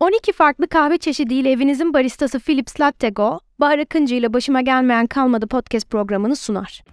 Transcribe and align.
12 0.00 0.32
farklı 0.32 0.68
kahve 0.68 0.98
çeşidiyle 0.98 1.50
evinizin 1.50 1.94
baristası 1.94 2.40
Philips 2.40 2.80
Latte 2.80 3.08
Go, 3.10 3.38
Bahar 3.60 3.78
Akıncı 3.78 4.14
ile 4.14 4.32
Başıma 4.32 4.60
Gelmeyen 4.60 5.06
Kalmadı 5.06 5.46
podcast 5.46 5.90
programını 5.90 6.36
sunar. 6.36 6.84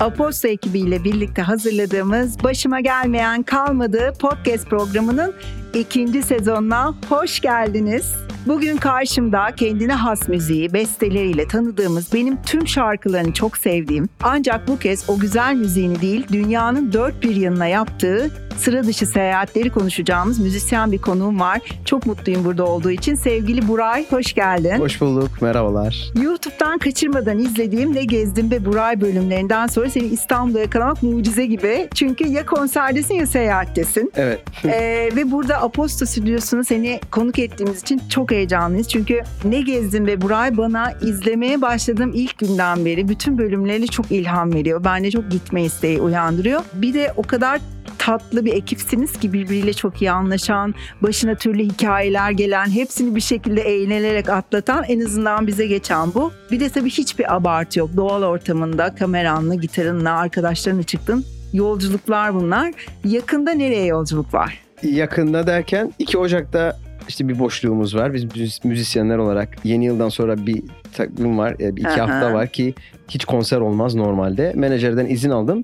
Aposto 0.00 0.48
ekibiyle 0.48 1.04
birlikte 1.04 1.42
hazırladığımız 1.42 2.44
Başıma 2.44 2.80
Gelmeyen 2.80 3.42
Kalmadı 3.42 4.12
podcast 4.20 4.66
programının 4.66 5.34
ikinci 5.74 6.22
sezonuna 6.22 6.94
hoş 7.08 7.40
geldiniz. 7.40 8.14
Bugün 8.46 8.76
karşımda 8.76 9.46
kendine 9.56 9.94
has 9.94 10.28
müziği, 10.28 10.72
besteleriyle 10.72 11.48
tanıdığımız, 11.48 12.12
benim 12.12 12.42
tüm 12.42 12.68
şarkılarını 12.68 13.32
çok 13.32 13.56
sevdiğim, 13.56 14.08
ancak 14.22 14.68
bu 14.68 14.78
kez 14.78 15.10
o 15.10 15.18
güzel 15.18 15.54
müziğini 15.54 16.00
değil, 16.00 16.26
dünyanın 16.32 16.92
dört 16.92 17.22
bir 17.22 17.36
yanına 17.36 17.66
yaptığı 17.66 18.30
sıra 18.58 18.84
dışı 18.84 19.06
seyahatleri 19.06 19.70
konuşacağımız 19.70 20.38
müzisyen 20.38 20.92
bir 20.92 20.98
konuğum 20.98 21.40
var. 21.40 21.60
Çok 21.84 22.06
mutluyum 22.06 22.44
burada 22.44 22.64
olduğu 22.64 22.90
için. 22.90 23.14
Sevgili 23.14 23.68
Buray, 23.68 24.06
hoş 24.10 24.34
geldin. 24.34 24.78
Hoş 24.78 25.00
bulduk, 25.00 25.42
merhabalar. 25.42 26.12
YouTube'dan 26.22 26.78
kaçırmadan 26.78 27.38
izlediğim 27.38 27.94
Ne 27.94 28.04
Gezdim 28.04 28.50
ve 28.50 28.64
Buray 28.64 29.00
bölümlerinden 29.00 29.66
sonra 29.66 29.90
seni 29.90 30.06
İstanbul'da 30.06 30.60
yakalamak 30.60 31.02
mucize 31.02 31.46
gibi. 31.46 31.88
Çünkü 31.94 32.28
ya 32.28 32.46
konserdesin 32.46 33.14
ya 33.14 33.26
seyahattesin. 33.26 34.12
Evet. 34.16 34.40
Ee, 34.64 35.10
ve 35.16 35.30
burada 35.30 35.62
Aposto 35.62 36.06
Stüdyosu'nu 36.06 36.64
seni 36.64 37.00
konuk 37.10 37.38
ettiğimiz 37.38 37.82
için 37.82 38.02
çok 38.10 38.32
heyecanlıyız. 38.36 38.88
Çünkü 38.88 39.22
Ne 39.44 39.60
Gezdim 39.60 40.06
ve 40.06 40.22
Buray 40.22 40.56
bana 40.56 40.92
izlemeye 40.92 41.62
başladığım 41.62 42.12
ilk 42.14 42.38
günden 42.38 42.84
beri 42.84 43.08
bütün 43.08 43.38
bölümleri 43.38 43.88
çok 43.88 44.12
ilham 44.12 44.54
veriyor. 44.54 44.84
Bende 44.84 45.10
çok 45.10 45.30
gitme 45.30 45.64
isteği 45.64 46.00
uyandırıyor. 46.00 46.60
Bir 46.74 46.94
de 46.94 47.12
o 47.16 47.22
kadar 47.22 47.60
tatlı 47.98 48.44
bir 48.44 48.52
ekipsiniz 48.52 49.12
ki 49.12 49.32
birbiriyle 49.32 49.72
çok 49.72 50.02
iyi 50.02 50.10
anlaşan, 50.10 50.74
başına 51.02 51.34
türlü 51.34 51.62
hikayeler 51.62 52.30
gelen, 52.30 52.70
hepsini 52.70 53.14
bir 53.14 53.20
şekilde 53.20 53.60
eğlenerek 53.60 54.28
atlatan 54.28 54.84
en 54.84 55.00
azından 55.00 55.46
bize 55.46 55.66
geçen 55.66 56.14
bu. 56.14 56.32
Bir 56.50 56.60
de 56.60 56.68
tabii 56.68 56.90
hiçbir 56.90 57.34
abartı 57.34 57.78
yok. 57.78 57.90
Doğal 57.96 58.22
ortamında 58.22 58.94
kameranla, 58.94 59.54
gitarınla, 59.54 60.10
arkadaşlarınla 60.10 60.82
çıktın. 60.82 61.24
Yolculuklar 61.52 62.34
bunlar. 62.34 62.72
Yakında 63.04 63.50
nereye 63.50 63.86
yolculuk 63.86 64.34
var? 64.34 64.58
Yakında 64.82 65.46
derken 65.46 65.92
2 65.98 66.18
Ocak'ta 66.18 66.76
işte 67.08 67.28
bir 67.28 67.38
boşluğumuz 67.38 67.96
var. 67.96 68.14
Biz 68.14 68.24
müzis- 68.24 68.66
müzisyenler 68.68 69.18
olarak 69.18 69.48
yeni 69.64 69.84
yıldan 69.84 70.08
sonra 70.08 70.46
bir 70.46 70.62
takvim 70.96 71.38
var. 71.38 71.56
e, 71.60 71.76
Bir 71.76 71.80
iki 71.80 71.88
Aha. 72.02 72.02
hafta 72.14 72.32
var 72.34 72.48
ki 72.48 72.74
hiç 73.08 73.24
konser 73.24 73.60
olmaz 73.60 73.94
normalde. 73.94 74.52
Menajerden 74.56 75.06
izin 75.06 75.30
aldım. 75.30 75.62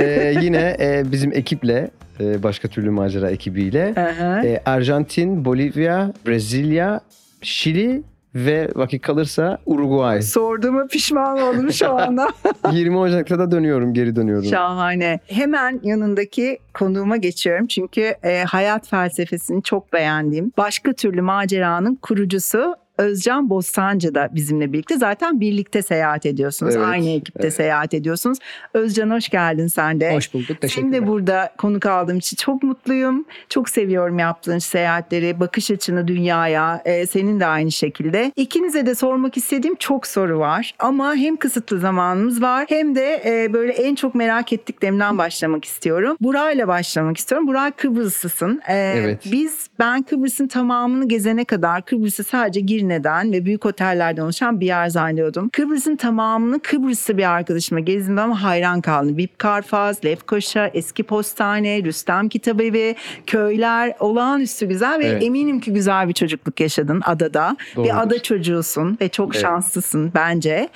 Ee, 0.00 0.34
yine 0.42 0.76
e, 0.80 1.02
bizim 1.12 1.32
ekiple 1.32 1.90
e, 2.20 2.42
başka 2.42 2.68
türlü 2.68 2.90
macera 2.90 3.30
ekibiyle 3.30 3.94
e, 4.44 4.60
Arjantin, 4.66 5.44
Bolivya, 5.44 6.12
Brezilya, 6.26 7.00
Şili 7.42 8.02
ve 8.34 8.68
vakit 8.74 9.02
kalırsa 9.02 9.58
Uruguay. 9.66 10.22
Sorduğuma 10.22 10.86
pişman 10.86 11.38
oldum 11.38 11.72
şu 11.72 11.90
anda. 11.90 12.28
20 12.72 12.98
Ocak'ta 12.98 13.38
da 13.38 13.50
dönüyorum, 13.50 13.94
geri 13.94 14.16
dönüyorum. 14.16 14.44
Şahane. 14.44 15.20
Hemen 15.26 15.80
yanındaki 15.82 16.58
konuğuma 16.74 17.16
geçiyorum. 17.16 17.66
Çünkü 17.66 18.14
e, 18.22 18.44
hayat 18.44 18.88
felsefesini 18.88 19.62
çok 19.62 19.92
beğendiğim 19.92 20.52
başka 20.56 20.92
türlü 20.92 21.22
maceranın 21.22 21.94
kurucusu 21.94 22.74
Özcan 22.98 23.50
Bostancı 23.50 24.14
da 24.14 24.28
bizimle 24.32 24.72
birlikte. 24.72 24.96
Zaten 24.98 25.40
birlikte 25.40 25.82
seyahat 25.82 26.26
ediyorsunuz. 26.26 26.76
Evet, 26.76 26.86
Aynı 26.86 27.08
ekipte 27.08 27.40
evet. 27.42 27.54
seyahat 27.54 27.94
ediyorsunuz. 27.94 28.38
Özcan 28.74 29.10
hoş 29.10 29.28
geldin 29.28 29.66
sen 29.66 30.00
de. 30.00 30.14
Hoş 30.14 30.34
bulduk. 30.34 30.46
Seni 30.48 30.58
Teşekkürler. 30.60 30.92
de 30.92 31.06
burada 31.06 31.52
konuk 31.58 31.86
aldığım 31.86 32.18
için 32.18 32.36
çok 32.36 32.62
mutluyum. 32.62 33.24
Çok 33.48 33.68
seviyorum 33.68 34.18
yaptığın 34.18 34.58
seyahatleri, 34.58 35.40
bakış 35.40 35.70
açını 35.70 36.08
dünyaya. 36.08 36.82
Ee, 36.84 37.06
senin 37.06 37.40
de 37.40 37.46
aynı 37.46 37.72
şekilde. 37.72 38.32
İkinize 38.36 38.86
de 38.86 38.94
sormak 38.94 39.36
istediğim 39.36 39.76
çok 39.76 40.06
soru 40.06 40.38
var. 40.38 40.74
Ama 40.78 41.14
hem 41.14 41.36
kısıtlı 41.36 41.78
zamanımız 41.78 42.42
var 42.42 42.66
hem 42.68 42.94
de 42.94 43.22
e, 43.26 43.52
böyle 43.52 43.72
en 43.72 43.94
çok 43.94 44.14
merak 44.14 44.52
ettiklerimden 44.52 45.18
başlamak 45.18 45.64
istiyorum. 45.64 46.16
Buray'la 46.20 46.68
başlamak 46.68 47.16
istiyorum. 47.16 47.46
Buray 47.46 47.70
Kıbrıslısın. 47.70 48.60
Ee, 48.68 48.94
Evet. 48.96 49.22
Biz 49.32 49.68
ben 49.78 50.02
Kıbrıs'ın 50.02 50.48
tamamını 50.48 51.08
gezene 51.08 51.44
kadar 51.44 51.84
Kıbrıs'ı 51.84 52.24
sadece 52.24 52.60
Girne'den 52.88 53.32
ve 53.32 53.44
büyük 53.44 53.66
otellerden 53.66 54.22
oluşan 54.22 54.60
bir 54.60 54.66
yer 54.66 54.88
zannediyordum. 54.88 55.48
Kıbrıs'ın 55.48 55.96
tamamını 55.96 56.60
Kıbrıs'ta 56.60 57.18
bir 57.18 57.30
arkadaşıma 57.30 57.80
gezdim 57.80 58.18
ama 58.18 58.42
hayran 58.42 58.80
kaldım. 58.80 59.16
Vip 59.16 59.38
Karfaz, 59.38 60.04
Lefkoşa, 60.04 60.70
Eski 60.74 61.02
Postane, 61.02 61.82
Rüstem 61.84 62.28
Kitabevi, 62.28 62.96
köyler 63.26 63.94
olağanüstü 64.00 64.66
güzel 64.68 64.98
ve 64.98 65.04
Evet. 65.06 65.22
eminim 65.22 65.60
ki 65.60 65.72
güzel 65.72 66.08
bir 66.08 66.12
çocukluk 66.12 66.60
yaşadın 66.60 67.02
adada. 67.04 67.56
Doğrudur. 67.76 67.88
Bir 67.90 68.02
ada 68.02 68.22
çocuğusun 68.22 68.98
ve 69.00 69.08
çok 69.08 69.34
Evet. 69.34 69.42
şanslısın 69.42 70.12
bence. 70.14 70.68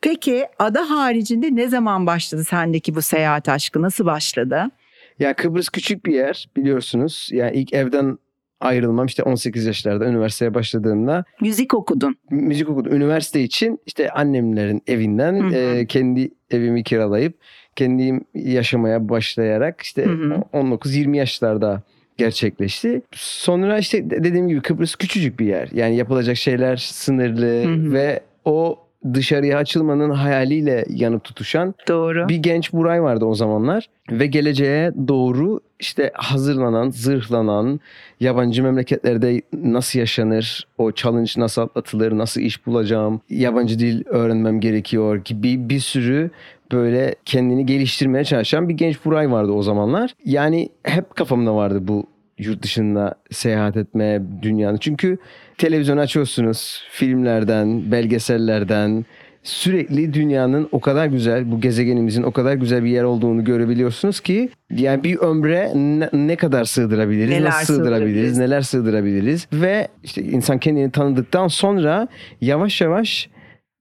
Peki 0.00 0.46
ada 0.58 0.90
haricinde 0.90 1.56
ne 1.56 1.68
zaman 1.68 2.06
başladı 2.06 2.44
sendeki 2.44 2.94
bu 2.94 3.02
seyahat 3.02 3.48
aşkı? 3.48 3.82
Nasıl 3.82 4.04
başladı? 4.06 4.70
Ya 5.18 5.34
Kıbrıs 5.34 5.68
küçük 5.68 6.06
bir 6.06 6.14
yer 6.14 6.48
biliyorsunuz. 6.56 7.28
Yani 7.32 7.56
ilk 7.56 7.72
evden 7.72 8.18
ayrılmam 8.60 9.06
işte 9.06 9.22
18 9.22 9.64
yaşlarda 9.66 10.06
üniversiteye 10.06 10.54
başladığımda 10.54 11.24
Müzik 11.40 11.74
okudun. 11.74 12.16
müzik 12.30 12.68
okudum. 12.68 12.92
Üniversite 12.94 13.40
için 13.42 13.80
işte 13.86 14.10
annemlerin 14.10 14.82
evinden 14.86 15.34
Hı 15.34 15.46
hı. 15.48 15.54
e, 15.54 15.86
kendi 15.86 16.30
evimi 16.50 16.82
kiralayıp 16.84 17.34
kendim 17.76 18.24
yaşamaya 18.34 19.08
başlayarak 19.08 19.80
işte 19.80 20.04
Hı 20.04 20.10
hı. 20.12 20.42
19-20 20.52 21.16
yaşlarda 21.16 21.82
gerçekleşti. 22.16 23.02
Sonra 23.12 23.78
işte 23.78 24.10
de- 24.10 24.24
dediğim 24.24 24.48
gibi 24.48 24.60
Kıbrıs 24.60 24.94
küçücük 24.94 25.40
bir 25.40 25.46
yer. 25.46 25.68
Yani 25.72 25.96
yapılacak 25.96 26.36
şeyler 26.36 26.76
sınırlı 26.76 27.64
Hı 27.64 27.74
hı. 27.88 27.92
ve 27.92 28.20
o 28.44 28.78
dışarıya 29.14 29.58
açılmanın 29.58 30.10
hayaliyle 30.10 30.84
yanıp 30.88 31.24
tutuşan 31.24 31.74
Doğru. 31.88 32.28
bir 32.28 32.36
genç 32.36 32.72
Buray 32.72 33.02
vardı 33.02 33.24
o 33.24 33.34
zamanlar 33.34 33.86
ve 34.10 34.26
geleceğe 34.26 34.92
doğru 35.08 35.60
işte 35.80 36.10
hazırlanan, 36.14 36.90
zırhlanan, 36.90 37.80
yabancı 38.20 38.62
memleketlerde 38.62 39.42
nasıl 39.52 39.98
yaşanır, 39.98 40.66
o 40.78 40.92
challenge 40.92 41.30
nasıl 41.36 41.62
atlatılır, 41.62 42.18
nasıl 42.18 42.40
iş 42.40 42.66
bulacağım, 42.66 43.20
yabancı 43.30 43.78
dil 43.78 44.02
öğrenmem 44.06 44.60
gerekiyor 44.60 45.16
gibi 45.16 45.68
bir 45.68 45.80
sürü 45.80 46.30
böyle 46.72 47.14
kendini 47.24 47.66
geliştirmeye 47.66 48.24
çalışan 48.24 48.68
bir 48.68 48.74
genç 48.74 49.04
Buray 49.04 49.30
vardı 49.30 49.52
o 49.52 49.62
zamanlar. 49.62 50.14
Yani 50.24 50.68
hep 50.82 51.16
kafamda 51.16 51.54
vardı 51.54 51.78
bu 51.82 52.06
yurt 52.38 52.62
dışında 52.62 53.14
seyahat 53.30 53.76
etme 53.76 54.22
dünyanın. 54.42 54.76
Çünkü 54.76 55.18
televizyon 55.60 55.96
açıyorsunuz 55.96 56.82
filmlerden, 56.90 57.92
belgesellerden 57.92 59.04
sürekli 59.42 60.14
dünyanın 60.14 60.68
o 60.72 60.80
kadar 60.80 61.06
güzel, 61.06 61.52
bu 61.52 61.60
gezegenimizin 61.60 62.22
o 62.22 62.30
kadar 62.32 62.54
güzel 62.54 62.84
bir 62.84 62.90
yer 62.90 63.04
olduğunu 63.04 63.44
görebiliyorsunuz 63.44 64.20
ki 64.20 64.48
yani 64.70 65.04
bir 65.04 65.16
ömre 65.18 65.72
ne, 65.74 66.08
ne 66.12 66.36
kadar 66.36 66.64
sığdırabiliriz, 66.64 67.30
Neler 67.30 67.44
nasıl 67.44 67.74
sığdırabiliriz, 67.74 67.94
sığdırabiliriz? 68.02 68.38
neler 68.38 68.60
sığdırabiliriz 68.60 69.48
ve 69.52 69.88
işte 70.04 70.22
insan 70.22 70.58
kendini 70.58 70.90
tanıdıktan 70.90 71.48
sonra 71.48 72.08
yavaş 72.40 72.80
yavaş 72.80 73.30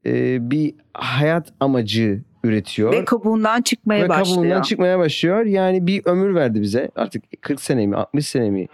e, 0.06 0.38
bir 0.52 0.74
hayat 0.94 1.48
amacı 1.60 2.22
üretiyor. 2.44 2.94
Ve 2.94 3.06
kabuğundan 3.06 3.62
çıkmaya 3.62 4.04
Ve 4.04 4.10
başlıyor. 4.10 4.36
kabuğundan 4.36 4.62
çıkmaya 4.62 5.00
başlıyor. 5.00 5.46
Yani 5.46 5.88
bir 5.88 6.02
ömür 6.06 6.36
verdi 6.36 6.62
bize. 6.62 6.92
Artık 6.96 7.24
40 7.42 7.62
sene 7.62 7.88
mi 7.88 7.96
60 7.96 8.28
sene 8.28 8.50
mi 8.50 8.68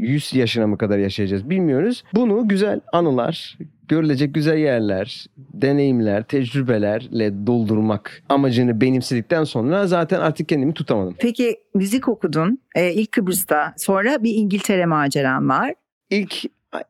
100 0.00 0.34
yaşına 0.34 0.66
mı 0.66 0.78
kadar 0.78 0.98
yaşayacağız 0.98 1.50
bilmiyoruz. 1.50 2.04
Bunu 2.14 2.48
güzel 2.48 2.80
anılar, 2.92 3.58
görülecek 3.88 4.34
güzel 4.34 4.58
yerler, 4.58 5.26
deneyimler, 5.36 6.22
tecrübelerle 6.22 7.46
doldurmak 7.46 8.22
amacını 8.28 8.80
benimsedikten 8.80 9.44
sonra 9.44 9.86
zaten 9.86 10.20
artık 10.20 10.48
kendimi 10.48 10.74
tutamadım. 10.74 11.14
Peki 11.18 11.56
müzik 11.74 12.08
okudun 12.08 12.58
ee, 12.74 12.92
ilk 12.92 13.12
Kıbrıs'ta 13.12 13.74
sonra 13.76 14.22
bir 14.22 14.34
İngiltere 14.34 14.86
maceran 14.86 15.48
var. 15.48 15.74
İlk 16.10 16.44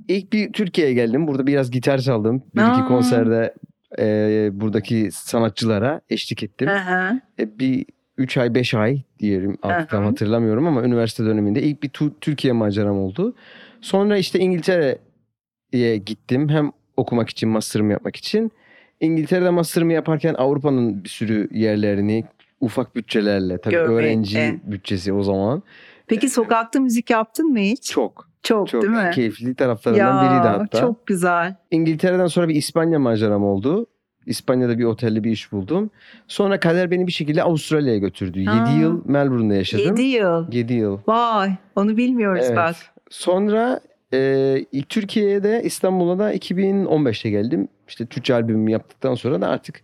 ilk 0.08 0.32
bir 0.32 0.52
Türkiye'ye 0.52 0.94
geldim. 0.94 1.26
Burada 1.26 1.46
biraz 1.46 1.70
gitar 1.70 1.98
çaldım. 1.98 2.42
Bir 2.56 2.60
Aa. 2.60 2.72
iki 2.72 2.88
konserde 2.88 3.54
e, 3.98 4.48
buradaki 4.52 5.08
sanatçılara 5.12 6.00
eşlik 6.10 6.42
ettim. 6.42 6.68
Hı. 6.68 7.20
E, 7.38 7.58
bir 7.58 7.86
3 8.20 8.36
ay 8.36 8.54
5 8.54 8.74
ay 8.74 9.02
diyelim 9.18 9.58
artık 9.62 9.90
tam 9.90 10.04
hatırlamıyorum 10.04 10.66
ama 10.66 10.82
üniversite 10.84 11.24
döneminde 11.24 11.62
ilk 11.62 11.82
bir 11.82 11.88
tu- 11.88 12.12
Türkiye 12.20 12.52
maceram 12.52 12.98
oldu. 12.98 13.34
Sonra 13.80 14.16
işte 14.16 14.38
İngiltere'ye 14.38 15.96
gittim 15.96 16.48
hem 16.48 16.72
okumak 16.96 17.28
için 17.30 17.48
master'ımı 17.48 17.92
yapmak 17.92 18.16
için. 18.16 18.50
İngiltere'de 19.00 19.50
master'ımı 19.50 19.92
yaparken 19.92 20.34
Avrupa'nın 20.34 21.04
bir 21.04 21.08
sürü 21.08 21.48
yerlerini 21.52 22.24
ufak 22.60 22.96
bütçelerle 22.96 23.58
tabii 23.60 23.74
Görmek, 23.74 23.90
öğrenci 23.90 24.38
evet. 24.38 24.60
bütçesi 24.64 25.12
o 25.12 25.22
zaman 25.22 25.62
Peki 26.06 26.28
sokakta 26.28 26.80
müzik 26.80 27.10
yaptın 27.10 27.46
mı 27.52 27.58
hiç? 27.58 27.90
çok 27.90 28.28
Çok, 28.42 28.68
çok 28.68 28.82
değil 28.82 28.94
mi? 28.94 29.10
keyifli 29.14 29.54
taraflarından 29.54 30.20
biriydi 30.26 30.48
hatta. 30.48 30.80
Çok 30.80 31.06
güzel. 31.06 31.56
İngiltere'den 31.70 32.26
sonra 32.26 32.48
bir 32.48 32.54
İspanya 32.54 32.98
maceram 32.98 33.44
oldu. 33.44 33.86
İspanya'da 34.30 34.78
bir 34.78 34.84
otelde 34.84 35.24
bir 35.24 35.30
iş 35.30 35.52
buldum. 35.52 35.90
Sonra 36.28 36.60
kader 36.60 36.90
beni 36.90 37.06
bir 37.06 37.12
şekilde 37.12 37.42
Avustralya'ya 37.42 37.98
götürdü. 37.98 38.38
7 38.38 38.50
Ha. 38.50 38.76
yıl 38.80 39.02
Melbourne'da 39.04 39.54
yaşadım. 39.54 39.84
7 39.86 40.02
yıl. 40.02 40.52
7 40.52 40.72
yıl. 40.74 40.98
Vay 41.06 41.50
onu 41.76 41.96
bilmiyoruz 41.96 42.44
Evet. 42.46 42.56
bak. 42.56 42.74
Sonra 43.10 43.80
e, 44.14 44.18
ilk 44.72 44.88
Türkiye'de 44.88 45.62
İstanbul'a 45.64 46.18
da 46.18 46.34
2015'te 46.34 47.30
geldim. 47.30 47.68
İşte 47.88 48.06
Türkçe 48.06 48.34
albümümü 48.34 48.70
yaptıktan 48.70 49.14
sonra 49.14 49.40
da 49.40 49.48
artık 49.48 49.82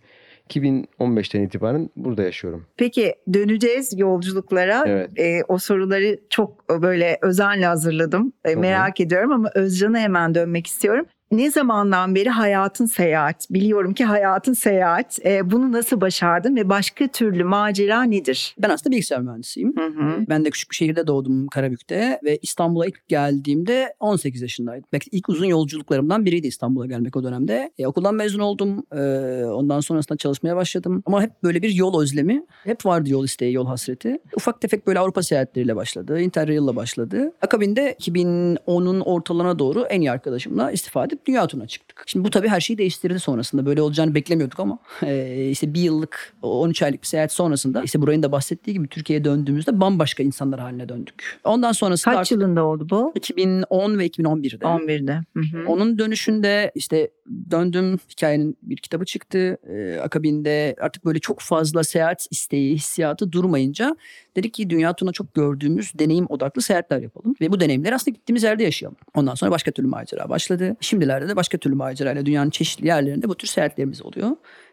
2015'ten 0.49 1.41
itibaren 1.41 1.89
burada 1.95 2.23
yaşıyorum. 2.23 2.65
Peki 2.77 3.15
döneceğiz 3.33 3.99
yolculuklara. 3.99 4.83
Evet. 4.87 5.19
Ee, 5.19 5.41
o 5.47 5.57
soruları 5.57 6.19
çok 6.29 6.81
böyle 6.81 7.17
özenle 7.21 7.65
hazırladım. 7.65 8.33
Tabii. 8.43 8.55
merak 8.55 8.99
ediyorum 8.99 9.31
ama 9.31 9.49
Özcan'a 9.55 9.99
hemen 9.99 10.35
dönmek 10.35 10.67
istiyorum. 10.67 11.05
Ne 11.31 11.51
zamandan 11.51 12.15
beri 12.15 12.29
hayatın 12.29 12.85
seyahat? 12.85 13.47
Biliyorum 13.49 13.93
ki 13.93 14.05
hayatın 14.05 14.53
seyahat. 14.53 15.19
Ee, 15.25 15.51
bunu 15.51 15.71
nasıl 15.71 16.01
başardın 16.01 16.55
ve 16.55 16.69
başka 16.69 17.07
türlü 17.07 17.43
macera 17.43 18.03
nedir? 18.03 18.55
Ben 18.61 18.69
aslında 18.69 18.91
bilgisayar 18.91 19.21
mühendisiyim. 19.21 19.77
Hı 19.77 19.85
hı. 19.85 20.25
Ben 20.29 20.45
de 20.45 20.49
küçük 20.49 20.71
bir 20.71 20.75
şehirde 20.75 21.07
doğdum 21.07 21.47
Karabük'te 21.47 22.19
ve 22.23 22.37
İstanbul'a 22.41 22.85
ilk 22.85 23.07
geldiğimde 23.07 23.93
18 23.99 24.41
yaşındaydım. 24.41 24.89
Belki 24.93 25.09
ilk 25.11 25.29
uzun 25.29 25.45
yolculuklarımdan 25.45 26.25
biriydi 26.25 26.47
İstanbul'a 26.47 26.85
gelmek 26.85 27.15
o 27.17 27.23
dönemde. 27.23 27.71
E, 27.77 27.87
okuldan 27.87 28.15
mezun 28.15 28.39
oldum. 28.39 28.83
E, 28.91 28.99
ondan 29.45 29.79
sonrasında 29.79 30.17
çalışmaya 30.17 30.55
başladım. 30.55 31.03
Ama 31.05 31.21
hep 31.21 31.43
böyle 31.43 31.61
bir 31.61 31.69
yol 31.69 32.01
özlemi. 32.01 32.45
Hep 32.63 32.85
vardı 32.85 33.09
yol 33.09 33.25
isteği, 33.25 33.53
yol 33.53 33.65
hasreti. 33.65 34.19
Ufak 34.35 34.61
tefek 34.61 34.87
böyle 34.87 34.99
Avrupa 34.99 35.23
seyahatleriyle 35.23 35.75
başladı. 35.75 36.21
Interrail'la 36.21 36.75
başladı. 36.75 37.31
Akabinde 37.41 37.93
2010'un 37.93 38.99
ortalarına 38.99 39.59
doğru 39.59 39.83
en 39.83 40.01
iyi 40.01 40.11
arkadaşımla 40.11 40.71
istifa 40.71 41.07
edip 41.17 41.25
dünya 41.27 41.47
turuna 41.47 41.67
çıktık. 41.67 42.03
Şimdi 42.05 42.25
bu 42.25 42.29
tabii 42.29 42.47
her 42.47 42.61
şeyi 42.61 42.77
değiştirdi 42.77 43.19
sonrasında. 43.19 43.65
Böyle 43.65 43.81
olacağını 43.81 44.15
beklemiyorduk 44.15 44.59
ama 44.59 44.79
e, 45.03 45.49
işte 45.49 45.73
bir 45.73 45.81
yıllık, 45.81 46.33
13 46.41 46.81
aylık 46.81 47.01
bir 47.01 47.07
seyahat 47.07 47.31
sonrasında 47.31 47.83
işte 47.83 48.01
burayın 48.01 48.23
da 48.23 48.31
bahsettiği 48.31 48.77
gibi 48.77 48.87
Türkiye'ye 48.87 49.25
döndüğümüzde 49.25 49.79
bambaşka 49.79 50.23
insanlar 50.23 50.59
haline 50.59 50.89
döndük. 50.89 51.39
Ondan 51.43 51.71
sonrasında 51.71 52.15
Kaç 52.15 52.19
artık 52.19 52.31
yılında 52.31 52.63
oldu 52.63 52.87
bu? 52.89 53.11
2010 53.15 53.99
ve 53.99 54.07
2011'de. 54.07 54.65
11'de. 54.65 55.21
Hı 55.33 55.39
hı. 55.39 55.67
Onun 55.67 55.99
dönüşünde 55.99 56.71
işte 56.75 57.09
döndüm 57.51 57.97
hikayenin 58.11 58.57
bir 58.61 58.77
kitabı 58.77 59.05
çıktı. 59.05 59.57
Ee, 59.69 59.99
akabinde 60.03 60.75
artık 60.81 61.05
böyle 61.05 61.19
çok 61.19 61.39
fazla 61.39 61.83
seyahat 61.83 62.27
isteği, 62.31 62.75
hissiyatı 62.75 63.31
durmayınca 63.31 63.95
dedik 64.35 64.53
ki 64.53 64.69
dünya 64.69 64.93
turuna 64.93 65.11
çok 65.11 65.33
gördüğümüz 65.33 65.99
deneyim 65.99 66.25
odaklı 66.29 66.61
seyahatler 66.61 67.01
yapalım. 67.01 67.35
Ve 67.41 67.51
bu 67.51 67.59
deneyimleri 67.59 67.95
aslında 67.95 68.15
gittiğimiz 68.15 68.43
yerde 68.43 68.63
yaşayalım. 68.63 68.97
Ondan 69.15 69.35
sonra 69.35 69.51
başka 69.51 69.71
türlü 69.71 69.87
macera 69.87 70.29
başladı. 70.29 70.75
Şimdilerde 71.07 71.29
de 71.29 71.35
başka 71.35 71.57
türlü 71.57 71.75
macerayla 71.75 72.25
dünyanın 72.25 72.49
çeşitli 72.49 72.87
yerlerinde 72.87 73.29
bu 73.29 73.35
tür 73.35 73.47
seyahatlerimiz 73.47 74.01
oluyor. 74.01 74.29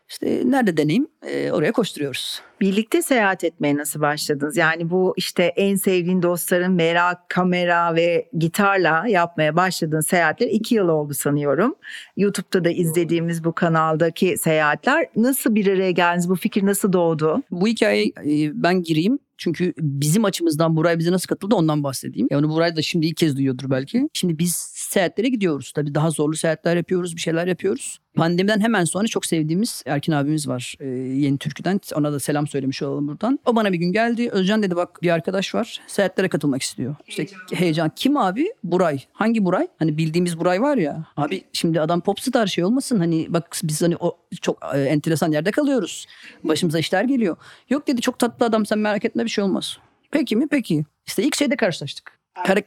İşte 0.09 0.43
nerede 0.45 0.77
deneyim 0.77 1.07
Ee, 1.27 1.51
oraya 1.53 1.73
koşturuyoruz. 1.73 2.41
Birlikte 2.61 3.03
seyahat 3.03 3.45
etmeye 3.45 3.77
nasıl 3.77 4.01
başladınız? 4.01 4.57
Yani 4.57 4.91
bu 4.91 5.15
işte 5.17 5.43
en 5.45 5.77
sevdiğin 5.77 6.23
dostların 6.23 6.73
merak, 6.73 7.29
kamera 7.29 7.95
ve 7.95 8.29
gitarla 8.39 9.05
yapmaya 9.09 9.57
başladığın 9.57 10.01
seyahatler 10.01 10.47
iki 10.47 10.75
yıl 10.75 10.89
oldu 10.89 11.15
sanıyorum. 11.15 11.75
YouTube'da 12.17 12.65
da 12.65 12.71
izlediğimiz 12.71 13.45
bu 13.45 13.53
kanaldaki 13.53 14.37
seyahatler 14.39 15.07
nasıl 15.17 15.55
bir 15.55 15.67
araya 15.67 15.91
geldiniz? 15.91 16.29
Bu 16.29 16.37
fikir 16.37 16.67
nasıl 16.67 16.93
doğdu? 16.93 17.43
Bu 17.51 17.67
hikayeyi 17.67 18.13
e, 18.27 18.63
ben 18.63 18.83
gireyim. 18.83 19.19
Çünkü 19.39 19.73
bizim 19.79 20.25
açımızdan 20.25 20.77
Buray 20.77 20.99
bize 20.99 21.13
nasıl 21.13 21.27
katıldı 21.27 21.55
ondan 21.55 21.83
bahsedeyim. 21.83 22.29
Yani 22.31 22.49
Buray 22.49 22.77
da 22.77 22.83
şimdi 22.83 23.07
ilk 23.07 23.17
kez 23.17 23.37
duyuyordur 23.37 23.71
belki. 23.71 24.09
Şimdi 24.13 24.39
biz 24.39 24.55
seyahatlere 24.95 25.29
gidiyoruz. 25.29 25.73
Tabii 25.73 25.95
daha 25.95 26.11
zorlu 26.11 26.37
seyahatler 26.37 26.77
yapıyoruz, 26.77 27.17
bir 27.17 27.21
şeyler 27.21 27.47
yapıyoruz. 27.47 27.99
Pandemiden 28.15 28.61
hemen 28.61 28.85
sonra 28.85 29.07
çok 29.07 29.27
sevdiğimiz 29.27 29.83
Erkin 29.87 30.13
abimiz 30.13 30.49
var 30.49 30.75
e, 30.81 30.87
Yeni 30.89 31.39
Türkü'den. 31.39 31.81
Ona 31.95 32.13
da 32.13 32.21
selam 32.21 32.47
söylemiş 32.47 32.83
olalım 32.83 33.09
buradan. 33.09 33.39
O 33.47 33.57
bana 33.57 33.73
bir 33.73 33.79
gün 33.79 33.93
geldi. 33.93 34.31
Özcan 34.31 34.63
dedi 34.63 34.77
bak 34.77 35.03
bir 35.03 35.11
arkadaş 35.11 35.55
var. 35.55 35.81
Seyahatlere 35.87 36.29
katılmak 36.29 36.63
istiyor. 36.63 36.97
İşte 37.07 37.27
heyecan. 37.53 37.93
Kim 37.97 38.17
abi? 38.17 38.47
Buray. 38.65 38.99
Hangi 39.13 39.45
Buray? 39.45 39.69
Hani 39.79 39.99
bildiğimiz 39.99 40.39
Buray 40.39 40.63
var 40.63 40.77
ya. 40.77 41.07
Abi 41.17 41.45
şimdi 41.53 41.81
adam 41.81 42.01
popstar 42.01 42.47
şey 42.47 42.65
olmasın. 42.65 42.99
Hani 42.99 43.27
bak 43.29 43.61
biz 43.63 43.83
hani 43.83 43.97
o 43.97 44.19
çok 44.41 44.59
e, 44.75 44.79
enteresan 44.79 45.33
yerde 45.33 45.51
kalıyoruz. 45.51 46.07
Başımıza 46.45 46.79
işler 46.79 47.05
geliyor. 47.05 47.37
Yok 47.71 47.87
dedi 47.87 48.01
çok 48.01 48.19
tatlı 48.19 48.47
adam 48.47 48.67
sen 48.67 48.79
merak 48.79 49.05
etme 49.05 49.25
bir 49.25 49.31
şey 49.31 49.45
olmaz. 49.45 49.79
Peki 50.11 50.37
mi? 50.37 50.49
Peki. 50.51 50.85
İşte 51.07 51.23
ilk 51.23 51.37
şeyde 51.37 51.57
karşılaştık. 51.57 52.19
Kara, 52.47 52.63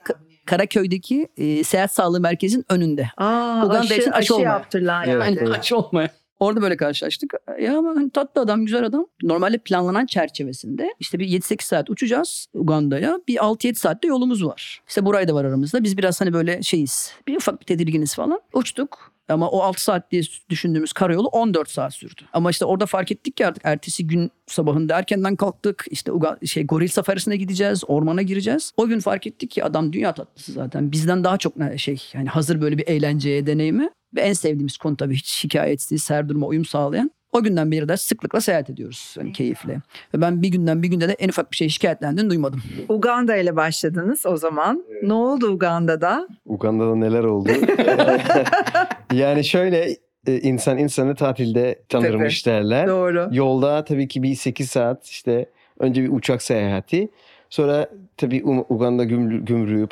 Karaköy'deki 0.48 1.28
e, 1.38 1.64
seyahat 1.64 1.94
sağlığı 1.94 2.20
merkezinin 2.20 2.66
önünde. 2.70 3.10
Aa, 3.18 3.64
Uganda 3.66 3.80
aşı, 3.80 3.94
için 3.94 4.12
aşı 4.12 4.20
aşı 4.20 4.36
olmaya. 4.36 4.44
yaptırlar. 4.50 5.08
Evet, 5.08 5.26
yani. 5.26 5.38
Yani 5.38 5.58
aç 5.58 5.72
olmaya. 5.74 6.10
Orada 6.40 6.62
böyle 6.62 6.78
karşılaştık. 6.78 7.34
Ya 7.62 7.78
ama 7.78 7.90
hani 7.90 8.10
tatlı 8.10 8.42
adam, 8.42 8.66
güzel 8.66 8.86
adam. 8.86 9.06
Normalde 9.24 9.58
planlanan 9.58 10.06
çerçevesinde 10.06 10.94
işte 11.00 11.20
bir 11.20 11.28
7-8 11.28 11.64
saat 11.64 11.90
uçacağız 11.90 12.48
Uganda'ya. 12.54 13.20
Bir 13.28 13.36
6-7 13.36 13.76
saatte 13.76 14.08
yolumuz 14.08 14.46
var. 14.46 14.82
İşte 14.88 15.06
Buray 15.06 15.28
da 15.28 15.34
var 15.34 15.46
aramızda. 15.46 15.84
Biz 15.84 15.98
biraz 15.98 16.22
hani 16.22 16.34
böyle 16.34 16.62
şeyiz. 16.62 17.12
Bir 17.28 17.36
ufak 17.36 17.60
bir 17.62 17.66
tedirginiz 17.66 18.16
falan. 18.16 18.42
Uçtuk. 18.54 19.18
Ama 19.30 19.50
o 19.50 19.62
6 19.62 19.84
saat 19.84 20.12
diye 20.12 20.22
düşündüğümüz 20.50 20.94
karayolu 20.94 21.28
14 21.28 21.70
saat 21.70 21.94
sürdü. 21.94 22.22
Ama 22.34 22.50
işte 22.50 22.66
orada 22.66 22.86
fark 22.86 23.12
ettik 23.12 23.38
ki 23.38 23.48
artık 23.48 23.66
ertesi 23.66 24.08
gün 24.08 24.32
sabahında 24.48 24.98
erkenden 24.98 25.36
kalktık. 25.36 25.86
İşte 25.90 26.12
Uga- 26.12 26.48
şey 26.48 26.66
goril 26.66 26.88
safarisine 26.88 27.38
gideceğiz, 27.38 27.84
ormana 27.88 28.22
gireceğiz. 28.22 28.72
O 28.78 28.88
gün 28.88 29.00
fark 29.00 29.28
ettik 29.28 29.52
ki 29.52 29.64
adam 29.64 29.94
dünya 29.94 30.14
tatlısı 30.14 30.52
zaten. 30.52 30.92
Bizden 30.92 31.24
daha 31.24 31.38
çok 31.38 31.54
şey 31.78 32.04
yani 32.14 32.30
hazır 32.30 32.62
böyle 32.62 32.78
bir 32.78 32.88
eğlenceye 32.88 33.46
deneyimi. 33.48 33.90
Ve 34.16 34.22
en 34.22 34.34
sevdiğimiz 34.34 34.78
konu 34.78 34.98
tabii 34.98 35.16
hiç 35.16 35.26
şikayetsiz, 35.28 36.10
her 36.10 36.30
duruma 36.30 36.48
uyum 36.48 36.66
sağlayan. 36.66 37.12
O 37.32 37.44
günden 37.44 37.72
beri 37.72 37.90
de 37.90 37.98
sıklıkla 37.98 38.42
seyahat 38.42 38.70
ediyoruz 38.70 39.16
yani 39.18 39.32
keyifle. 39.32 39.74
Ve 40.14 40.22
ben 40.22 40.42
bir 40.42 40.48
günden 40.50 40.84
bir 40.84 40.88
günde 40.88 41.08
de 41.10 41.14
en 41.14 41.30
ufak 41.30 41.52
bir 41.52 41.56
şey 41.56 41.70
şikayetlendiğini 41.70 42.30
duymadım. 42.30 42.62
Uganda 42.90 43.36
ile 43.36 43.56
başladınız 43.56 44.26
o 44.26 44.38
zaman. 44.38 44.84
Ne 45.04 45.14
oldu 45.14 45.48
Uganda'da? 45.48 46.28
Uganda'da 46.46 46.96
neler 46.96 47.24
oldu? 47.24 47.50
yani 49.14 49.44
şöyle 49.44 49.96
e, 50.28 50.40
insan 50.40 50.78
insanı 50.78 51.16
tatilde 51.16 51.80
tanırmış 51.90 52.46
derler. 52.46 52.88
Doğru. 52.88 53.30
Yolda 53.32 53.84
tabii 53.84 54.08
ki 54.08 54.24
bir 54.24 54.36
8 54.36 54.70
saat 54.70 55.06
işte 55.06 55.50
önce 55.80 56.04
bir 56.04 56.10
uçak 56.12 56.42
seyahati. 56.42 57.10
Sonra 57.50 57.90
tabii 58.18 58.44
Uganda 58.46 59.04
gümrü- 59.04 59.46
gümrüğü 59.46 59.88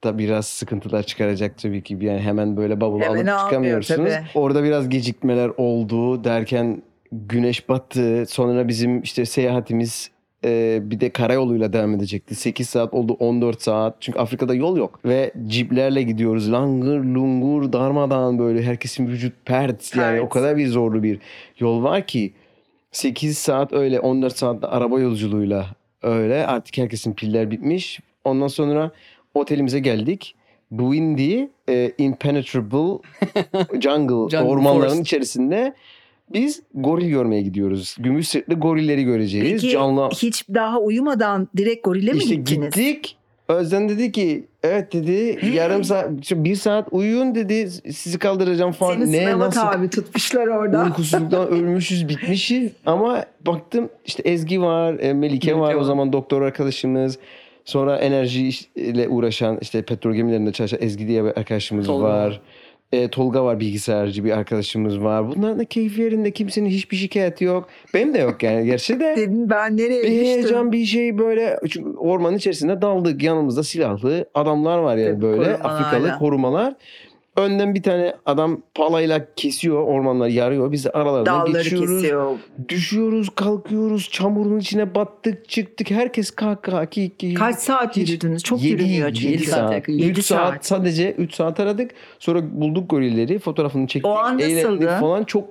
pasaportta 0.00 0.18
biraz 0.18 0.46
sıkıntılar 0.46 1.02
çıkaracak 1.02 1.58
tabii 1.58 1.82
ki. 1.82 1.98
Yani 2.00 2.20
hemen 2.20 2.56
böyle 2.56 2.80
bavulu 2.80 3.02
Hemen 3.02 3.26
alıp 3.26 3.40
çıkamıyorsunuz. 3.40 4.10
tabii. 4.12 4.26
Orada 4.34 4.64
biraz 4.64 4.88
gecikmeler 4.88 5.50
oldu 5.56 6.24
derken 6.24 6.82
güneş 7.12 7.68
battı. 7.68 8.24
Sonra 8.28 8.68
bizim 8.68 9.02
işte 9.02 9.24
seyahatimiz 9.24 10.10
e, 10.44 10.80
bir 10.82 11.00
de 11.00 11.10
karayoluyla 11.10 11.72
devam 11.72 11.94
edecekti. 11.94 12.34
8 12.34 12.68
saat 12.68 12.94
oldu 12.94 13.16
14 13.18 13.62
saat. 13.62 13.96
Çünkü 14.00 14.18
Afrika'da 14.18 14.54
yol 14.54 14.76
yok. 14.76 15.00
Ve 15.04 15.32
ciplerle 15.46 16.02
gidiyoruz. 16.02 16.52
Langır 16.52 17.04
lungur 17.04 17.72
darmadan 17.72 18.38
böyle 18.38 18.62
herkesin 18.62 19.06
vücut 19.06 19.32
pert. 19.44 19.96
Yani 19.96 20.16
Pert. 20.16 20.24
o 20.24 20.28
kadar 20.28 20.56
bir 20.56 20.66
zorlu 20.68 21.02
bir 21.02 21.18
yol 21.58 21.82
var 21.82 22.06
ki 22.06 22.32
8 22.92 23.38
saat 23.38 23.72
öyle 23.72 24.00
14 24.00 24.36
saatte 24.36 24.66
araba 24.66 25.00
yolculuğuyla 25.00 25.66
öyle 26.02 26.46
artık 26.46 26.78
herkesin 26.78 27.14
piller 27.14 27.50
bitmiş. 27.50 28.00
Ondan 28.24 28.48
sonra 28.48 28.90
otelimize 29.34 29.78
geldik. 29.78 30.34
Buindi 30.70 31.50
e, 31.68 31.92
Impenetrable 31.98 32.98
Jungle, 33.80 34.30
Jungle 34.36 34.38
ormanların 34.48 34.88
Forest. 34.88 35.00
içerisinde 35.00 35.74
biz 36.32 36.62
goril 36.74 37.08
görmeye 37.08 37.42
gidiyoruz. 37.42 37.96
Gümüş 37.98 38.28
sırtlı 38.28 38.54
gorilleri 38.54 39.04
göreceğiz. 39.04 39.62
Peki 39.62 39.72
Canlı 39.72 40.08
hiç 40.08 40.48
daha 40.48 40.78
uyumadan 40.80 41.48
direkt 41.56 41.84
gorile 41.84 42.12
mi 42.12 42.18
işte 42.18 42.34
gittiniz? 42.34 42.74
gittik. 42.74 43.16
Özden 43.48 43.88
dedi 43.88 44.12
ki 44.12 44.44
evet 44.62 44.92
dedi 44.92 45.38
yarım 45.54 45.84
saat 45.84 46.10
bir 46.32 46.54
saat 46.56 46.88
uyuyun 46.90 47.34
dedi 47.34 47.70
sizi 47.92 48.18
kaldıracağım 48.18 48.72
falan. 48.72 49.04
Seni 49.04 49.12
ne 49.12 49.38
nasıl 49.38 49.60
tabi 49.60 49.90
tutmuşlar 49.90 50.46
orada. 50.46 50.84
Uykusuzluktan 50.84 51.48
ölmüşüz 51.52 52.08
bitmişiz 52.08 52.72
ama 52.86 53.24
baktım 53.46 53.88
işte 54.06 54.22
Ezgi 54.22 54.60
var, 54.60 54.98
e, 55.00 55.12
Melike, 55.12 55.54
var 55.54 55.60
Melike 55.60 55.76
o 55.76 55.80
var. 55.80 55.84
zaman 55.84 56.12
doktor 56.12 56.42
arkadaşımız. 56.42 57.18
Sonra 57.64 57.96
enerji 57.98 58.50
ile 58.74 59.08
uğraşan 59.08 59.58
işte 59.60 59.82
petrol 59.82 60.14
gemilerinde 60.14 60.52
çalışan 60.52 60.82
Ezgi 60.82 61.08
diye 61.08 61.24
bir 61.24 61.28
arkadaşımız 61.38 61.86
Tolga 61.86 62.04
var. 62.04 62.40
E, 62.92 63.08
Tolga 63.08 63.44
var 63.44 63.60
bilgisayarcı 63.60 64.24
bir 64.24 64.30
arkadaşımız 64.30 65.00
var. 65.00 65.28
Bunların 65.28 65.58
da 65.58 65.64
keyfi 65.64 66.02
yerinde 66.02 66.30
kimsenin 66.30 66.68
hiçbir 66.68 66.96
şikayeti 66.96 67.44
yok. 67.44 67.68
Benim 67.94 68.14
de 68.14 68.18
yok 68.18 68.42
yani 68.42 68.66
gerçi 68.66 69.00
de. 69.00 69.14
Dedim 69.16 69.50
ben 69.50 69.76
nereye 69.76 70.02
bir 70.02 70.08
düştüm? 70.08 70.24
heyecan 70.24 70.72
bir 70.72 70.84
şey 70.84 71.18
böyle 71.18 71.58
çünkü 71.70 71.90
ormanın 71.90 72.36
içerisinde 72.36 72.82
daldık 72.82 73.22
yanımızda 73.22 73.62
silahlı 73.62 74.24
adamlar 74.34 74.78
var 74.78 74.96
yani 74.96 75.12
Tabii, 75.12 75.22
böyle 75.22 75.44
korumalarla. 75.44 75.68
Afrikalı 75.68 76.18
korumalar. 76.18 76.74
Önden 77.36 77.74
bir 77.74 77.82
tane 77.82 78.14
adam 78.26 78.62
palayla 78.74 79.26
kesiyor 79.36 79.82
ormanları 79.82 80.30
yarıyor. 80.30 80.72
Biz 80.72 80.84
de 80.84 80.90
aralarından 80.90 81.40
Dalları 81.46 81.62
geçiyoruz. 81.62 82.02
kesiyor. 82.02 82.38
Düşüyoruz 82.68 83.28
kalkıyoruz 83.34 84.08
çamurun 84.10 84.58
içine 84.58 84.94
battık 84.94 85.48
çıktık. 85.48 85.90
Herkes 85.90 86.30
kahkaha 86.30 86.86
ki 86.86 87.16
ki. 87.18 87.34
Kaç 87.34 87.56
saat 87.58 87.96
yürüdünüz? 87.96 88.42
Çok 88.42 88.62
Yedi- 88.62 88.82
yürünüyor 88.82 89.12
çünkü. 89.12 89.28
Yedi 89.28 89.44
saat 89.46 89.72
yakın. 89.72 89.92
3 89.92 90.00
Yedi 90.02 90.22
saat. 90.22 90.52
saat. 90.52 90.66
sadece 90.66 91.12
3 91.12 91.34
saat 91.34 91.60
aradık. 91.60 91.90
Sonra 92.18 92.40
bulduk 92.60 92.90
gorilleri 92.90 93.38
fotoğrafını 93.38 93.86
çektik. 93.86 94.06
O 94.10 94.18
an 94.18 94.38
nasıldı? 94.38 94.96
falan 95.00 95.24
çok 95.24 95.44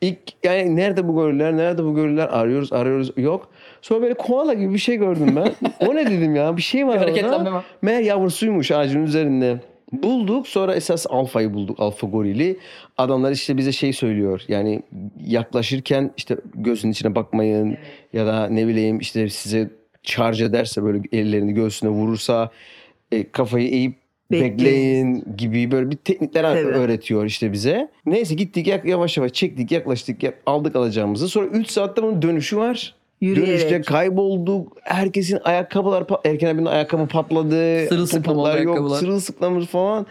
İlk 0.00 0.18
yani 0.44 0.76
nerede 0.76 1.08
bu 1.08 1.14
goriller, 1.14 1.56
nerede 1.56 1.84
bu 1.84 1.94
goriller 1.94 2.28
arıyoruz, 2.28 2.72
arıyoruz 2.72 3.10
yok. 3.16 3.48
Sonra 3.82 4.02
böyle 4.02 4.14
koala 4.14 4.54
gibi 4.54 4.74
bir 4.74 4.78
şey 4.78 4.96
gördüm 4.96 5.36
ben. 5.36 5.52
o 5.88 5.94
ne 5.94 6.10
dedim 6.10 6.34
ya 6.36 6.56
bir 6.56 6.62
şey 6.62 6.86
var 6.86 6.96
orada. 6.96 7.62
Meğer 7.82 8.00
yavrusuymuş 8.00 8.70
ağacın 8.70 9.02
üzerinde. 9.02 9.60
Bulduk 9.92 10.48
sonra 10.48 10.74
esas 10.74 11.06
alfayı 11.10 11.54
bulduk 11.54 11.80
alfa 11.80 12.06
gorili. 12.06 12.56
Adamlar 12.98 13.32
işte 13.32 13.56
bize 13.56 13.72
şey 13.72 13.92
söylüyor 13.92 14.42
yani 14.48 14.82
yaklaşırken 15.26 16.10
işte 16.16 16.36
gözünün 16.54 16.92
içine 16.92 17.14
bakmayın 17.14 17.76
ya 18.12 18.26
da 18.26 18.48
ne 18.48 18.66
bileyim 18.66 18.98
işte 18.98 19.28
size 19.28 19.70
charge 20.02 20.44
ederse 20.44 20.82
böyle 20.82 21.00
ellerini 21.12 21.52
göğsüne 21.54 21.90
vurursa 21.90 22.50
e, 23.12 23.30
kafayı 23.30 23.68
eğip 23.68 23.94
Bekleyin. 24.30 24.58
bekleyin 24.58 25.24
gibi 25.36 25.70
böyle 25.70 25.90
bir 25.90 25.96
teknikler 25.96 26.42
Tabii. 26.42 26.58
öğretiyor 26.74 27.24
işte 27.24 27.52
bize. 27.52 27.88
Neyse 28.06 28.34
gittik 28.34 28.66
yavaş 28.84 29.16
yavaş 29.16 29.32
çektik 29.32 29.72
yaklaştık 29.72 30.22
yak- 30.22 30.42
aldık 30.46 30.76
alacağımızı. 30.76 31.28
Sonra 31.28 31.46
3 31.46 31.70
saatte 31.70 32.02
bunun 32.02 32.22
dönüşü 32.22 32.56
var. 32.56 32.94
Dönüşte 33.22 33.40
Yürüyerek. 33.40 33.86
kaybolduk. 33.86 34.76
Herkesin 34.82 35.38
ayakkabılar 35.44 36.04
Erken 36.24 36.54
abinin 36.54 36.66
ayakkabı 36.66 37.06
patladı. 37.06 37.86
Sırılsıklam 37.86 38.36
oldu 38.36 38.44
Topuklar 38.44 38.60
yok. 38.62 38.68
ayakkabılar. 38.74 38.98
Sırılsıklamız 38.98 39.66
falan. 39.66 40.06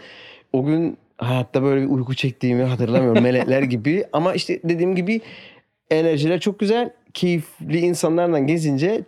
O 0.52 0.64
gün 0.64 0.96
hayatta 1.18 1.62
böyle 1.62 1.82
bir 1.82 1.88
uyku 1.90 2.14
çektiğimi 2.14 2.62
hatırlamıyorum. 2.62 3.22
Melekler 3.22 3.62
gibi. 3.62 4.04
Ama 4.12 4.34
işte 4.34 4.60
dediğim 4.64 4.94
gibi 4.96 5.20
enerjiler 5.90 6.40
çok 6.40 6.58
güzel. 6.58 6.90
Keyifli 7.14 7.78
insanlarla 7.78 8.38
gezince 8.38 9.00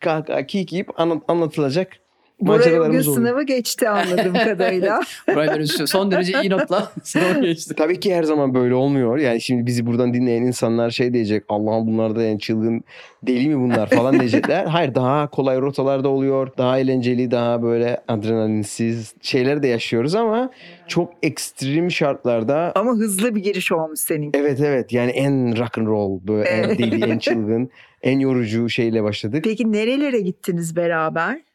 kahkaha 0.00 0.46
kikiyip 0.46 1.00
anlat- 1.00 1.22
anlatılacak 1.28 1.92
Buraya 2.40 2.80
bugün 2.80 2.88
oluyor. 2.88 3.02
sınavı 3.02 3.42
geçti 3.42 3.88
anladığım 3.88 4.34
kadarıyla. 4.44 5.00
Buray 5.28 5.48
böyle 5.48 5.66
son 5.66 6.10
derece 6.10 6.40
iyi 6.42 6.50
notla 6.50 6.92
sınava 7.02 7.38
geçti. 7.38 7.74
Tabii 7.74 8.00
ki 8.00 8.14
her 8.14 8.22
zaman 8.22 8.54
böyle 8.54 8.74
olmuyor. 8.74 9.18
Yani 9.18 9.40
şimdi 9.40 9.66
bizi 9.66 9.86
buradan 9.86 10.14
dinleyen 10.14 10.42
insanlar 10.42 10.90
şey 10.90 11.12
diyecek. 11.12 11.44
Allah'ım 11.48 11.86
bunlar 11.86 12.16
da 12.16 12.22
yani 12.22 12.38
çılgın 12.40 12.84
deli 13.22 13.48
mi 13.48 13.60
bunlar 13.60 13.90
falan 13.90 14.14
diyecekler. 14.20 14.64
Hayır 14.66 14.94
daha 14.94 15.30
kolay 15.30 15.60
rotalarda 15.60 16.08
oluyor. 16.08 16.48
Daha 16.58 16.78
eğlenceli, 16.78 17.30
daha 17.30 17.62
böyle 17.62 18.00
adrenalinsiz 18.08 19.14
şeyler 19.22 19.62
de 19.62 19.68
yaşıyoruz 19.68 20.14
ama 20.14 20.50
çok 20.88 21.12
ekstrem 21.22 21.90
şartlarda 21.90 22.72
Ama 22.74 22.92
hızlı 22.92 23.34
bir 23.34 23.42
giriş 23.42 23.72
olmuş 23.72 24.00
senin. 24.00 24.30
Evet 24.34 24.60
evet 24.60 24.92
yani 24.92 25.10
en 25.10 25.58
rock 25.58 25.78
and 25.78 25.86
roll 25.86 26.20
böyle 26.28 26.48
en 26.48 26.78
deli, 26.78 27.04
en 27.04 27.18
çılgın, 27.18 27.70
en 28.02 28.18
yorucu 28.18 28.68
şeyle 28.68 29.02
başladık. 29.02 29.44
Peki 29.44 29.72
nerelere 29.72 30.20
gittiniz 30.20 30.76
beraber? 30.76 31.46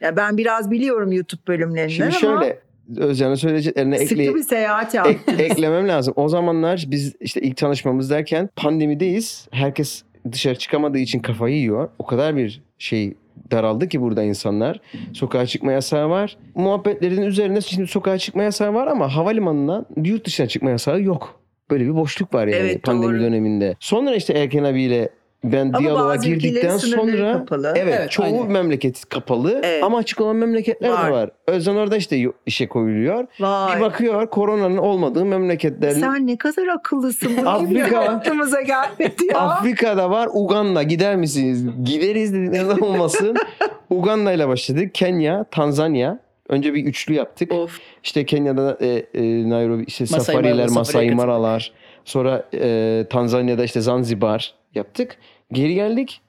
Ya 0.00 0.16
ben 0.16 0.36
biraz 0.36 0.70
biliyorum 0.70 1.12
YouTube 1.12 1.40
bölümlerinden 1.48 2.10
Şimdi 2.10 2.28
ama 2.28 2.40
şöyle 2.42 2.58
Özcan'ın 2.96 3.34
söyleyeceklerine 3.34 3.98
sıkı 3.98 4.22
ekle, 4.22 4.34
bir 4.34 4.42
seyahat 4.42 4.94
ek- 4.94 5.18
eklemem 5.44 5.88
lazım. 5.88 6.14
O 6.16 6.28
zamanlar 6.28 6.84
biz 6.86 7.14
işte 7.20 7.40
ilk 7.40 7.56
tanışmamız 7.56 8.10
derken 8.10 8.48
pandemideyiz. 8.56 9.48
Herkes 9.50 10.02
dışarı 10.32 10.54
çıkamadığı 10.58 10.98
için 10.98 11.18
kafayı 11.20 11.56
yiyor. 11.56 11.88
O 11.98 12.06
kadar 12.06 12.36
bir 12.36 12.62
şey 12.78 13.14
daraldı 13.50 13.88
ki 13.88 14.00
burada 14.00 14.22
insanlar. 14.22 14.80
Sokağa 15.12 15.46
çıkma 15.46 15.72
yasağı 15.72 16.10
var. 16.10 16.36
Muhabbetlerin 16.54 17.22
üzerine 17.22 17.60
şimdi 17.60 17.86
sokağa 17.86 18.18
çıkma 18.18 18.42
yasağı 18.42 18.74
var 18.74 18.86
ama 18.86 19.16
havalimanından 19.16 19.86
yurt 20.04 20.26
dışına 20.26 20.46
çıkma 20.46 20.70
yasağı 20.70 21.02
yok. 21.02 21.40
Böyle 21.70 21.84
bir 21.84 21.94
boşluk 21.94 22.34
var 22.34 22.46
yani 22.46 22.60
Evet, 22.62 22.82
pandemi 22.82 23.12
doğru. 23.14 23.22
döneminde. 23.22 23.76
Sonra 23.80 24.14
işte 24.14 24.32
Erken 24.32 24.64
abiyle 24.64 25.08
ben 25.44 25.66
Ama 25.66 25.78
diyaloğa 25.78 26.16
girdikten 26.16 26.76
sonra 26.76 27.32
kapalı. 27.32 27.72
Evet, 27.76 27.94
Evet, 27.98 28.10
çoğu 28.10 28.26
aynen. 28.26 28.50
memleket 28.50 29.08
kapalı 29.08 29.60
Evet. 29.64 29.84
ama 29.84 29.98
açık 29.98 30.20
olan 30.20 30.36
memleketler 30.36 30.90
Var. 30.90 31.06
de 31.08 31.12
var. 31.12 31.30
Özden 31.46 31.74
orada 31.74 31.96
işte 31.96 32.26
işe 32.46 32.68
koyuluyor. 32.68 33.26
Vay. 33.40 33.76
Bir 33.76 33.80
bakıyor 33.80 34.26
koronanın 34.26 34.76
olmadığı 34.76 35.24
memleketlerin 35.24 36.00
Sen 36.00 36.26
ne 36.26 36.36
kadar 36.36 36.66
akıllısın. 36.66 37.32
Bu 37.44 37.48
Afrika. 37.50 38.00
Aklımıza 38.00 38.62
gelmedi 38.62 39.26
ya. 39.32 39.38
Afrika'da 39.38 40.10
var 40.10 40.28
Uganda 40.32 40.82
gider 40.82 41.16
misiniz? 41.16 41.64
Gideriz 41.84 42.34
dedik 42.34 42.52
neden 42.52 42.78
olmasın. 42.78 43.36
Uganda 43.90 44.32
ile 44.32 44.48
başladık. 44.48 44.94
Kenya, 44.94 45.44
Tanzanya. 45.50 46.18
Önce 46.48 46.74
bir 46.74 46.84
üçlü 46.84 47.14
yaptık. 47.14 47.52
of. 47.52 47.78
İşte 48.04 48.26
Kenya'da 48.26 48.78
e, 48.80 48.86
e, 48.86 49.48
Nairobi 49.50 49.84
işte 49.86 50.04
Masai 50.04 50.20
safariler, 50.20 50.68
Masai 50.68 50.84
safariye 50.84 51.10
katıldık. 51.16 51.72
Sonra 52.08 52.48
e, 52.54 53.04
Tanzanya'da 53.10 53.64
işte 53.64 53.80
Zanzibar 53.80 54.54
yaptık. 54.74 55.16
Geri 55.52 55.74
geldik. 55.74 56.20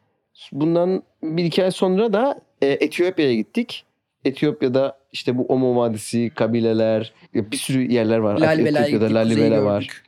Bundan 0.52 1.04
bir 1.24 1.44
iki 1.44 1.64
ay 1.64 1.72
sonra 1.72 2.14
da 2.14 2.42
e, 2.62 2.68
Etiyopya'ya 2.68 3.36
gittik. 3.36 3.86
Etiyopya'da 4.26 4.98
işte 5.12 5.38
bu 5.38 5.46
Omo 5.46 5.76
Vadisi, 5.76 6.32
kabileler, 6.36 7.14
bir 7.34 7.58
sürü 7.58 7.92
yerler 7.92 8.18
var. 8.18 8.40
Lalibela'ya 8.40 8.86
Etiyopya'da. 8.86 9.14
Lalibela 9.14 9.66
var. 9.66 9.82
gördük. 9.82 10.04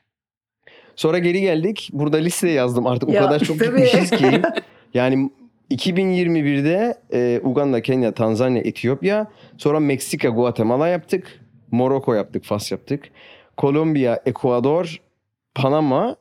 Sonra 0.95 1.19
geri 1.19 1.41
geldik. 1.41 1.89
Burada 1.93 2.17
listeye 2.17 2.53
yazdım. 2.53 2.87
Artık 2.87 3.09
Ya, 3.09 3.21
o 3.21 3.25
kadar 3.25 3.39
çok 3.39 3.59
tabii. 3.59 3.83
gitmişiz 3.83 4.09
ki. 4.09 4.41
Yani 4.93 5.29
2021'de 5.71 6.95
e, 7.13 7.41
Uganda, 7.43 7.81
Kenya, 7.81 8.11
Tanzanya, 8.11 8.61
Etiyopya. 8.61 9.27
Sonra 9.57 9.79
Meksika, 9.79 10.29
Guatemala 10.29 10.87
yaptık. 10.87 11.39
Moroko 11.71 12.13
yaptık, 12.13 12.43
Fas 12.43 12.71
yaptık. 12.71 13.03
Kolombiya, 13.57 14.21
Ekvador, 14.25 15.01
Panama 15.55 16.15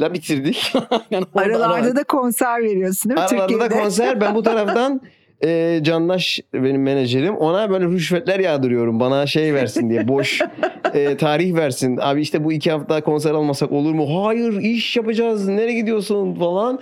la 0.00 0.14
bitirdik. 0.14 0.72
Yani 1.10 1.24
ara 1.34 1.44
Aralarda 1.56 1.88
var. 1.88 1.96
da 1.96 2.04
konser 2.04 2.62
veriyorsun 2.62 3.10
değil 3.10 3.20
mi 3.20 3.24
Aralarda 3.24 3.42
da 3.42 3.46
Türkiye'de? 3.48 3.82
konser. 3.82 4.20
Ben 4.20 4.34
bu 4.34 4.42
taraftan 4.42 5.00
e, 5.44 5.80
Candaş 5.82 6.40
benim 6.54 6.82
menajerim. 6.82 7.36
Ona 7.36 7.70
böyle 7.70 7.84
rüşvetler 7.86 8.40
yağdırıyorum. 8.40 9.00
Bana 9.00 9.26
şey 9.26 9.54
versin 9.54 9.90
diye. 9.90 10.08
Boş 10.08 10.40
e, 10.94 11.16
tarih 11.16 11.54
versin. 11.54 11.98
Abi 12.02 12.20
işte 12.20 12.44
bu 12.44 12.52
iki 12.52 12.70
hafta 12.70 13.00
konser 13.00 13.30
almasak 13.30 13.72
olur 13.72 13.92
mu? 13.94 14.26
Hayır 14.26 14.60
iş 14.60 14.96
yapacağız. 14.96 15.48
Nereye 15.48 15.80
gidiyorsun 15.80 16.34
falan. 16.34 16.80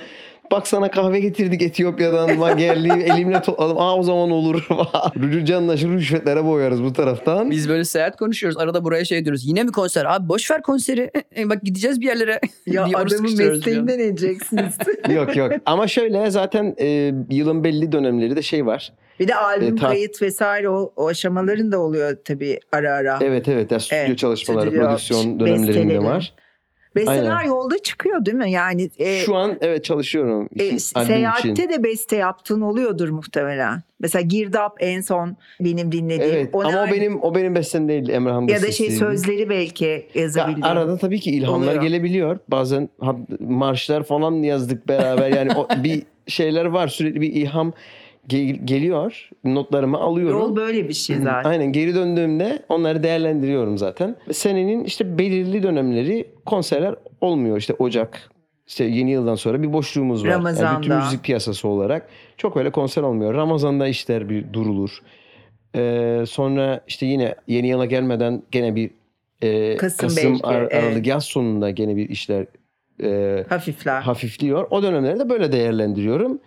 Bak 0.50 0.68
sana 0.68 0.90
kahve 0.90 1.20
getirdik 1.20 1.62
Etiyopya'dan. 1.62 2.40
Bak 2.40 2.58
geldi 2.58 2.88
elimle 3.12 3.42
topladım. 3.42 3.78
Aa 3.78 3.96
o 3.96 4.02
zaman 4.02 4.30
olur. 4.30 4.68
Candaş'ı 5.44 5.88
rüşvetlere 5.88 6.44
boyarız 6.44 6.82
bu 6.82 6.92
taraftan. 6.92 7.50
Biz 7.50 7.68
böyle 7.68 7.84
seyahat 7.84 8.16
konuşuyoruz. 8.16 8.58
Arada 8.58 8.84
buraya 8.84 9.04
şey 9.04 9.24
diyoruz. 9.24 9.46
Yine 9.46 9.62
mi 9.64 9.72
konser? 9.72 10.04
Abi 10.04 10.28
boş 10.28 10.50
ver 10.50 10.62
konseri. 10.62 11.10
E, 11.36 11.48
bak 11.48 11.62
gideceğiz 11.62 12.00
bir 12.00 12.06
yerlere. 12.06 12.40
Ya 12.66 12.84
adamın 12.84 13.36
mesleğinden 13.36 13.98
edeceksiniz. 13.98 14.74
yok 15.14 15.36
yok. 15.36 15.52
Ama 15.66 15.86
şöyle 15.88 16.30
zaten 16.30 16.74
e, 16.80 17.12
yılın 17.30 17.64
belli 17.64 17.92
dönemleri 17.92 18.36
de 18.36 18.42
şey 18.42 18.66
var. 18.66 18.92
bir 19.20 19.28
de 19.28 19.34
albüm 19.34 19.76
E, 19.76 19.80
ta- 19.80 19.88
kayıt 19.88 20.22
vesaire 20.22 20.68
o, 20.68 20.92
o 20.96 21.08
aşamaların 21.08 21.72
da 21.72 21.78
oluyor 21.78 22.16
tabii 22.24 22.60
ara 22.72 22.92
ara. 22.94 23.18
Evet 23.22 23.48
evet. 23.48 23.70
Yani 23.70 23.80
stüdyo 23.80 23.98
Evet, 24.06 24.18
çalışmaları, 24.18 24.66
stüdyo, 24.70 24.84
prodüksiyon 24.86 25.40
dönemlerinde 25.40 25.98
var. 26.04 26.34
Besteler 26.96 27.30
aynen. 27.36 27.48
yolda 27.48 27.78
çıkıyor 27.78 28.24
değil 28.26 28.36
mi? 28.36 28.50
Yani 28.50 28.90
e, 28.98 29.16
Şu 29.18 29.36
an 29.36 29.58
evet 29.60 29.84
çalışıyorum. 29.84 30.48
e, 30.58 30.78
seyahatte 30.78 31.50
için. 31.50 31.68
de 31.68 31.84
beste 31.84 32.16
yaptığın 32.16 32.60
oluyordur 32.60 33.08
muhtemelen. 33.08 33.82
Mesela 34.00 34.22
Girdap 34.22 34.76
en 34.80 35.00
son 35.00 35.36
benim 35.60 35.92
dinlediğim. 35.92 36.34
Evet 36.34 36.50
O 36.52 36.60
ama 36.64 36.82
o 36.82 36.92
benim 36.92 37.22
o 37.22 37.34
benim 37.34 37.54
bestem 37.54 37.88
değil 37.88 38.08
Emrah'ın 38.08 38.48
ya 38.48 38.62
da 38.62 38.72
şey 38.72 38.90
sözleri 38.90 39.48
belki 39.50 39.84
Ya 40.14 40.22
yazabildiğin. 40.22 40.62
arada 40.66 40.98
tabii 40.98 41.20
ki 41.20 41.30
ilhamlar 41.30 41.68
Oluyor. 41.68 41.82
gelebiliyor. 41.82 42.38
Bazen 42.48 42.88
marşlar 43.40 44.02
falan 44.02 44.32
yazdık 44.34 44.88
beraber. 44.88 45.28
Yani 45.28 45.52
o, 45.56 45.68
bir 45.84 46.02
şeyler 46.26 46.64
var. 46.64 46.88
Sürekli 46.88 47.20
bir 47.20 47.32
ilham 47.32 47.72
gel- 48.28 48.58
geliyor. 48.64 49.30
Notlarımı 49.44 49.98
alıyorum. 49.98 50.38
Yol 50.38 50.56
böyle 50.56 50.88
bir 50.88 50.94
şey 50.94 51.16
zaten. 51.16 51.50
Aynen 51.50 51.72
geri 51.72 51.94
döndüğümde 51.94 52.62
onları 52.68 53.02
değerlendiriyorum 53.02 53.78
zaten. 53.78 54.16
Senenin 54.32 54.84
işte 54.84 55.18
belirli 55.18 55.62
dönemleri 55.62 56.26
konserler 56.46 56.94
olmuyor. 57.20 57.56
İşte 57.56 57.74
Ocak, 57.78 58.30
işte 58.66 58.84
yeni 58.84 59.10
yıldan 59.10 59.34
sonra 59.34 59.62
bir 59.62 59.72
boşluğumuz 59.72 60.24
var. 60.24 60.28
Yani 60.30 60.44
bütün 60.44 60.62
Ramazan'da. 60.62 60.96
müzik 61.04 61.24
piyasası 61.24 61.68
olarak 61.68 62.08
çok 62.36 62.56
öyle 62.56 62.70
konser 62.70 63.02
olmuyor. 63.02 63.34
Ramazan'da 63.34 63.88
işler 63.88 64.28
bir 64.28 64.52
durulur. 64.52 65.02
Ee, 65.76 66.24
sonra 66.28 66.80
işte 66.88 67.06
yine 67.06 67.34
yeni 67.46 67.68
yıla 67.68 67.84
gelmeden 67.84 68.42
gene 68.50 68.74
bir 68.74 68.90
e, 69.42 69.76
Kasım 69.76 70.08
Kasım, 70.08 70.32
belki, 70.32 70.46
Ar- 70.46 70.62
evet. 70.62 70.74
Aralık 70.74 71.06
yaz 71.06 71.24
sonunda 71.24 71.70
gene 71.70 71.96
bir 71.96 72.08
işler 72.08 72.46
e, 73.02 73.44
Hafifler. 73.48 74.00
hafifliyor. 74.00 74.66
O 74.70 74.82
dönemleri 74.82 75.18
de 75.18 75.28
böyle 75.28 75.52
değerlendiriyorum. 75.52 76.38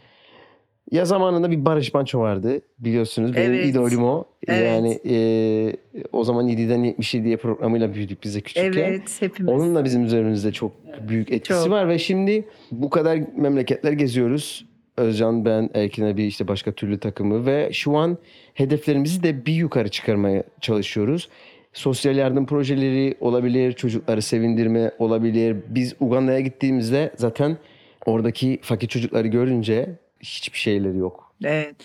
Ya 0.92 1.06
zamanında 1.06 1.52
bir 1.52 1.66
Barış 1.66 1.94
Manço 1.94 2.20
vardı 2.20 2.62
biliyorsunuz. 2.80 3.36
Benim 3.36 3.54
Evet. 3.54 3.66
idolüm 3.66 4.04
o. 4.04 4.26
Evet. 4.48 4.68
Yani 4.68 5.00
e, 5.10 5.76
o 6.12 6.24
zaman 6.24 6.48
7'den 6.48 6.86
77'ye 6.86 7.38
programıyla 7.38 7.94
büyüdük 7.94 8.24
biz 8.24 8.36
de 8.36 8.42
küçükken. 8.42 8.84
evet 8.84 9.18
hepimiz. 9.20 9.54
Onun 9.54 9.76
da 9.76 9.86
bizim 9.86 10.04
üzerimizde 10.06 10.52
çok 10.52 10.72
büyük 11.10 11.32
etkisi 11.32 11.64
Çok. 11.64 11.72
var 11.72 11.88
ve 11.88 12.00
şimdi 12.00 12.46
bu 12.72 12.90
kadar 12.90 13.20
memleketler 13.38 13.92
geziyoruz. 13.92 14.66
Özcan, 14.98 15.46
ben, 15.46 15.70
Erkin 15.74 16.06
abi 16.06 16.24
işte 16.24 16.48
başka 16.48 16.72
türlü 16.72 17.00
takımı 17.00 17.46
ve 17.46 17.70
şu 17.74 17.98
an 17.98 18.18
hedeflerimizi 18.54 19.24
de 19.24 19.46
bir 19.46 19.54
yukarı 19.54 19.90
çıkarmaya 19.90 20.44
çalışıyoruz. 20.62 21.30
Sosyal 21.74 22.16
yardım 22.16 22.46
projeleri 22.46 23.16
olabilir, 23.20 23.72
çocukları 23.74 24.22
sevindirme 24.22 24.92
olabilir. 25.00 25.58
Biz 25.70 25.96
Uganda'ya 26.00 26.40
gittiğimizde 26.40 27.12
zaten 27.16 27.58
oradaki 28.06 28.60
fakir 28.62 28.88
çocukları 28.88 29.28
görünce 29.28 29.90
hiçbir 30.20 30.58
şeyleri 30.58 30.98
yok. 30.98 31.36
Evet. 31.44 31.76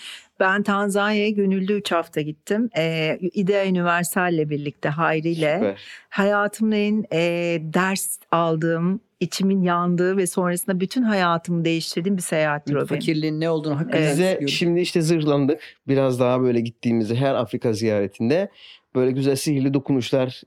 Ben 0.40 0.62
Tanzanya'ya 0.62 1.30
gönüllü 1.30 1.72
3 1.72 1.92
hafta 1.92 2.20
gittim. 2.20 2.70
Ee, 2.76 3.18
İdea 3.20 3.66
Universal'le 3.66 4.50
birlikte 4.50 4.88
Hayri 4.88 5.28
ile. 5.28 5.54
Süper. 5.54 5.80
Hayatımın 6.08 6.72
en 6.72 7.04
e, 7.12 7.18
ders 7.60 8.18
aldığım, 8.30 9.00
içimin 9.20 9.62
yandığı 9.62 10.16
ve 10.16 10.26
sonrasında 10.26 10.80
bütün 10.80 11.02
hayatımı 11.02 11.64
değiştirdiğim 11.64 12.16
bir 12.16 12.22
seyahattir 12.22 12.74
o 12.74 12.76
benim. 12.76 12.86
Fakirliğin 12.86 13.40
ne 13.40 13.50
olduğunu 13.50 13.76
hakikaten 13.80 14.02
Evet. 14.02 14.40
Bize 14.40 14.46
şimdi 14.48 14.80
işte 14.80 15.02
zırhlandık. 15.02 15.60
Biraz 15.88 16.20
daha 16.20 16.40
böyle 16.40 16.60
gittiğimizde 16.60 17.14
her 17.14 17.34
Afrika 17.34 17.72
ziyaretinde 17.72 18.48
böyle 18.94 19.10
güzel 19.10 19.36
sihirli 19.36 19.74
dokunuşlar 19.74 20.42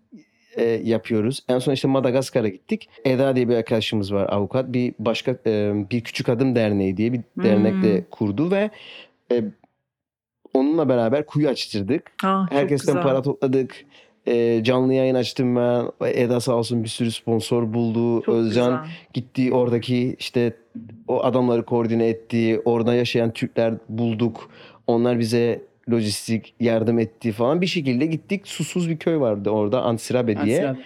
e, 0.57 0.63
yapıyoruz. 0.63 1.43
En 1.49 1.59
son 1.59 1.73
işte 1.73 1.87
Madagaskar'a 1.87 2.47
gittik. 2.47 2.89
Eda 3.05 3.35
diye 3.35 3.49
bir 3.49 3.55
arkadaşımız 3.55 4.13
var 4.13 4.27
avukat. 4.29 4.73
Bir 4.73 4.93
başka 4.99 5.31
e, 5.45 5.73
bir 5.91 6.01
küçük 6.01 6.29
adım 6.29 6.55
derneği 6.55 6.97
diye 6.97 7.13
bir 7.13 7.21
dernek 7.43 7.83
de 7.83 8.05
kurdu 8.11 8.51
ve 8.51 8.69
e, 9.31 9.43
onunla 10.53 10.89
beraber 10.89 11.25
kuyu 11.25 11.49
açtırdık. 11.49 12.11
Ah, 12.23 12.51
Herkesten 12.51 13.01
para 13.01 13.21
topladık. 13.21 13.85
E, 14.27 14.63
canlı 14.63 14.93
yayın 14.93 15.15
açtım 15.15 15.55
ben. 15.55 15.91
Eda 16.05 16.39
sağ 16.39 16.53
olsun 16.55 16.83
bir 16.83 16.89
sürü 16.89 17.11
sponsor 17.11 17.73
buldu. 17.73 18.21
Çok 18.21 18.35
Özcan 18.35 18.71
güzel. 18.83 18.95
gitti 19.13 19.53
oradaki 19.53 20.15
işte 20.19 20.53
o 21.07 21.23
adamları 21.23 21.65
koordine 21.65 22.07
etti. 22.07 22.61
Orada 22.65 22.93
yaşayan 22.95 23.31
Türkler 23.33 23.73
bulduk. 23.89 24.49
Onlar 24.87 25.19
bize 25.19 25.61
lojistik 25.91 26.53
yardım 26.59 26.99
etti 26.99 27.31
falan. 27.31 27.61
Bir 27.61 27.67
şekilde 27.67 28.05
gittik. 28.05 28.47
Susuz 28.47 28.89
bir 28.89 28.97
köy 28.97 29.19
vardı 29.19 29.49
orada 29.49 29.81
Ansirabe 29.81 30.45
diye. 30.45 30.57
Ansel 30.57 30.69
abi. 30.69 30.79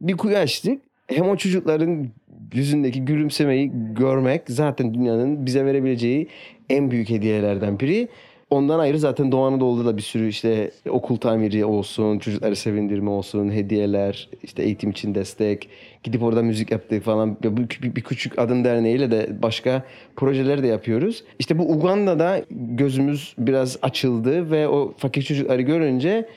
Bir 0.00 0.16
kuyu 0.16 0.36
açtık. 0.36 0.82
Hem 1.06 1.28
o 1.28 1.36
çocukların 1.36 2.06
yüzündeki 2.54 3.04
gülümsemeyi 3.04 3.72
görmek 3.92 4.42
zaten 4.48 4.94
dünyanın 4.94 5.46
bize 5.46 5.64
verebileceği 5.64 6.28
en 6.68 6.90
büyük 6.90 7.10
hediyelerden 7.10 7.80
biri. 7.80 8.08
Ondan 8.50 8.78
ayrı 8.78 8.98
zaten 8.98 9.32
Doğu 9.32 9.44
Anadolu'da 9.44 9.86
da 9.86 9.96
bir 9.96 10.02
sürü 10.02 10.28
işte 10.28 10.70
okul 10.88 11.16
tamiri 11.16 11.64
olsun, 11.64 12.18
çocukları 12.18 12.56
sevindirme 12.56 13.10
olsun, 13.10 13.50
hediyeler, 13.50 14.28
işte 14.42 14.62
eğitim 14.62 14.90
için 14.90 15.14
destek, 15.14 15.68
gidip 16.02 16.22
orada 16.22 16.42
müzik 16.42 16.70
yaptık 16.70 17.04
falan. 17.04 17.36
Bu 17.44 17.56
bir, 17.56 17.96
bir 17.96 18.00
küçük 18.00 18.38
adım 18.38 18.64
derneğiyle 18.64 19.10
de 19.10 19.42
başka 19.42 19.82
projeler 20.16 20.62
de 20.62 20.66
yapıyoruz. 20.66 21.24
İşte 21.38 21.58
bu 21.58 21.72
Uganda'da 21.72 22.42
gözümüz 22.50 23.34
biraz 23.38 23.78
açıldı 23.82 24.50
ve 24.50 24.68
o 24.68 24.94
fakir 24.98 25.22
çocukları 25.22 25.62
görünce 25.62 26.28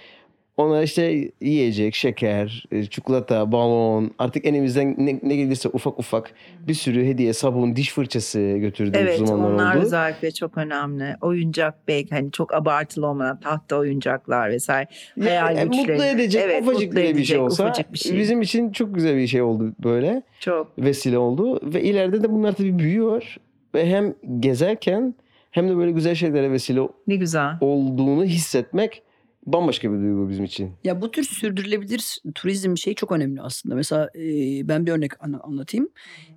ona 0.57 0.81
işte 0.83 1.31
yiyecek, 1.41 1.95
şeker, 1.95 2.63
e, 2.71 2.85
çikolata, 2.85 3.51
balon 3.51 4.11
artık 4.19 4.45
elimizden 4.45 4.95
ne, 4.97 5.19
ne 5.23 5.35
gelirse 5.35 5.69
ufak 5.69 5.99
ufak 5.99 6.31
bir 6.67 6.73
sürü 6.73 7.05
hediye, 7.05 7.33
sabun, 7.33 7.75
diş 7.75 7.93
fırçası 7.93 8.39
götürdüğümüz 8.39 9.07
Evet 9.09 9.27
zamanlar 9.27 9.51
onlar 9.53 9.75
oldu. 9.75 9.83
özellikle 9.85 10.31
çok 10.31 10.57
önemli. 10.57 11.15
Oyuncak 11.21 11.87
belki 11.87 12.09
hani 12.15 12.31
çok 12.31 12.53
abartılı 12.53 13.07
olmadan 13.07 13.39
tahta 13.39 13.75
oyuncaklar 13.77 14.49
vesaire. 14.49 14.87
Hayal 15.19 15.55
Yani 15.57 15.69
güçleri. 15.69 15.91
mutlu 15.91 16.05
edecek 16.05 16.41
Evet, 16.45 16.61
ufacık 16.63 16.81
mutlu 16.87 16.95
bile 16.95 17.03
bir 17.03 17.09
edecek 17.09 17.25
şey 17.27 17.39
olsa 17.39 17.63
ufacık 17.63 17.93
bir 17.93 17.97
şey. 17.99 18.17
bizim 18.19 18.41
için 18.41 18.71
çok 18.71 18.95
güzel 18.95 19.17
bir 19.17 19.27
şey 19.27 19.41
oldu 19.41 19.73
böyle 19.83 20.21
Çok 20.39 20.71
vesile 20.79 21.17
oldu 21.17 21.59
ve 21.73 21.83
ileride 21.83 22.23
de 22.23 22.31
bunlar 22.31 22.51
tabii 22.51 22.79
büyüyor 22.79 23.35
ve 23.75 23.89
hem 23.89 24.13
gezerken 24.39 25.15
hem 25.51 25.69
de 25.69 25.77
böyle 25.77 25.91
güzel 25.91 26.15
şeylere 26.15 26.51
vesile 26.51 26.81
ne 27.07 27.15
güzel. 27.15 27.51
olduğunu 27.61 28.23
hissetmek 28.25 29.01
bambaşka 29.45 29.93
bir 29.93 29.97
duygu 29.97 30.29
bizim 30.29 30.45
için. 30.45 30.71
Ya 30.83 31.01
bu 31.01 31.11
tür 31.11 31.23
sürdürülebilir 31.23 32.17
turizm 32.35 32.77
şeyi 32.77 32.95
çok 32.95 33.11
önemli 33.11 33.41
aslında. 33.41 33.75
Mesela 33.75 34.09
e, 34.15 34.21
ben 34.67 34.85
bir 34.85 34.91
örnek 34.91 35.23
ana- 35.23 35.39
anlatayım. 35.39 35.89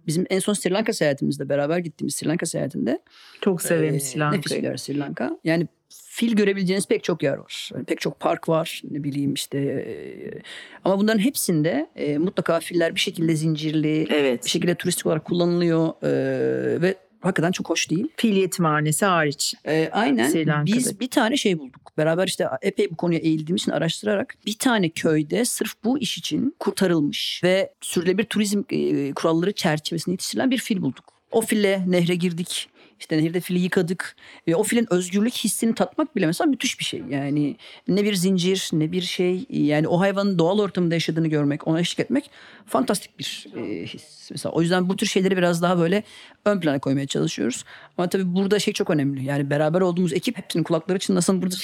Bizim 0.07 0.27
en 0.31 0.39
son 0.39 0.53
Sri 0.53 0.73
Lanka 0.73 0.93
seyahatimizde 0.93 1.49
beraber 1.49 1.79
gittiğimiz 1.79 2.15
Sri 2.15 2.29
Lanka 2.29 2.47
seyahatinde 2.47 3.03
Çok 3.41 3.63
severim 3.63 3.95
Ee, 3.95 4.01
Sri 4.01 4.19
Lanka'yı. 4.21 4.39
Nefis 4.41 4.53
bir 4.59 4.63
yer 4.63 4.77
Sri 4.77 4.99
Lanka. 4.99 5.39
Yani 5.45 5.67
fil 5.89 6.37
görebileceğiniz 6.37 6.87
pek 6.89 7.05
çok 7.05 7.23
yer 7.23 7.37
var. 7.37 7.71
Yani 7.75 7.85
pek 7.85 8.01
çok 8.01 8.21
park 8.21 8.49
var. 8.49 8.83
Ne 8.91 9.05
bileyim 9.05 9.35
işte. 9.35 9.59
e, 9.59 10.41
ama 10.85 10.99
bunların 10.99 11.19
hepsinde 11.19 11.87
e, 11.97 12.19
mutlaka 12.19 12.61
filler 12.61 12.95
bir 12.95 13.01
şekilde 13.01 13.37
zincirli, 13.37 14.07
bir 14.11 14.15
Evet. 14.15 14.47
şekilde 14.47 14.75
turistik 14.75 15.07
olarak 15.07 15.25
kullanılıyor 15.25 15.89
e, 16.03 16.83
ve 16.83 16.95
hakikaten 17.26 17.52
çok 17.52 17.71
hoş 17.71 17.90
değil. 17.90 18.09
Fil 18.16 18.37
yetimhanesi 18.37 19.06
hariç. 19.06 19.54
E, 19.64 19.88
aynen. 19.92 20.30
Sri 20.30 20.47
Lanka'da. 20.47 20.76
Biz 20.76 21.00
bir 21.00 21.09
tane 21.09 21.37
şey 21.37 21.59
bulduk. 21.59 21.92
Beraber 21.99 22.26
işte 22.26 22.49
epey 22.62 22.90
bu 22.90 22.97
konuya 22.97 23.18
eğildiğimiz 23.18 23.62
için 23.62 23.73
araştırarak 23.73 24.35
bir 24.47 24.59
tane 24.59 24.88
köyde 24.88 25.45
sırf 25.45 25.75
bu 25.84 25.99
iş 25.99 26.19
için 26.19 26.56
kurtarılmış 26.58 27.41
ve 27.45 27.73
sürülebilir 27.80 28.26
turizm 28.26 28.62
e, 28.71 29.12
kuralları 29.12 29.52
çerçevesinde 29.52 30.12
yetiştirilen 30.12 30.50
bir 30.50 30.58
fil 30.58 30.82
bulduk. 30.82 31.04
O 31.30 31.41
fille 31.41 31.84
nehre 31.86 32.15
girdik. 32.15 32.69
İşte 33.00 33.19
nehirde 33.19 33.41
fili 33.41 33.59
yıkadık. 33.59 34.17
Ve 34.49 34.56
o 34.56 34.63
filin 34.63 34.87
özgürlük 34.91 35.35
hissini 35.35 35.75
tatmak 35.75 36.17
bile 36.17 36.26
mesela 36.26 36.50
müthiş 36.50 36.78
bir 36.78 36.85
şey. 36.85 37.02
Yani 37.11 37.56
ne 37.89 38.04
bir 38.04 38.15
zincir 38.15 38.71
ne 38.73 38.93
bir 38.93 39.02
şey. 39.02 39.47
Yani 39.50 39.89
o 39.89 40.00
hayvanın 40.00 40.39
doğal 40.39 40.59
ortamında 40.59 40.95
yaşadığını 40.95 41.28
görmek, 41.28 41.67
ona 41.69 41.80
eşlik 41.80 42.00
etmek 42.00 42.30
fantastik 42.67 43.19
bir 43.19 43.47
e, 43.56 43.87
his. 43.87 44.30
Mesela 44.30 44.52
o 44.52 44.63
yüzden 44.63 44.89
bu 44.89 44.97
tür 44.97 45.06
şeyleri 45.06 45.37
biraz 45.37 45.63
daha 45.63 45.78
böyle 45.78 46.02
ön 46.45 46.61
plana 46.61 46.78
koymaya 46.78 47.06
çalışıyoruz. 47.06 47.65
Ama 47.99 48.09
tabii 48.09 48.35
burada 48.35 48.59
şey 48.59 48.75
çok 48.75 48.91
önemli. 48.91 49.25
Yani 49.25 49.50
beraber 49.50 49.80
olduğumuz 49.80 50.13
ekip 50.13 50.39
hepsinin 50.39 50.65
kulakları 50.65 50.99
çınlasın 50.99 51.43
burada. 51.43 51.56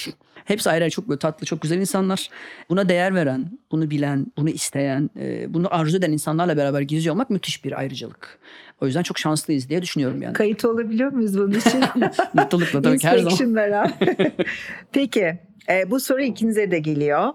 Hepsi 0.45 0.69
ayrı 0.69 0.89
çok 0.89 1.09
böyle 1.09 1.19
tatlı, 1.19 1.45
çok 1.45 1.61
güzel 1.61 1.77
insanlar. 1.77 2.29
Buna 2.69 2.89
değer 2.89 3.15
veren, 3.15 3.59
bunu 3.71 3.89
bilen, 3.89 4.25
bunu 4.37 4.49
isteyen, 4.49 5.09
e, 5.19 5.53
bunu 5.53 5.75
arzu 5.75 5.97
eden 5.97 6.11
insanlarla 6.11 6.57
beraber 6.57 6.81
geziyor 6.81 7.15
olmak 7.15 7.29
müthiş 7.29 7.65
bir 7.65 7.79
ayrıcalık. 7.79 8.39
O 8.81 8.85
yüzden 8.85 9.03
çok 9.03 9.19
şanslıyız 9.19 9.69
diye 9.69 9.81
düşünüyorum 9.81 10.21
yani. 10.21 10.33
Kayıt 10.33 10.65
olabiliyor 10.65 11.11
muyuz 11.11 11.37
bunun 11.37 11.51
için? 11.51 11.83
Mutlulukla 12.33 12.81
tabii 12.81 12.97
ki 12.97 13.07
her 13.07 13.17
zaman. 13.17 13.91
Peki 14.91 15.39
e, 15.69 15.91
bu 15.91 15.99
soru 15.99 16.21
ikinize 16.21 16.71
de 16.71 16.79
geliyor. 16.79 17.33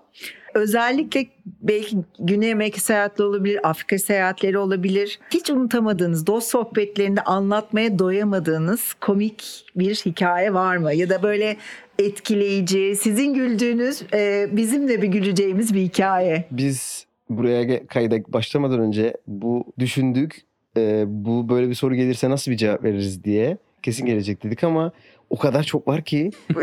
Özellikle 0.54 1.26
belki 1.62 1.96
Güney 2.18 2.52
Amerika 2.52 2.80
seyahatleri 2.80 3.28
olabilir, 3.28 3.61
Afrika 3.68 3.98
seyahatleri 3.98 4.58
olabilir. 4.58 5.18
Hiç 5.30 5.50
unutamadığınız, 5.50 6.26
dost 6.26 6.50
sohbetlerinde 6.50 7.20
anlatmaya 7.20 7.98
doyamadığınız 7.98 8.94
komik 9.00 9.64
bir 9.76 9.94
hikaye 9.94 10.54
var 10.54 10.76
mı? 10.76 10.94
Ya 10.94 11.11
da 11.11 11.22
böyle 11.22 11.56
etkileyici, 11.98 12.96
sizin 12.96 13.34
güldüğünüz, 13.34 14.02
e, 14.14 14.48
bizim 14.52 14.88
de 14.88 15.02
bir 15.02 15.08
güleceğimiz 15.08 15.74
bir 15.74 15.80
hikaye. 15.80 16.44
Biz 16.50 17.06
buraya 17.30 17.87
kayda 17.87 18.16
başlamadan 18.32 18.80
önce 18.80 19.16
bu 19.26 19.64
düşündük. 19.78 20.48
Ee, 20.76 21.04
bu 21.06 21.48
böyle 21.48 21.68
bir 21.68 21.74
soru 21.74 21.94
gelirse 21.94 22.30
nasıl 22.30 22.50
bir 22.50 22.56
cevap 22.56 22.84
veririz 22.84 23.24
diye. 23.24 23.56
Kesin 23.82 24.06
gelecek 24.06 24.44
dedik 24.44 24.64
ama 24.64 24.92
o 25.30 25.38
kadar 25.38 25.62
çok 25.62 25.88
var 25.88 26.04
ki. 26.04 26.30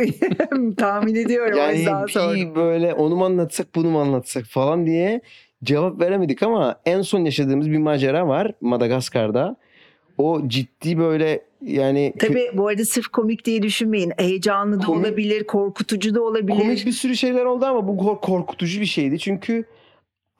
Tahmin 0.77 1.15
ediyorum 1.15 1.57
Yani 1.57 1.85
sordum. 2.09 2.35
bir 2.35 2.55
böyle 2.55 2.93
onu 2.93 3.15
mu 3.15 3.25
anlatsak 3.25 3.75
bunu 3.75 3.89
mu 3.89 3.99
anlatsak 3.99 4.45
falan 4.45 4.85
diye 4.85 5.21
cevap 5.63 5.99
veremedik 6.01 6.43
ama 6.43 6.75
en 6.85 7.01
son 7.01 7.25
yaşadığımız 7.25 7.71
bir 7.71 7.77
macera 7.77 8.27
var 8.27 8.51
Madagaskar'da. 8.61 9.55
O 10.17 10.41
ciddi 10.47 10.97
böyle 10.97 11.41
yani 11.61 12.13
Tabii 12.19 12.49
bu 12.53 12.67
arada 12.67 12.85
sırf 12.85 13.07
komik 13.07 13.45
diye 13.45 13.61
düşünmeyin. 13.61 14.11
Heyecanlı 14.17 14.81
da 14.81 14.85
Komik- 14.85 14.99
olabilir, 14.99 15.43
korkutucu 15.43 16.15
da 16.15 16.21
olabilir. 16.23 16.57
komik 16.57 16.85
bir 16.85 16.91
sürü 16.91 17.15
şeyler 17.15 17.45
oldu 17.45 17.65
ama 17.65 17.87
bu 17.87 17.97
kor- 17.97 18.21
korkutucu 18.21 18.81
bir 18.81 18.85
şeydi. 18.85 19.19
Çünkü 19.19 19.63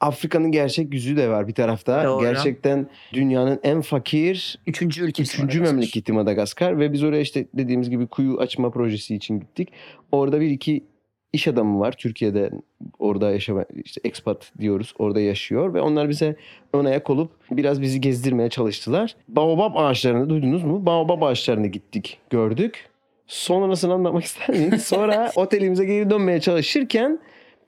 Afrika'nın 0.00 0.52
gerçek 0.52 0.94
yüzü 0.94 1.16
de 1.16 1.28
var 1.28 1.48
bir 1.48 1.54
tarafta. 1.54 2.04
Doğru. 2.04 2.22
Gerçekten 2.22 2.86
dünyanın 3.12 3.60
en 3.62 3.80
fakir 3.80 4.58
Üçüncü 4.66 5.04
ülkesi. 5.04 5.36
Üçüncü 5.36 5.58
Madagaskar. 5.58 5.74
memleketi 5.74 6.12
Madagaskar 6.12 6.78
ve 6.78 6.92
biz 6.92 7.02
oraya 7.02 7.20
işte 7.20 7.46
dediğimiz 7.54 7.90
gibi 7.90 8.06
kuyu 8.06 8.38
açma 8.38 8.70
projesi 8.70 9.14
için 9.14 9.40
gittik. 9.40 9.68
Orada 10.12 10.40
bir 10.40 10.50
iki 10.50 10.84
iş 11.32 11.48
adamı 11.48 11.80
var. 11.80 11.94
Türkiye'de 11.98 12.50
orada 12.98 13.30
yaşama 13.30 13.64
işte 13.84 14.00
expat 14.04 14.52
diyoruz. 14.60 14.94
Orada 14.98 15.20
yaşıyor 15.20 15.74
ve 15.74 15.80
onlar 15.80 16.08
bize 16.08 16.36
ön 16.72 16.84
ayak 16.84 17.10
olup 17.10 17.30
biraz 17.50 17.82
bizi 17.82 18.00
gezdirmeye 18.00 18.50
çalıştılar. 18.50 19.16
Baobab 19.28 19.72
ağaçlarını 19.76 20.28
duydunuz 20.30 20.64
mu? 20.64 20.86
Baobab 20.86 21.22
ağaçlarını 21.22 21.66
gittik, 21.66 22.18
gördük. 22.30 22.88
Sonrasını 23.26 23.92
anlatmak 23.92 24.24
ister 24.24 24.48
miyim? 24.50 24.78
Sonra 24.78 25.32
otelimize 25.36 25.84
geri 25.84 26.10
dönmeye 26.10 26.40
çalışırken 26.40 27.18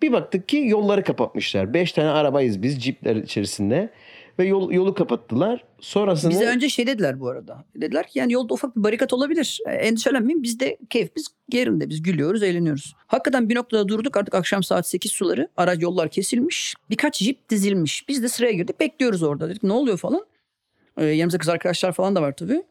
bir 0.02 0.12
baktık 0.12 0.48
ki 0.48 0.56
yolları 0.56 1.04
kapatmışlar. 1.04 1.74
Beş 1.74 1.92
tane 1.92 2.08
arabayız 2.08 2.62
biz 2.62 2.82
cipler 2.82 3.16
içerisinde 3.16 3.90
ve 4.38 4.46
yol, 4.46 4.72
yolu 4.72 4.94
kapattılar. 4.94 5.64
Sonrasında 5.80 6.30
Bize 6.30 6.46
önce 6.46 6.68
şey 6.68 6.86
dediler 6.86 7.20
bu 7.20 7.28
arada. 7.28 7.64
Dediler 7.76 8.06
ki 8.06 8.18
yani 8.18 8.32
yolda 8.32 8.54
ufak 8.54 8.76
bir 8.76 8.82
barikat 8.82 9.12
olabilir. 9.12 9.58
E, 9.66 9.70
endişelenmeyin 9.70 10.42
biz 10.42 10.60
de 10.60 10.78
keyif 10.90 11.16
biz 11.16 11.26
yerinde 11.52 11.88
biz 11.88 12.02
gülüyoruz 12.02 12.42
eğleniyoruz. 12.42 12.94
Hakikaten 13.06 13.48
bir 13.48 13.54
noktada 13.54 13.88
durduk 13.88 14.16
artık 14.16 14.34
akşam 14.34 14.62
saat 14.62 14.88
8 14.88 15.12
suları. 15.12 15.48
Araç 15.56 15.82
yollar 15.82 16.08
kesilmiş. 16.08 16.74
Birkaç 16.90 17.18
jip 17.18 17.50
dizilmiş. 17.50 18.08
Biz 18.08 18.22
de 18.22 18.28
sıraya 18.28 18.52
girdik 18.52 18.80
bekliyoruz 18.80 19.22
orada. 19.22 19.48
Dedik 19.48 19.62
ne 19.62 19.72
oluyor 19.72 19.98
falan. 19.98 20.26
E, 20.96 21.04
yanımızda 21.04 21.38
kız 21.38 21.48
arkadaşlar 21.48 21.92
falan 21.92 22.16
da 22.16 22.22
var 22.22 22.36
tabii. 22.36 22.62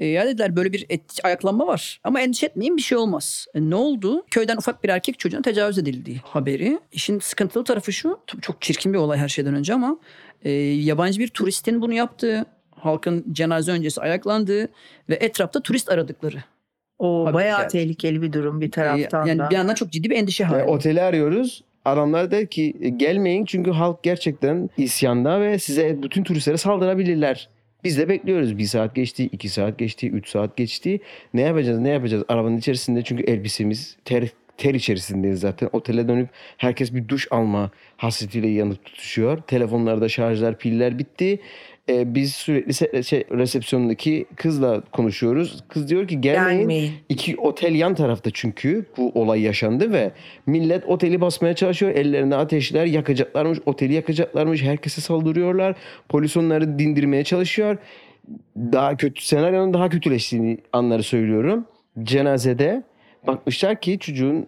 E, 0.00 0.06
ya 0.06 0.26
dediler 0.26 0.56
böyle 0.56 0.72
bir 0.72 0.86
et, 0.88 1.02
ayaklanma 1.22 1.66
var. 1.66 2.00
Ama 2.04 2.20
endişe 2.20 2.46
etmeyin 2.46 2.76
bir 2.76 2.82
şey 2.82 2.98
olmaz. 2.98 3.46
E, 3.54 3.60
ne 3.70 3.74
oldu? 3.74 4.24
Köyden 4.30 4.56
ufak 4.56 4.84
bir 4.84 4.88
erkek 4.88 5.18
çocuğuna 5.18 5.42
tecavüz 5.42 5.78
edildiği 5.78 6.20
haberi. 6.24 6.78
İşin 6.92 7.18
sıkıntılı 7.18 7.64
tarafı 7.64 7.92
şu. 7.92 8.18
Tabii 8.26 8.42
çok 8.42 8.62
çirkin 8.62 8.92
bir 8.92 8.98
olay 8.98 9.18
her 9.18 9.28
şeyden 9.28 9.54
önce 9.54 9.74
ama 9.74 9.96
e, 10.44 10.50
yabancı 10.60 11.20
bir 11.20 11.28
turistin 11.28 11.82
bunu 11.82 11.94
yaptığı, 11.94 12.44
halkın 12.70 13.24
cenaze 13.32 13.72
öncesi 13.72 14.00
ayaklandığı 14.00 14.68
ve 15.08 15.14
etrafta 15.14 15.60
turist 15.60 15.88
aradıkları 15.90 16.36
O 16.98 17.22
Haber 17.22 17.34
bayağı 17.34 17.60
geldi. 17.60 17.72
tehlikeli 17.72 18.22
bir 18.22 18.32
durum 18.32 18.60
bir 18.60 18.70
taraftan 18.70 19.26
yani 19.26 19.38
da. 19.38 19.50
bir 19.50 19.54
yandan 19.54 19.74
çok 19.74 19.90
ciddi 19.90 20.10
bir 20.10 20.16
endişe 20.16 20.44
Ve 20.44 20.48
hali. 20.48 20.62
oteli 20.64 21.02
arıyoruz. 21.02 21.64
Adamlar 21.84 22.30
der 22.30 22.46
ki 22.46 22.74
"E, 22.80 22.88
gelmeyin 22.88 23.44
çünkü 23.44 23.70
halk 23.70 24.02
gerçekten 24.02 24.70
isyanda 24.76 25.40
ve 25.40 25.58
size 25.58 26.02
bütün 26.02 26.24
turistlere 26.24 26.56
saldırabilirler. 26.56 27.48
Biz 27.84 27.98
de 27.98 28.08
bekliyoruz. 28.08 28.58
Bir 28.58 28.64
saat 28.64 28.94
geçti, 28.94 29.24
iki 29.24 29.48
saat 29.48 29.78
geçti, 29.78 30.10
üç 30.10 30.28
saat 30.28 30.56
geçti. 30.56 31.00
Ne 31.34 31.40
yapacağız, 31.40 31.78
ne 31.78 31.88
yapacağız? 31.88 32.24
Arabanın 32.28 32.56
içerisinde 32.56 33.02
çünkü 33.02 33.22
elbisemiz 33.22 33.96
ter, 34.04 34.28
ter 34.56 34.74
içerisindeyiz 34.74 35.40
zaten. 35.40 35.68
Otele 35.72 36.08
dönüp 36.08 36.28
herkes 36.56 36.94
bir 36.94 37.08
duş 37.08 37.28
alma 37.30 37.70
hasretiyle 37.96 38.48
yanıp 38.48 38.84
tutuşuyor. 38.84 39.38
Telefonlarda 39.42 40.08
şarjlar, 40.08 40.58
piller 40.58 40.98
bitti. 40.98 41.40
Ee, 41.88 42.14
biz 42.14 42.34
sürekli 42.34 42.72
se- 42.72 43.02
şey, 43.04 43.24
resepsiyondaki 43.30 44.26
kızla 44.36 44.80
konuşuyoruz. 44.80 45.64
Kız 45.68 45.88
diyor 45.88 46.08
ki 46.08 46.20
gelmeyin. 46.20 46.58
Gelmeyin. 46.58 46.92
İki 47.08 47.36
otel 47.36 47.74
yan 47.74 47.94
tarafta 47.94 48.30
çünkü 48.34 48.86
bu 48.96 49.12
olay 49.14 49.40
yaşandı 49.40 49.92
ve 49.92 50.10
millet 50.46 50.86
oteli 50.86 51.20
basmaya 51.20 51.54
çalışıyor. 51.54 51.92
Ellerinde 51.92 52.36
ateşler 52.36 52.86
yakacaklarmış, 52.86 53.58
oteli 53.66 53.92
yakacaklarmış. 53.92 54.62
Herkese 54.62 55.00
saldırıyorlar. 55.00 55.76
Polis 56.08 56.36
onları 56.36 56.78
dindirmeye 56.78 57.24
çalışıyor. 57.24 57.76
Daha 58.56 58.96
kötü 58.96 59.24
senaryonun 59.24 59.74
daha 59.74 59.88
kötüleştiğini 59.88 60.58
anları 60.72 61.02
söylüyorum. 61.02 61.64
Cenazede 62.02 62.82
bakmışlar 63.26 63.80
ki 63.80 63.98
çocuğun 63.98 64.46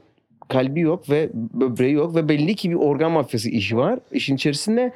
kalbi 0.49 0.81
yok 0.81 1.11
ve 1.11 1.29
böbreği 1.35 1.93
yok 1.93 2.15
ve 2.15 2.29
belli 2.29 2.55
ki 2.55 2.71
bir 2.71 2.75
organ 2.75 3.13
mafyası 3.13 3.49
işi 3.51 3.77
var. 3.77 3.99
İşin 4.13 4.35
içerisinde 4.37 4.93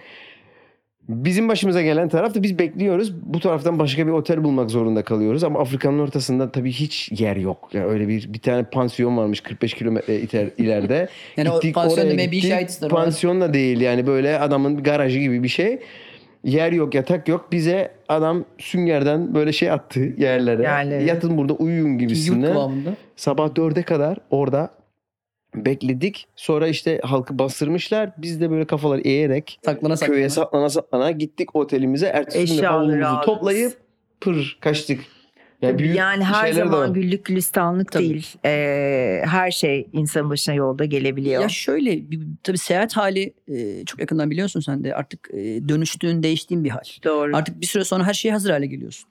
Bizim 1.09 1.49
başımıza 1.49 1.83
gelen 1.83 2.09
taraf 2.09 2.35
da 2.35 2.43
biz 2.43 2.59
bekliyoruz. 2.59 3.15
Bu 3.23 3.41
taraftan 3.41 3.79
başka 3.79 4.07
bir 4.07 4.13
otel 4.13 4.45
bulmak 4.45 4.71
zorunda 4.71 5.03
kalıyoruz. 5.03 5.45
Ama 5.45 5.61
Afrika'nın 5.61 5.99
ortasında 5.99 6.53
tabii 6.53 6.73
hiç 6.73 7.21
yer 7.21 7.37
yok. 7.37 7.69
Yani 7.73 7.87
öyle 7.87 8.09
bir 8.09 8.33
bir 8.33 8.39
tane 8.39 8.65
pansiyon 8.65 9.17
varmış 9.17 9.41
45 9.41 9.75
kilometre 9.75 10.17
ileride. 10.59 11.09
Yani 11.37 11.51
o 11.51 11.55
Gittik, 11.55 11.75
pansiyonda 11.75 12.11
oraya 12.11 12.17
maybe 12.17 12.37
gittik. 12.37 12.51
şahitsin. 12.51 12.89
Pansiyon 12.89 13.41
da 13.41 13.55
değil 13.55 13.81
yani 13.81 14.07
böyle 14.07 14.39
adamın 14.39 14.79
bir 14.79 14.85
garajı 14.85 15.19
gibi 15.19 15.43
bir 15.43 15.49
şey. 15.49 15.79
Yer 16.45 16.73
yok, 16.73 16.95
yatak 16.95 17.29
yok. 17.29 17.49
Bize 17.53 17.91
adam 18.09 18.45
süngerden 18.59 19.35
böyle 19.35 19.53
şey 19.53 19.71
attı 19.71 20.01
yerlere. 20.19 20.63
Yerlere. 20.63 21.05
Yatın 21.05 21.39
burada 21.39 21.53
uyuyun 21.53 21.99
kıvamında. 22.53 22.91
Sabah 23.17 23.57
dörde 23.57 23.83
kadar 23.83 24.19
orada 24.31 24.71
bekledik. 25.57 26.27
Sonra 26.37 26.69
işte 26.69 27.01
halkı 27.03 27.39
bastırmışlar. 27.39 28.11
Biz 28.19 28.41
de 28.41 28.51
böyle 28.51 28.67
kafalar 28.67 29.01
eğerek 29.05 29.59
Saklana 29.65 29.97
saklana. 29.97 30.17
köye 30.17 30.29
saklana 30.29 30.69
saklana 30.71 31.11
gittik 31.11 31.57
otelimize. 31.57 32.07
Ertesi 32.07 32.57
gün 32.57 32.65
bavulumuzu 32.65 33.21
toplayıp 33.25 33.77
pır 34.21 34.59
kaçtık. 34.61 35.01
Yani, 35.63 35.79
büyük 35.79 35.97
yani 35.97 36.25
her 36.25 36.53
zaman 36.53 36.93
güllük 36.93 37.25
gülistanlık 37.25 37.93
Tabii. 37.93 38.05
değil. 38.05 38.35
Ee, 38.45 39.23
her 39.25 39.51
şey 39.51 39.89
insan 39.93 40.31
başına 40.31 40.55
yolda 40.55 40.85
gelebiliyor. 40.85 41.43
Ya 41.43 41.49
şöyle 41.49 42.03
tabii 42.43 42.59
seyahat 42.59 42.97
hali 42.97 43.35
e, 43.49 43.85
çok 43.85 44.01
yakından 44.01 44.31
biliyorsun 44.31 44.61
sen 44.61 44.85
de 44.85 44.95
artık 44.95 45.29
e, 45.33 45.69
dönüştüğün 45.69 46.23
değiştiğin 46.23 46.65
bir 46.65 46.71
hal. 46.71 46.83
Doğru. 47.05 47.37
Artık 47.37 47.61
bir 47.61 47.67
süre 47.67 47.85
sonra 47.85 48.05
her 48.05 48.15
şeye 48.15 48.33
hazır 48.33 48.51
hale 48.51 48.67
geliyorsun. 48.67 49.09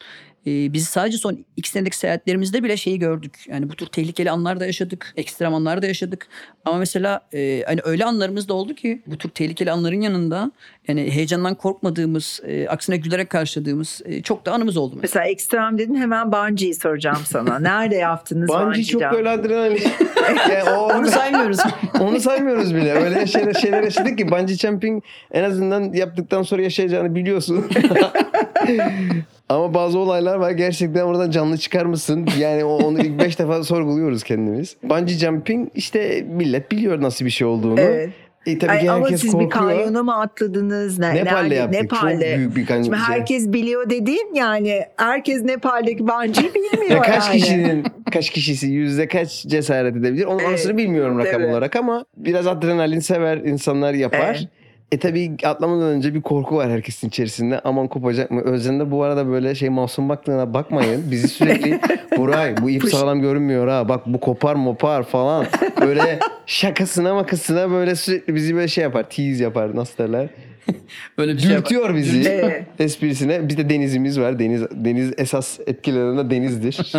E, 0.48 0.74
biz 0.74 0.88
sadece 0.88 1.18
son 1.18 1.46
iki 1.58 1.70
senedeki 1.70 1.98
seyahatlerimizde 1.98 2.64
bile 2.64 2.78
şeyi 2.78 3.00
gördük. 3.00 3.46
Yani 3.48 3.70
bu 3.70 3.76
tür 3.76 3.86
tehlikeli 3.86 4.32
anlar 4.32 4.60
da 4.60 4.66
yaşadık. 4.66 5.14
Ekstrem 5.18 5.54
anlar 5.54 5.82
da 5.82 5.88
yaşadık. 5.88 6.28
Ama 6.66 6.78
mesela 6.78 7.22
e, 7.34 7.64
hani 7.68 7.80
öyle 7.84 8.06
anlarımız 8.06 8.50
da 8.50 8.54
oldu 8.54 8.74
ki 8.74 9.02
bu 9.08 9.18
tür 9.18 9.30
tehlikeli 9.30 9.72
anların 9.72 10.02
yanında 10.02 10.52
yani 10.88 11.12
heyecandan 11.12 11.56
korkmadığımız, 11.56 12.42
e, 12.48 12.68
aksine 12.68 12.98
gülerek 12.98 13.30
karşıladığımız 13.30 14.02
e, 14.06 14.22
çok 14.22 14.46
da 14.46 14.52
anımız 14.52 14.78
oldu. 14.78 14.96
Mesela. 15.02 15.22
Mesela 15.22 15.32
ekstrem 15.32 15.78
dedin 15.78 15.96
hemen 15.96 16.32
bungee'yi 16.32 16.76
soracağım 16.76 17.22
sana. 17.26 17.60
Nerede 17.66 17.96
yaptınız 17.96 18.50
Bungee 18.50 18.66
bungee 18.66 18.84
çok 18.84 19.02
böyle 19.02 19.30
adrenalin. 19.30 19.84
yani 20.50 20.70
o, 20.70 20.94
Onu 20.94 21.08
saymıyoruz. 21.08 21.60
onu 22.00 22.20
saymıyoruz 22.20 22.76
bile. 22.76 22.94
Öyle 22.94 23.28
şeyler, 23.28 23.54
şeyler 23.54 23.84
yaşadık 23.84 24.18
ki 24.18 24.32
bungee 24.32 24.56
jumping 24.56 25.04
en 25.32 25.44
azından 25.44 25.94
yaptıktan 25.94 26.44
sonra 26.44 26.62
yaşayacağını 26.62 27.16
biliyorsun. 27.16 27.66
Ama 29.50 29.74
bazı 29.74 30.00
olaylar 30.00 30.36
var 30.36 30.52
gerçekten 30.52 31.02
oradan 31.02 31.32
canlı 31.32 31.58
çıkar 31.58 31.86
mısın? 31.86 32.28
Yani 32.40 32.64
onu 32.64 33.00
ilk 33.00 33.20
beş 33.20 33.40
defa 33.40 33.64
sorguluyoruz 33.64 34.24
kendimiz. 34.24 34.76
Bungee 34.84 35.16
jumping 35.18 35.70
işte 35.76 36.26
millet 36.30 36.72
biliyor 36.72 37.02
nasıl 37.02 37.26
bir 37.26 37.30
şey 37.30 37.48
olduğunu. 37.48 37.80
Evet. 37.80 38.10
E, 38.46 38.58
tabii 38.60 38.72
Ay, 38.72 38.80
ki 38.82 38.92
ama 38.92 39.08
siz 39.08 39.24
bir 39.24 39.30
korkuyor. 39.32 39.50
kanyona 39.52 40.04
mı 40.04 40.20
atladınız? 40.22 41.00
Ne, 41.00 41.16
Nepal'de 41.16 41.56
yaptık. 41.56 41.82
Nepal'de. 41.82 42.30
Çok 42.30 42.38
büyük 42.38 42.56
bir 42.56 42.66
kanyon. 42.66 42.84
Şimdi 42.84 42.98
herkes 42.98 43.54
biliyor 43.54 43.90
dediğim 43.90 44.34
yani 44.34 44.82
herkes 44.98 45.42
Nepal'deki 45.44 46.08
bungee 46.08 46.54
bilmiyor 46.56 46.92
Ya 46.96 47.02
kaç 47.02 47.28
yani. 47.28 47.40
kişinin 47.40 47.84
kaç 48.12 48.30
kişisi 48.30 48.68
yüzde 48.68 49.08
kaç 49.08 49.46
cesaret 49.48 49.96
edebilir? 49.96 50.26
Onun 50.26 50.40
Evet, 50.40 50.50
orasını 50.50 50.78
bilmiyorum 50.78 51.20
rakam 51.20 51.42
evet. 51.42 51.52
olarak 51.52 51.76
ama 51.76 52.06
biraz 52.18 52.48
adrenalin 52.48 53.00
sever 53.00 53.38
insanlar 53.38 53.94
yapar. 53.94 54.20
Evet. 54.40 54.48
E 54.92 55.00
tabii 55.00 55.32
atlamadan 55.44 55.88
önce 55.90 56.14
bir 56.14 56.22
korku 56.22 56.56
var 56.56 56.70
herkesin 56.72 57.08
içerisinde. 57.08 57.60
Aman 57.60 57.88
kopacak 57.88 58.32
mı? 58.32 58.42
Özden 58.42 58.80
de 58.80 58.92
bu 58.92 59.04
arada 59.04 59.28
böyle 59.28 59.56
şey 59.56 59.70
masum 59.70 60.10
baktığına 60.10 60.54
bakmayın. 60.54 61.12
Bizi 61.12 61.28
sürekli 61.28 61.80
Buray 62.18 62.58
bu 62.62 62.70
ip 62.70 62.84
sağlam 62.84 63.22
görünmüyor 63.22 63.68
ha. 63.68 63.90
Bak 63.90 64.02
bu 64.06 64.20
kopar 64.20 64.56
mopar 64.56 65.04
falan. 65.04 65.46
Böyle 65.82 66.20
şakasına 66.46 67.14
makasına 67.14 67.72
böyle 67.72 67.96
sürekli 67.96 68.36
bizi 68.36 68.56
böyle 68.56 68.68
şey 68.68 68.82
yapar. 68.84 69.10
Tease 69.10 69.44
yapar 69.44 69.76
nasıl 69.76 69.98
derler. 69.98 70.30
Böyle 71.18 71.34
bir 71.34 71.40
şey. 71.40 71.52
Dürtüyor 71.52 71.96
bizi 71.96 72.30
Evet. 72.30 72.64
esprisine. 72.80 73.50
Bir 73.50 73.58
de 73.58 73.70
denizimiz 73.70 74.20
var. 74.20 74.40
Deniz 74.40 74.62
deniz 74.72 75.14
esas 75.18 75.60
etkilenen 75.68 76.30
denizdir. 76.30 76.94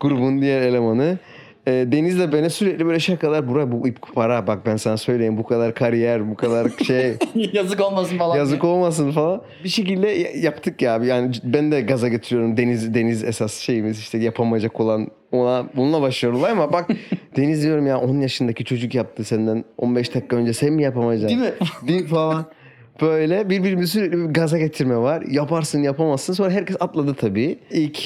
Grubun 0.00 0.42
diğer 0.42 0.60
elemanı. 0.60 1.18
E, 1.66 1.70
Deniz'le 1.92 2.32
bana 2.32 2.50
sürekli 2.50 2.86
böyle 2.86 3.00
şakalar. 3.00 3.48
Burak 3.48 3.72
bu 3.72 3.88
ip 3.88 3.98
para 4.14 4.46
bak 4.46 4.66
ben 4.66 4.76
sana 4.76 4.96
söyleyeyim 4.96 5.36
bu 5.36 5.44
kadar 5.44 5.74
kariyer 5.74 6.30
bu 6.30 6.34
kadar 6.34 6.68
şey 6.86 7.14
Yazık 7.52 7.80
olmasın 7.80 8.18
falan. 8.18 8.36
yazık 8.36 8.64
olmasın 8.64 9.10
falan. 9.10 9.42
Bir 9.64 9.68
şekilde 9.68 10.08
yaptık 10.38 10.82
ya. 10.82 10.96
Yani 11.04 11.32
ben 11.44 11.72
de 11.72 11.80
gaza 11.80 12.08
getiriyorum. 12.08 12.56
Deniz 12.56 12.94
Deniz 12.94 13.24
esas 13.24 13.54
şeyimiz 13.58 13.98
işte 13.98 14.18
yapamayacak 14.18 14.80
olan 14.80 15.08
ona 15.32 15.66
bununla 15.76 15.96
olay 16.36 16.52
ama 16.52 16.72
bak 16.72 16.90
Deniz 17.36 17.62
diyorum 17.62 17.86
ya 17.86 17.98
10 18.00 18.20
yaşındaki 18.20 18.64
çocuk 18.64 18.94
yaptı 18.94 19.24
senden 19.24 19.64
15 19.78 20.14
dakika 20.14 20.36
önce 20.36 20.52
sen 20.52 20.72
mi 20.72 20.82
yapamayacaksın? 20.82 21.40
Değil 21.40 21.50
mi? 21.52 21.56
Değil 21.88 22.06
falan. 22.06 22.46
Böyle 23.00 23.50
birbirimizi 23.50 23.92
sürekli 23.92 24.18
bir 24.18 24.34
gaza 24.34 24.58
getirme 24.58 24.96
var. 24.96 25.22
Yaparsın 25.30 25.82
yapamazsın. 25.82 26.32
Sonra 26.32 26.50
herkes 26.50 26.76
atladı 26.80 27.14
tabii. 27.14 27.58
İlk 27.70 27.98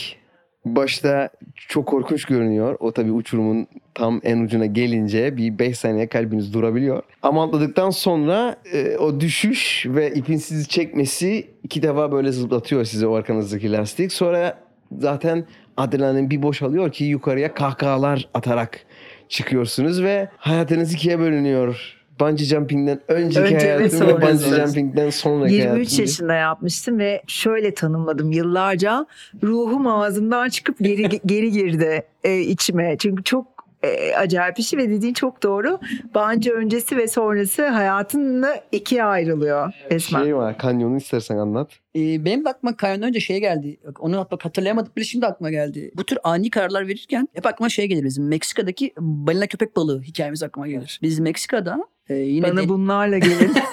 başta 0.67 1.31
çok 1.69 1.87
korkunç 1.87 2.25
görünüyor. 2.25 2.77
O 2.81 2.93
tabii 2.93 3.13
uçurumun 3.13 3.67
tam 3.95 4.21
en 4.25 4.41
ucuna 4.41 4.67
gelince 4.67 5.37
bir 5.37 5.59
5 5.59 5.79
saniye 5.79 6.07
kalbiniz 6.07 6.55
durabiliyor. 6.55 7.03
Ama 7.23 7.45
atladıktan 7.45 7.91
sonra 7.91 8.57
e, 8.73 8.97
o 8.97 9.21
düşüş 9.21 9.87
ve 9.89 10.15
ipin 10.15 10.37
sizi 10.37 10.69
çekmesi 10.69 11.51
iki 11.63 11.83
defa 11.83 12.13
böyle 12.13 12.33
zıplatıyor 12.33 12.85
size 12.85 13.07
o 13.07 13.15
arkanızdaki 13.15 13.73
lastik. 13.73 14.13
Sonra 14.13 14.59
zaten 14.99 15.45
adrenalin 15.77 16.31
bir 16.31 16.43
boşalıyor 16.43 16.93
ki 16.93 17.05
yukarıya 17.05 17.55
kahkahalar 17.55 18.29
atarak 18.35 18.81
çıkıyorsunuz 19.29 20.03
ve 20.03 20.29
hayatınız 20.37 20.95
ikiye 20.95 21.19
bölünüyor. 21.19 21.96
Bungee 22.21 22.45
jumping'den 22.45 23.01
önceki 23.09 23.55
Önce 23.55 23.71
hayatım 23.71 24.01
ve 24.09 24.23
bungee 24.23 24.67
jumping'den 24.67 25.11
sonraki 25.11 25.55
23 25.55 25.75
hayatım. 25.75 26.01
yaşında 26.01 26.35
yapmıştım 26.35 26.99
ve 26.99 27.23
şöyle 27.27 27.75
tanımladım 27.75 28.33
yıllarca 28.33 29.07
ruhum 29.43 29.87
ağzımdan 29.87 30.49
çıkıp 30.49 30.79
geri 30.81 31.21
geri 31.27 31.51
girdi 31.53 32.03
e, 32.25 32.39
içime. 32.39 32.97
Çünkü 32.99 33.23
çok 33.25 33.56
e, 33.87 34.17
acayip 34.17 34.57
bir 34.57 34.63
şey 34.63 34.79
ve 34.79 34.91
dediğin 34.91 35.15
çok 35.15 35.43
doğru. 35.43 35.79
Bence 36.15 36.53
öncesi 36.53 36.97
ve 36.97 37.09
sonrası 37.09 37.67
hayatınla 37.69 38.61
ikiye 38.73 39.05
ayrılıyor 39.05 39.73
resmen. 39.91 40.23
Şey 40.23 40.37
var 40.37 40.59
kanyonu 40.59 40.97
istersen 40.97 41.37
anlat. 41.37 41.71
Ee, 41.97 42.25
benim 42.25 42.45
de 42.45 42.49
aklıma 42.49 42.77
kayondan 42.77 43.09
önce 43.09 43.21
şeye 43.21 43.39
geldi. 43.41 43.77
Bak, 43.87 44.03
Onu 44.05 44.27
bak 44.31 44.45
hatırlayamadık 44.45 44.97
bile 44.97 45.05
şimdi 45.05 45.27
aklıma 45.27 45.51
geldi. 45.51 45.91
Bu 45.97 46.05
tür 46.05 46.19
ani 46.25 46.51
kararlar 46.51 46.89
verirken 46.89 47.29
hep 47.35 47.47
aklıma 47.47 47.69
şey 47.69 47.87
gelir 47.87 48.05
bizim. 48.05 48.29
Meksika'daki 48.29 48.93
balina 48.99 49.47
köpek 49.47 49.77
balığı 49.77 50.03
hikayemiz 50.03 50.43
aklıma 50.43 50.69
gelir. 50.69 50.99
Biz 51.03 51.21
Meksika'da 51.21 51.79
e, 52.09 52.15
yine 52.15 52.49
Bana 52.51 52.63
de- 52.63 52.69
bunlarla 52.69 53.19
gelin. 53.19 53.53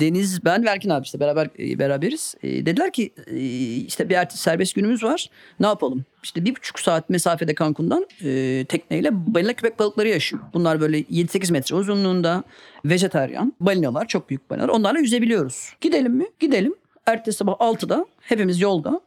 Deniz 0.00 0.44
ben 0.44 0.64
ve 0.64 0.68
Erkin 0.68 0.90
abi 0.90 1.04
işte 1.04 1.20
beraber 1.20 1.48
e, 1.58 1.78
beraberiz. 1.78 2.34
E, 2.42 2.66
dediler 2.66 2.92
ki 2.92 3.12
e, 3.26 3.36
işte 3.76 4.08
bir 4.08 4.14
ertesi 4.14 4.42
serbest 4.42 4.74
günümüz 4.74 5.02
var. 5.04 5.30
Ne 5.60 5.66
yapalım? 5.66 6.04
İşte 6.22 6.44
bir 6.44 6.56
buçuk 6.56 6.80
saat 6.80 7.10
mesafede 7.10 7.54
Cancun'dan 7.54 8.06
e, 8.24 8.64
tekneyle 8.68 9.34
balina 9.34 9.52
köpek 9.52 9.78
balıkları 9.78 10.08
yaşıyor. 10.08 10.42
Bunlar 10.54 10.80
böyle 10.80 11.00
7-8 11.00 11.52
metre 11.52 11.76
uzunluğunda 11.76 12.44
vejetaryen 12.84 13.52
balinalar 13.60 14.08
çok 14.08 14.28
büyük 14.30 14.50
balinalar. 14.50 14.68
Onlarla 14.68 14.98
yüzebiliyoruz. 14.98 15.72
Gidelim 15.80 16.12
mi? 16.12 16.26
Gidelim. 16.40 16.74
Ertesi 17.06 17.38
sabah 17.38 17.52
6'da 17.52 18.06
hepimiz 18.20 18.60
yolda. 18.60 19.00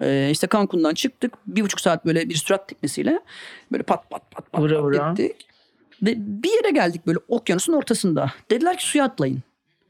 E, 0.00 0.28
işte 0.30 0.48
Cancun'dan 0.52 0.94
çıktık. 0.94 1.32
Bir 1.46 1.62
buçuk 1.62 1.80
saat 1.80 2.06
böyle 2.06 2.28
bir 2.28 2.34
sürat 2.34 2.68
teknesiyle 2.68 3.20
böyle 3.72 3.82
pat 3.82 4.10
pat 4.10 4.30
pat 4.30 4.52
pat, 4.52 4.62
Vura 4.62 4.74
pat 4.74 4.82
vura. 4.84 5.08
gittik. 5.10 5.46
Ve 6.02 6.14
bir 6.16 6.50
yere 6.50 6.70
geldik 6.70 7.06
böyle 7.06 7.18
okyanusun 7.28 7.72
ortasında. 7.72 8.32
Dediler 8.50 8.76
ki 8.78 8.84
suya 8.86 9.04
atlayın. 9.04 9.42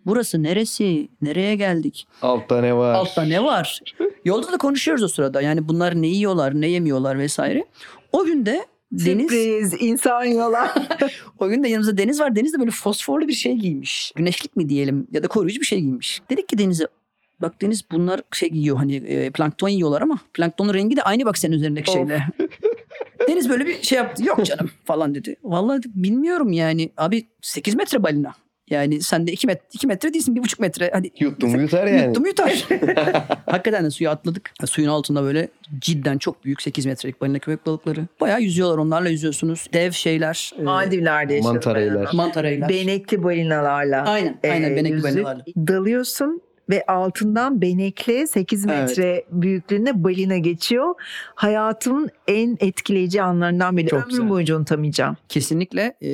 Burası 0.07 0.43
neresi? 0.43 1.09
Nereye 1.23 1.55
geldik? 1.55 2.07
Altta 2.23 2.61
ne 2.61 2.77
var? 2.77 2.95
Altta 2.95 3.23
ne 3.23 3.45
var? 3.45 3.81
Yolda 4.25 4.53
da 4.53 4.57
konuşuyoruz 4.57 5.03
o 5.03 5.09
sırada. 5.09 5.41
Yani 5.41 5.69
bunlar 5.69 6.03
ne 6.03 6.07
yiyorlar, 6.07 6.61
ne 6.61 6.67
yemiyorlar 6.67 7.19
vesaire. 7.19 7.65
O 8.13 8.25
gün 8.25 8.47
de 8.47 8.67
Deniz 8.93 9.31
Sürpriz, 9.31 9.75
insan 9.81 10.25
yola. 10.25 10.75
o 11.39 11.49
gün 11.49 11.65
de 11.65 11.69
yanımızda 11.69 11.99
Deniz 11.99 12.21
var. 12.21 12.37
Deniz 12.37 12.55
de 12.55 12.59
böyle 12.59 12.71
fosforlu 12.71 13.29
bir 13.29 13.33
şey 13.33 13.55
giymiş. 13.55 14.13
Güneşlik 14.17 14.57
mi 14.57 14.69
diyelim 14.69 15.07
ya 15.13 15.23
da 15.23 15.29
koruyucu 15.29 15.61
bir 15.61 15.67
şey 15.67 15.81
giymiş. 15.81 16.23
Dedik 16.31 16.49
ki 16.49 16.59
Deniz'e 16.59 16.87
bak 17.41 17.63
Deniz 17.63 17.91
bunlar 17.91 18.21
şey 18.33 18.51
giyiyor 18.51 18.77
hani 18.77 18.97
e, 18.97 19.31
plankton 19.31 19.69
yiyorlar 19.69 20.03
ama 20.03 20.19
planktonun 20.35 20.75
rengi 20.75 20.97
de 20.97 21.03
aynı 21.03 21.25
bak 21.25 21.39
senin 21.39 21.53
üzerindeki 21.53 21.91
Of. 21.91 21.97
şeyle. 21.97 22.23
Deniz 23.29 23.49
böyle 23.49 23.67
bir 23.67 23.83
şey 23.83 23.99
yaptı. 23.99 24.25
Yok 24.25 24.47
canım 24.47 24.71
falan 24.85 25.15
dedi. 25.15 25.37
Vallahi 25.45 25.81
bilmiyorum 25.85 26.53
yani. 26.53 26.93
Abi 26.97 27.27
8 27.43 27.75
metre 27.75 28.03
balina. 28.03 28.35
Yani 28.71 29.01
sen 29.03 29.27
de 29.27 29.33
2 29.33 29.47
metre, 29.47 29.65
2 29.73 29.87
metre 29.87 30.13
değilsin 30.15 30.35
1,5 30.37 30.61
metre. 30.61 30.91
Hadi 30.93 31.11
Yuttum 31.21 31.61
yutar 31.61 31.87
yani. 31.87 32.07
Yuttum 32.07 32.27
yutar. 32.27 32.51
Hakikaten 33.47 33.85
de 33.85 33.91
suya 33.91 34.11
atladık. 34.11 34.51
Suyun 34.67 34.89
altında 34.89 35.23
böyle 35.23 35.49
cidden 35.79 36.19
çok 36.19 36.45
büyük 36.45 36.63
8 36.63 36.87
metrelik 36.87 37.21
balina 37.21 37.39
köpek 37.39 37.67
balıkları. 37.67 38.07
Bayağı 38.21 38.41
yüzüyorlar 38.43 38.79
onlarla 38.79 39.09
yüzüyorsunuz. 39.09 39.67
Dev 39.73 39.91
şeyler. 39.93 40.53
e, 40.59 40.63
Maldivler'de 40.63 41.35
yaşadım. 41.35 41.53
Mantaraylar. 41.55 42.09
Mantaraylar. 42.13 42.69
Benekli 42.69 43.23
balinalarla. 43.23 44.03
Aynen, 44.05 44.39
aynen, 44.45 44.77
benekli 44.77 44.93
yüzüp 44.95 45.05
balinalarla. 45.05 45.45
Dalıyorsun 45.57 46.41
ve 46.71 46.85
altından 46.87 47.61
benekli 47.63 48.27
8 48.29 48.67
Evet. 48.67 48.79
metre 48.89 49.25
büyüklüğünde 49.33 50.05
balina 50.05 50.37
geçiyor. 50.39 50.95
Hayatımın 51.35 52.11
en 52.29 52.57
etkileyici 52.61 53.23
anlarından 53.23 53.77
biri. 53.77 53.87
Çok 53.89 53.99
Ömrüm 53.99 54.11
güzel. 54.11 54.29
boyunca 54.29 54.57
unutamayacağım. 54.57 55.17
Kesinlikle 55.29 55.83
e, 55.83 56.09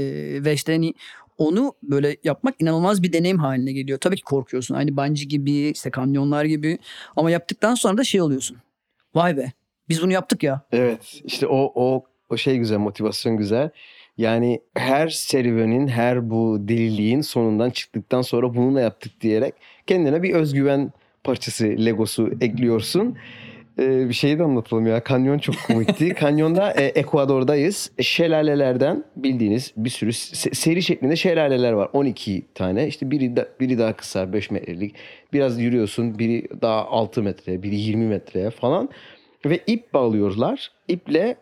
ve 0.44 0.52
işte 0.52 0.72
hani 0.72 0.94
onu 1.38 1.75
böyle 1.83 2.16
yapmak 2.25 2.55
inanılmaz 2.61 3.03
bir 3.03 3.12
deneyim 3.12 3.38
haline 3.38 3.73
geliyor. 3.73 3.99
Tabii 3.99 4.16
ki 4.16 4.23
korkuyorsun. 4.23 4.75
Aynı 4.75 4.97
bungee 4.97 5.25
gibi, 5.25 5.53
işte 5.53 5.90
kanyonlar 5.90 6.45
gibi. 6.45 6.79
Ama 7.16 7.31
yaptıktan 7.31 7.75
sonra 7.75 7.99
da 7.99 8.05
şey 8.05 8.21
oluyorsun. 8.21 8.57
Vay 9.14 9.37
be. 9.37 9.53
Biz 9.88 10.03
bunu 10.03 10.12
yaptık 10.12 10.42
ya. 10.42 10.61
Evet 10.73 11.21
işte 11.25 11.47
o 11.47 11.73
o 11.75 12.05
o 12.31 12.37
şey 12.37 12.59
güzel 12.59 12.79
motivasyon 12.79 13.37
güzel. 13.37 13.71
Yani 14.18 14.61
her 14.75 15.09
serüvenin 15.09 15.88
her 15.88 16.31
bu 16.31 16.59
deliliğin 16.61 17.21
sonundan 17.21 17.71
çıktıktan 17.71 18.23
sonra 18.23 18.55
bunu 18.55 18.75
da 18.75 18.81
yaptık 18.81 19.21
diyerek 19.21 19.55
kendine 19.87 20.23
bir 20.23 20.35
özgüven 20.35 20.92
parçası 21.25 21.64
Legosu 21.64 22.31
ekliyorsun. 22.40 23.16
Ee, 23.78 24.08
bir 24.08 24.14
şeyi 24.14 24.38
de 24.38 24.42
anlatalım 24.42 24.87
ya. 24.87 25.04
Kanyon 25.04 25.38
çok 25.38 25.54
komikti. 25.66 26.08
Kanyonda 26.14 26.72
e, 26.72 26.85
Ekvador'dayız. 26.85 27.90
E, 27.98 28.02
Şelalelerden 28.02 29.04
bildiğiniz 29.16 29.72
bir 29.76 29.90
sürü 29.90 30.11
se- 30.11 30.54
seri 30.54 30.82
şeklinde 30.82 31.16
şelaleler 31.16 31.72
var. 31.72 31.90
12 31.92 32.42
tane. 32.54 32.87
İşte 32.87 33.11
biri 33.11 33.37
da, 33.37 33.48
biri 33.61 33.78
daha 33.78 33.96
kısa 33.96 34.32
5 34.32 34.50
metrelik. 34.50 34.94
Biraz 35.32 35.61
yürüyorsun. 35.61 36.18
Biri 36.18 36.48
daha 36.62 36.85
6 36.87 37.22
metre, 37.22 37.62
biri 37.62 37.76
20 37.76 38.06
metreye 38.06 38.50
falan. 38.50 38.88
Ve 39.46 39.61
ip 39.66 39.94
bağlıyorlar. 39.94 40.70
İple 40.88 41.37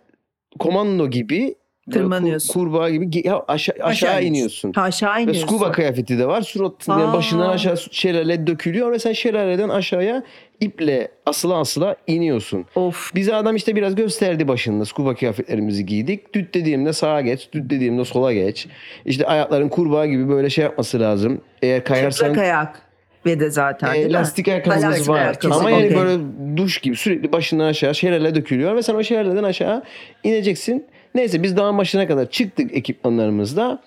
komando 0.59 1.11
gibi 1.11 1.55
Tırmanıyorsun. 1.91 2.55
kur- 2.55 2.61
kurbağa 2.61 2.91
gibi 2.91 3.29
ya 3.29 3.43
aşağı, 3.49 3.75
aşağı, 3.81 3.89
Aşağı 4.11 4.25
iniyorsun. 4.25 4.73
Ha, 4.73 4.83
Aşağı 4.83 5.17
Ve 5.17 5.23
iniyorsun. 5.23 5.47
scuba 5.47 5.73
kıyafeti 5.73 6.19
de 6.19 6.27
var. 6.27 6.43
Suratından 6.43 7.01
Aa. 7.11 7.13
başından 7.13 7.49
aşağı 7.49 7.77
şelale 7.91 8.47
dökülüyor 8.47 8.93
ve 8.93 8.99
sen 8.99 9.13
şelaleden 9.13 9.69
aşağıya 9.69 10.23
iple 10.61 11.09
asıla 11.27 11.59
asıla 11.61 11.97
iniyorsun. 12.07 12.67
Of. 12.75 13.15
Bize 13.15 13.35
adam 13.35 13.57
işte 13.57 13.77
biraz 13.77 13.95
gösterdi 13.95 14.49
başında. 14.49 14.85
Scuba 14.85 15.15
kıyafetlerimizi 15.15 15.87
giydik. 15.87 16.35
Düt 16.35 16.55
dediğimde 16.55 16.93
sağa 16.93 17.21
geç, 17.21 17.49
düt 17.53 17.71
dediğimde 17.71 18.05
sola 18.05 18.33
geç. 18.33 18.67
İşte 19.05 19.27
ayakların 19.27 19.69
kurbağa 19.69 20.07
gibi 20.07 20.29
böyle 20.29 20.51
şey 20.51 20.65
yapması 20.65 21.01
lazım. 21.01 21.41
Eğer 21.63 21.85
kayarsan 21.85 22.27
Çıplak 22.27 22.45
ayak. 22.45 22.83
Ve 23.27 23.41
de 23.41 23.51
zaten 23.51 23.95
e, 23.95 24.13
lastik 24.13 24.49
ayakkabımız 24.49 25.09
var. 25.09 25.19
ayakkabı, 25.21 25.55
Ama 25.55 25.71
yani 25.71 25.87
okey. 25.87 25.97
böyle 25.99 26.23
duş 26.57 26.79
gibi 26.79 26.97
sürekli 26.97 27.33
başından 27.33 27.65
aşağı 27.65 27.95
şelale 27.95 28.35
dökülüyor 28.35 28.77
ve 28.77 28.83
sen 28.83 28.95
o 28.95 29.03
şelaleden 29.03 29.43
aşağı 29.43 29.83
ineceksin. 30.25 30.87
Neyse 31.15 31.43
biz 31.43 31.57
dağın 31.57 31.79
başına 31.79 32.07
kadar 32.07 32.31
çıktık 32.31 32.77
ekipmanlarımızla. 32.77 33.83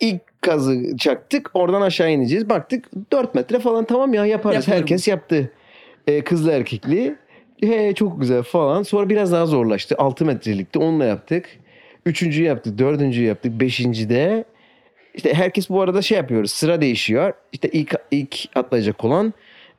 İlk 0.00 0.20
kazı 0.40 0.96
çaktık. 0.96 1.50
Oradan 1.54 1.82
aşağı 1.82 2.10
ineceğiz. 2.10 2.48
Baktık 2.48 2.90
4 3.12 3.34
metre 3.34 3.58
falan 3.58 3.84
tamam 3.84 4.14
ya 4.14 4.26
yaparız. 4.26 4.56
Yaparım. 4.56 4.78
Herkes 4.80 5.08
yaptı. 5.08 5.52
E, 6.06 6.24
kızlı 6.24 6.52
erkekli. 6.52 7.16
He, 7.60 7.94
çok 7.94 8.20
güzel 8.20 8.42
falan. 8.42 8.82
Sonra 8.82 9.08
biraz 9.08 9.32
daha 9.32 9.46
zorlaştı. 9.46 9.94
6 9.98 10.24
metrelikti. 10.24 10.78
Onunla 10.78 11.04
yaptık. 11.04 11.48
Üçüncüyü 12.06 12.46
yaptık. 12.46 12.78
Dördüncüyü 12.78 13.26
yaptık. 13.26 13.60
Beşincide 13.60 14.44
işte 15.14 15.34
herkes 15.34 15.70
bu 15.70 15.80
arada 15.80 16.02
şey 16.02 16.18
yapıyoruz. 16.18 16.50
Sıra 16.50 16.80
değişiyor. 16.80 17.32
İşte 17.52 17.68
ilk 17.68 17.94
ilk 18.10 18.36
atlayacak 18.54 19.04
olan 19.04 19.32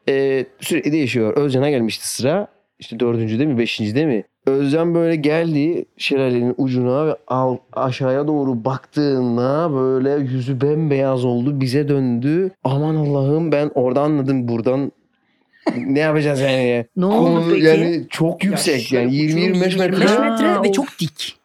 e, 0.10 0.46
sürekli 0.60 0.92
değişiyor. 0.92 1.38
Özcan'a 1.38 1.70
gelmişti 1.70 2.10
sıra. 2.10 2.48
İşte 2.80 3.00
dördüncüde 3.00 3.46
mi 3.46 3.58
beşincide 3.58 4.06
mi? 4.06 4.24
Özcan 4.46 4.96
böyle 4.96 5.16
geldi 5.16 5.86
şelalenin 5.98 6.56
ucuna 6.58 7.08
ve 7.08 7.16
al, 7.28 7.58
aşağıya 7.74 8.28
doğru 8.28 8.66
baktığında 8.66 9.74
böyle 9.74 10.12
yüzü 10.12 10.62
bembeyaz 10.62 11.26
oldu. 11.26 11.62
Bize 11.62 11.88
döndü. 11.90 12.52
Aman 12.64 12.96
Allah'ım 12.96 13.52
ben 13.52 13.72
orada 13.76 14.02
anladım 14.02 14.48
buradan 14.48 14.92
ne 15.78 16.00
yapacağız 16.00 16.42
yani? 16.42 16.86
Ne 16.98 17.06
oldu 17.06 17.26
Konu 17.26 17.50
peki? 17.50 17.66
Yani 17.66 18.04
çok 18.10 18.44
yüksek 18.44 18.82
şöyle 18.82 19.04
yani 19.04 19.16
20-25 19.16 19.68
uçurum, 19.68 19.80
metre. 19.80 19.84
25 19.84 20.12
Ha, 20.12 20.30
metre 20.30 20.70
ve 20.70 20.72
çok 20.72 20.86
dik. 21.00 21.38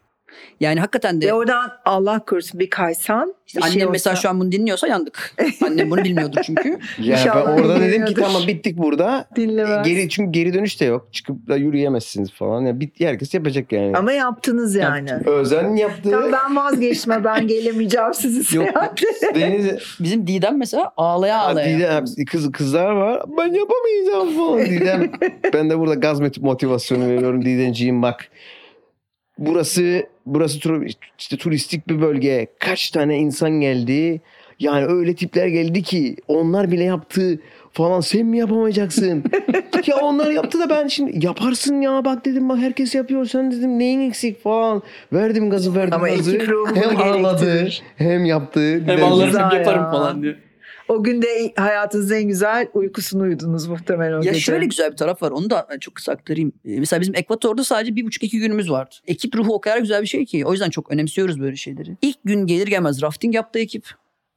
Yani 0.61 0.81
hakikaten 0.81 1.21
de 1.21 1.27
Ve 1.27 1.33
oradan 1.33 1.73
Allah 1.85 2.19
korusun 2.25 2.61
bir 2.61 2.71
kaysan. 2.71 3.35
İşte 3.47 3.59
bir 3.59 3.65
annem 3.65 3.79
şey 3.79 3.87
mesela 3.87 4.13
olsa- 4.15 4.23
şu 4.23 4.29
an 4.29 4.41
bunu 4.41 4.53
dinliyorsa 4.53 4.87
yandık. 4.89 5.35
Annem 5.65 5.91
bunu 5.91 6.05
bilmiyordur 6.05 6.41
çünkü. 6.45 6.69
Ya 6.69 6.79
ben 6.99 7.05
İnşallah 7.13 7.55
orada 7.59 7.81
dedim 7.81 8.05
ki 8.05 8.15
tamam 8.15 8.43
bittik 8.47 8.79
burada. 8.79 9.29
Dinlemez. 9.37 9.87
Geri 9.89 10.09
çünkü 10.09 10.33
geri 10.33 10.55
dönüş 10.55 10.81
de 10.81 10.85
yok. 10.85 11.13
Çıkıp 11.13 11.49
da 11.49 11.57
yürüyemezsiniz 11.57 12.33
falan. 12.33 12.63
Ya 12.63 12.81
bit 12.81 13.01
herkes 13.01 13.35
yapacak 13.35 13.73
yani. 13.73 13.97
Ama 13.97 14.13
yaptınız 14.13 14.75
yani. 14.75 15.11
Özen 15.27 15.77
yaptı. 15.77 16.11
Tamam 16.11 16.33
ben 16.33 16.57
vazgeçtim. 16.57 17.13
Ben 17.25 17.47
gelemeyeceğim 17.47 18.15
sizi 18.15 18.57
Yok. 18.57 18.67
seyahate. 18.69 19.07
Deniz 19.35 19.67
Bizim 20.01 20.27
Didem 20.27 20.59
mesela 20.59 20.93
ağlaya 20.97 21.39
ağlaya. 21.39 21.79
Didem, 21.79 22.05
kız 22.31 22.53
kızlar 22.53 22.91
var. 22.91 23.23
Ben 23.39 23.53
yapamayacağım 23.53 24.37
falan. 24.37 24.67
Didem 24.67 25.11
ben 25.55 25.71
de 25.71 25.79
burada 25.79 25.95
gaz 25.95 26.21
mot- 26.21 26.41
motivasyonu 26.41 27.07
veriyorum 27.09 27.45
Didemciğim 27.45 28.03
bak. 28.03 28.29
Burası 29.41 30.07
burası 30.27 30.61
tur- 30.61 30.87
işte 31.19 31.37
turistik 31.37 31.89
bir 31.89 32.01
bölge. 32.01 32.47
Kaç 32.59 32.91
tane 32.91 33.19
insan 33.19 33.51
geldi. 33.51 34.21
Yani 34.59 34.87
öyle 34.87 35.15
tipler 35.15 35.47
geldi 35.47 35.83
ki 35.83 36.17
onlar 36.29 36.71
bile 36.71 36.85
yaptı 36.85 37.41
falan 37.73 38.01
sen 38.01 38.27
mi 38.27 38.39
yapamayacaksın? 38.39 39.25
ya 39.87 39.97
onlar 39.97 40.31
yaptı 40.31 40.61
da 40.61 40.71
ben 40.71 40.87
şimdi 40.87 41.27
yaparsın 41.27 41.81
ya 41.81 42.05
bak 42.05 42.25
dedim 42.25 42.49
bak 42.49 42.59
herkes 42.59 42.95
yapıyor 42.95 43.27
sen 43.27 43.51
dedim 43.53 43.79
neyin 43.79 44.01
eksik 44.01 44.43
falan. 44.43 44.83
Verdim 45.13 45.51
gazı 45.51 45.75
verdim 45.75 45.95
Ama 45.95 46.09
gazı. 46.09 46.39
Hem 46.75 46.97
ağladı 46.97 47.69
hem 47.97 48.25
yaptı. 48.25 48.83
Hem 48.87 49.05
ağlarım 49.05 49.35
yaparım 49.35 49.83
ya. 49.83 49.91
falan 49.91 50.23
diye. 50.23 50.37
O 50.91 51.03
gün 51.03 51.23
de 51.23 51.53
hayatınızın 51.57 52.15
en 52.15 52.23
güzel 52.29 52.69
uykusunu 52.75 53.23
uyudunuz 53.23 53.67
muhtemelen 53.67 54.13
o 54.13 54.17
Ya 54.17 54.21
gece. 54.33 54.41
şöyle 54.41 54.65
güzel 54.65 54.93
bir 54.93 54.97
taraf 54.97 55.23
var. 55.23 55.31
Onu 55.31 55.51
da 55.51 55.67
çok 55.81 55.95
kısa 55.95 56.13
aktarayım. 56.13 56.53
Ee, 56.65 56.81
Mesela 56.81 57.01
bizim 57.01 57.15
Ekvator'da 57.17 57.65
sadece 57.65 57.97
bir 57.97 58.07
buçuk 58.07 58.23
iki 58.23 58.39
günümüz 58.39 58.71
vardı. 58.71 58.95
Ekip 59.07 59.37
ruhu 59.37 59.55
o 59.55 59.61
kadar 59.61 59.79
güzel 59.79 60.03
bir 60.03 60.07
şey 60.07 60.25
ki. 60.25 60.47
O 60.47 60.53
yüzden 60.53 60.71
çok 60.71 60.91
önemsiyoruz 60.93 61.41
böyle 61.41 61.57
şeyleri. 61.57 61.97
İlk 62.03 62.19
gün 62.25 62.47
gelir 62.47 62.67
gelmez 62.67 63.03
rafting 63.03 63.35
yaptı 63.35 63.59
ekip. 63.59 63.87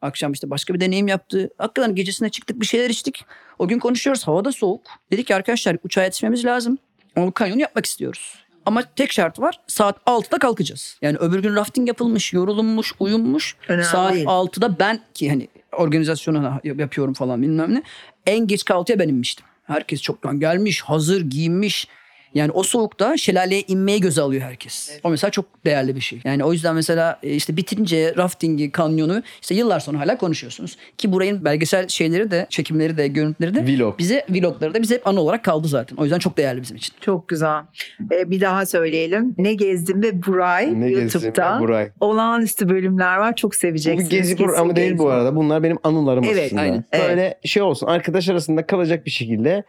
Akşam 0.02 0.32
işte 0.32 0.50
başka 0.50 0.74
bir 0.74 0.80
deneyim 0.80 1.08
yaptı. 1.08 1.50
Hakikaten 1.58 1.96
gecesine 1.96 2.30
çıktık 2.30 2.62
bir 2.62 2.66
şeyler 2.66 2.90
içtik. 2.90 3.26
O 3.60 3.68
gün 3.68 3.80
konuşuyoruz. 3.80 4.28
Havada 4.28 4.52
soğuk. 4.52 4.82
Dedik 5.12 5.28
ki 5.28 5.36
arkadaşlar 5.36 5.78
uçağa 5.84 6.04
yetişmemiz 6.04 6.46
lazım. 6.46 6.78
Ama 7.16 7.32
kanyonu 7.32 7.62
yapmak 7.62 7.86
istiyoruz. 7.86 8.36
Ama 8.66 8.84
tek 8.96 9.12
şart 9.12 9.40
var. 9.40 9.60
Saat 9.68 9.98
6'da 10.06 10.38
kalkacağız. 10.38 10.98
Yani 11.02 11.18
öbür 11.18 11.40
gün 11.40 11.56
rafting 11.56 11.88
yapılmış, 11.88 12.34
yorulunmuş, 12.34 12.94
uyunmuş. 13.00 13.56
Önemli 13.68 13.86
Saat 13.86 14.14
değil. 14.14 14.26
6'da 14.26 14.80
ben 14.80 15.00
ki 15.14 15.30
hani 15.30 15.48
organizasyonu 15.78 16.60
yapıyorum 16.64 17.14
falan 17.14 17.42
bilmem 17.42 17.74
ne. 17.74 17.84
En 18.28 18.48
geç 18.48 18.66
kahvaltıya 18.66 19.00
ben 19.00 19.08
inmiştim. 19.08 19.46
Herkes 19.64 20.02
çoktan 20.02 20.40
gelmiş, 20.40 20.82
hazır, 20.82 21.22
giyinmiş. 21.22 21.88
Yani 22.36 22.52
o 22.52 22.64
soğukta 22.64 23.18
şelaleye 23.18 23.62
inmeyi 23.68 24.02
göze 24.02 24.22
alıyor 24.22 24.42
herkes. 24.42 25.00
O 25.04 25.10
mesela 25.10 25.32
çok 25.32 25.66
değerli 25.66 25.96
bir 25.96 26.02
şey. 26.02 26.20
Yani 26.24 26.44
o 26.44 26.54
yüzden 26.54 26.76
mesela 26.76 27.20
e, 27.24 27.34
işte 27.34 27.58
bitirince 27.58 28.14
raftingi, 28.18 28.72
kanyonu 28.72 29.24
işte 29.42 29.56
yıllar 29.56 29.80
sonra 29.80 30.00
hala 30.00 30.18
konuşuyorsunuz. 30.18 30.78
Ki 30.98 31.12
burayın 31.12 31.46
belgesel 31.46 31.88
şeyleri 31.88 32.32
de, 32.32 32.48
çekimleri 32.50 32.98
de, 32.98 33.08
görüntüleri 33.08 33.56
de 33.56 33.78
Vlog. 33.78 33.98
bize 34.00 34.26
vlogları 34.30 34.74
da 34.74 34.82
bize 34.82 34.96
hep 34.96 35.08
anı 35.08 35.20
olarak 35.22 35.44
kaldı 35.44 35.68
zaten. 35.68 35.96
O 35.98 36.04
yüzden 36.04 36.20
çok 36.20 36.38
değerli 36.38 36.62
bizim 36.62 36.78
için. 36.78 36.96
Çok 37.02 37.28
güzel. 37.28 37.62
Ee, 38.12 38.32
bir 38.32 38.42
daha 38.42 38.66
söyleyelim. 38.66 39.36
Ne 39.38 39.54
gezdim 39.54 40.02
ve 40.04 40.24
Buray 40.26 40.80
Ne 40.82 40.90
gezdim 40.90 41.02
YouTube'da. 41.04 41.52
ben 41.54 41.62
Buray. 41.62 41.90
Olağanüstü 42.00 42.70
bölümler 42.70 43.18
var. 43.18 43.36
Çok 43.36 43.52
Bu 43.52 43.56
seveceksiniz. 43.56 44.12
bir 44.12 44.18
gezi 44.18 44.36
programı 44.36 44.76
değil 44.76 44.98
bu 44.98 45.10
arada. 45.10 45.36
Bunlar 45.36 45.64
benim 45.64 45.78
anılarım 45.84 46.24
Evet, 46.24 46.46
aslında. 46.46 46.62
aynen. 46.62 46.84
Böyle 46.94 47.40
şey 47.46 47.64
olsun 47.64 47.88
arkadaş 47.88 48.30
arasında 48.30 48.68
kalacak 48.68 49.06
bir 49.06 49.12
şekilde 49.12 49.64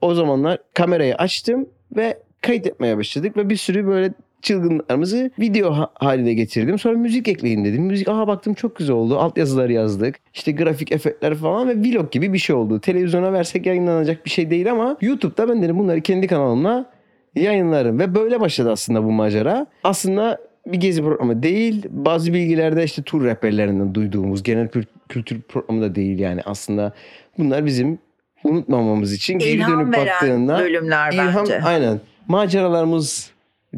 o 0.00 0.14
zamanlar 0.14 0.58
kamerayı 0.74 1.14
açtım 1.16 1.68
ve 1.96 2.18
kayıt 2.40 2.66
etmeye 2.66 2.96
başladık 2.96 3.36
ve 3.36 3.48
bir 3.48 3.56
sürü 3.56 3.86
böyle 3.86 4.12
çılgınlarımızı 4.42 5.30
video 5.38 5.70
ha- 5.72 5.90
haline 5.94 6.34
getirdim. 6.34 6.78
Sonra 6.78 6.98
müzik 6.98 7.28
ekleyin 7.28 7.64
dedim. 7.64 7.82
Müzik 7.82 8.08
aha 8.08 8.26
baktım 8.26 8.54
çok 8.54 8.76
güzel 8.76 8.96
oldu. 8.96 9.18
Alt 9.18 9.38
yazıları 9.38 9.72
yazdık. 9.72 10.16
İşte 10.34 10.52
grafik 10.52 10.92
efektler 10.92 11.34
falan 11.34 11.68
ve 11.68 11.76
vlog 11.76 12.12
gibi 12.12 12.32
bir 12.32 12.38
şey 12.38 12.56
oldu. 12.56 12.80
Televizyona 12.80 13.32
versek 13.32 13.66
yayınlanacak 13.66 14.24
bir 14.24 14.30
şey 14.30 14.50
değil 14.50 14.70
ama 14.72 14.96
YouTube'da 15.00 15.48
ben 15.48 15.62
dedim 15.62 15.78
bunları 15.78 16.00
kendi 16.00 16.26
kanalımla 16.26 16.90
yayınlarım. 17.34 17.98
Ve 17.98 18.14
böyle 18.14 18.40
başladı 18.40 18.70
aslında 18.70 19.04
bu 19.04 19.12
macera. 19.12 19.66
Aslında 19.84 20.38
bir 20.66 20.80
gezi 20.80 21.02
programı 21.02 21.42
değil. 21.42 21.86
Bazı 21.90 22.32
bilgilerde 22.32 22.84
işte 22.84 23.02
tur 23.02 23.24
rehberlerinden 23.24 23.94
duyduğumuz 23.94 24.42
genel 24.42 24.66
kül- 24.66 24.86
kültür 25.08 25.40
programı 25.40 25.82
da 25.82 25.94
değil 25.94 26.18
yani. 26.18 26.40
Aslında 26.44 26.92
bunlar 27.38 27.66
bizim 27.66 27.98
unutmamamız 28.44 29.12
için 29.12 29.38
geri 29.38 29.50
İlham 29.50 29.80
dönüp 29.80 29.96
baktığında 29.96 30.58
bölümler 30.58 31.12
İlham 31.12 31.42
bence. 31.42 31.60
aynen. 31.62 32.00
Maceralarımız 32.28 33.30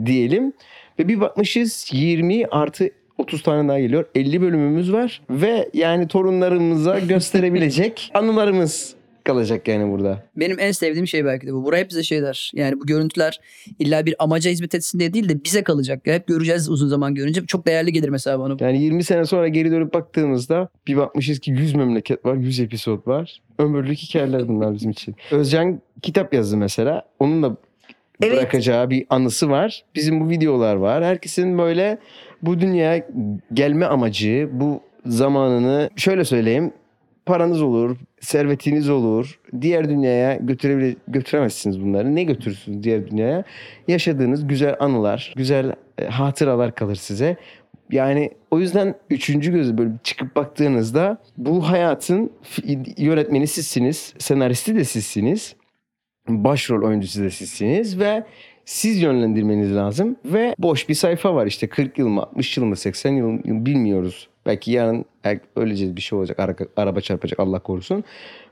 diyelim. 0.05 0.53
Ve 0.99 1.09
bir 1.09 1.21
bakmışız 1.21 1.89
20 1.93 2.47
artı 2.47 2.91
30 3.19 3.43
tane 3.43 3.69
daha 3.69 3.81
geliyor. 3.81 4.05
50 4.15 4.41
bölümümüz 4.43 4.93
var. 4.93 5.23
Ve 5.31 5.69
yani 5.75 6.09
torunlarımıza 6.09 6.99
gösterebilecek 6.99 8.11
anılarımız 8.15 8.95
kalacak 9.25 9.69
yani 9.69 9.93
burada. 9.93 10.23
Benim 10.37 10.59
en 10.61 10.73
sevdiğim 10.73 11.07
şey 11.07 11.25
belki 11.25 11.47
de 11.47 11.53
bu. 11.53 11.65
Buraya 11.65 11.79
hep 11.79 11.91
bize 11.91 12.03
şey 12.03 12.23
der. 12.23 12.51
Yani 12.55 12.81
bu 12.81 12.87
görüntüler 12.87 13.41
illa 13.79 14.07
bir 14.07 14.15
amaca 14.19 14.51
hizmet 14.51 14.75
etsin 14.75 14.99
diye 14.99 15.15
değil 15.15 15.29
de 15.29 15.45
bize 15.45 15.63
kalacak. 15.63 16.01
Hep 16.05 16.27
göreceğiz 16.27 16.69
uzun 16.69 16.89
zaman 16.89 17.15
görünce. 17.15 17.47
Çok 17.47 17.67
değerli 17.67 17.93
gelir 17.93 18.09
mesela 18.09 18.41
bana. 18.41 18.57
Yani 18.61 18.83
20 18.83 19.05
sene 19.05 19.25
sonra 19.25 19.49
geri 19.49 19.71
dönüp 19.71 19.95
baktığımızda 19.95 20.69
bir 20.87 20.97
bakmışız 20.97 21.39
ki 21.39 21.51
100 21.51 21.75
memleket 21.75 22.25
var, 22.25 22.35
100 22.35 22.61
episod 22.61 23.07
var. 23.07 23.41
Ömürlük 23.59 23.99
hikayeler 23.99 24.49
bunlar 24.49 24.75
bizim 24.75 24.91
için. 24.91 25.15
Özcan 25.31 25.81
kitap 26.03 26.35
yazdı 26.35 26.57
mesela. 26.57 27.03
Onun 27.19 27.43
da 27.43 27.57
Evet. 28.23 28.33
bırakacağı 28.37 28.91
bir 28.91 29.07
anısı 29.11 29.51
var. 29.51 29.85
Bizim 29.95 30.21
bu 30.21 30.31
videolar 30.31 30.75
var. 30.75 31.05
Herkesin 31.05 31.59
böyle 31.59 31.99
bu 32.43 32.61
dünyaya 32.61 33.07
gelme 33.55 33.87
amacı, 33.87 34.49
bu 34.53 34.81
zamanını 35.07 35.91
şöyle 35.97 36.25
söyleyeyim. 36.25 36.73
Paranız 37.31 37.63
olur, 37.63 37.97
servetiniz 38.21 38.89
olur. 38.89 39.41
Diğer 39.61 39.89
dünyaya 39.89 40.37
götürebile 40.37 40.97
götüremezsiniz 41.09 41.81
bunları. 41.81 42.15
Ne 42.15 42.23
götürürsünüz 42.23 42.83
diğer 42.83 43.11
dünyaya? 43.11 43.45
Yaşadığınız 43.89 44.47
güzel 44.47 44.77
anılar, 44.81 45.35
güzel 45.37 45.73
e, 45.99 46.05
hatıralar 46.05 46.75
kalır 46.75 46.95
size. 46.95 47.37
Yani 47.91 48.31
o 48.51 48.59
yüzden 48.59 48.95
üçüncü 49.11 49.53
gözü 49.53 49.79
böyle 49.79 49.91
çıkıp 50.05 50.37
baktığınızda 50.37 51.19
bu 51.37 51.69
hayatın 51.69 52.33
yönetmeni 52.97 53.47
sizsiniz, 53.47 54.15
senaristi 54.19 54.75
de 54.75 54.85
sizsiniz, 54.85 55.57
başrol 56.29 56.89
oyuncusu 56.89 57.25
da 57.25 57.31
sizsiniz 57.31 57.99
ve 57.99 58.25
siz 58.65 59.03
yönlendirmeniz 59.03 59.75
lazım 59.77 60.17
ve 60.25 60.55
boş 60.59 60.89
bir 60.89 60.95
sayfa 60.95 61.35
var 61.35 61.47
işte 61.47 61.67
40 61.67 61.99
yıl 61.99 62.09
mı 62.09 62.21
60 62.23 62.57
yıl 62.57 62.65
mı 62.65 62.77
80 62.77 63.13
yıl 63.13 63.27
mı 63.27 63.41
bilmiyoruz. 63.67 64.29
Belki 64.47 64.73
yarın 64.73 65.05
er- 65.25 65.41
öleceğiz 65.57 65.97
bir 65.97 66.01
şey 66.01 66.19
olacak 66.19 66.39
ara- 66.41 66.57
araba 66.77 67.01
çarpacak 67.01 67.41
Allah 67.41 67.59
korusun. 67.59 68.05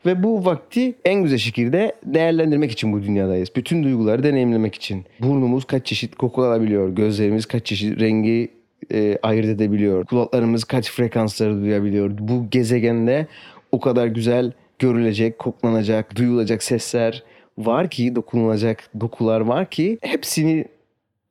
Ve 0.06 0.22
bu 0.22 0.44
vakti 0.44 0.94
en 1.04 1.22
güzel 1.22 1.38
şekilde 1.38 1.92
değerlendirmek 2.04 2.70
için 2.70 2.92
bu 2.92 3.02
dünyadayız. 3.02 3.48
Bütün 3.56 3.84
duyguları 3.84 4.22
deneyimlemek 4.22 4.74
için. 4.74 5.04
Burnumuz 5.20 5.64
kaç 5.64 5.86
çeşit 5.86 6.16
koku 6.16 6.42
alabiliyor. 6.42 6.88
Gözlerimiz 6.88 7.46
kaç 7.46 7.66
çeşit 7.66 8.00
rengi 8.00 8.48
e, 8.92 9.18
ayırt 9.22 9.46
edebiliyor. 9.46 10.04
Kulaklarımız 10.04 10.64
kaç 10.64 10.90
frekansları 10.90 11.60
duyabiliyor. 11.60 12.10
Bu 12.18 12.46
gezegende 12.50 13.26
o 13.72 13.80
kadar 13.80 14.06
güzel 14.06 14.52
görülecek, 14.78 15.38
koklanacak, 15.38 16.16
duyulacak 16.16 16.62
sesler 16.62 17.22
var 17.58 17.90
ki, 17.90 18.16
dokunulacak 18.16 18.90
dokular 19.00 19.40
var 19.40 19.70
ki 19.70 19.98
hepsini 20.02 20.64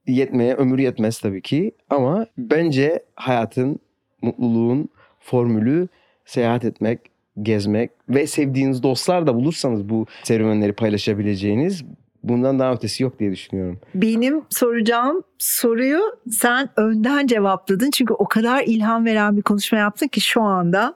yetmeye 0.08 0.54
ömür 0.54 0.80
yetmez 0.80 1.20
tabii 1.20 1.42
ki. 1.42 1.72
Ama 1.90 2.28
bence 2.38 3.04
hayatın, 3.16 3.80
mutluluğun 4.22 4.90
formülü 5.20 5.88
seyahat 6.26 6.66
etmek, 6.66 7.00
gezmek 7.42 7.92
ve 8.10 8.28
sevdiğiniz 8.28 8.84
dostlar 8.84 9.28
da 9.28 9.36
bulursanız 9.36 9.90
bu 9.90 10.06
serüvenleri 10.24 10.74
paylaşabileceğiniz 10.74 11.84
bundan 12.30 12.60
daha 12.60 12.74
ötesi 12.74 13.04
yok 13.04 13.20
diye 13.20 13.32
düşünüyorum. 13.32 13.80
Benim 13.96 14.42
soracağım 14.50 15.24
soruyu 15.40 16.00
sen 16.32 16.70
önden 16.76 17.28
cevapladın. 17.28 17.92
Çünkü 17.92 18.14
o 18.14 18.28
kadar 18.28 18.64
ilham 18.64 19.06
veren 19.06 19.38
bir 19.38 19.42
konuşma 19.42 19.78
yaptın 19.78 20.08
ki 20.08 20.22
şu 20.22 20.42
anda 20.42 20.94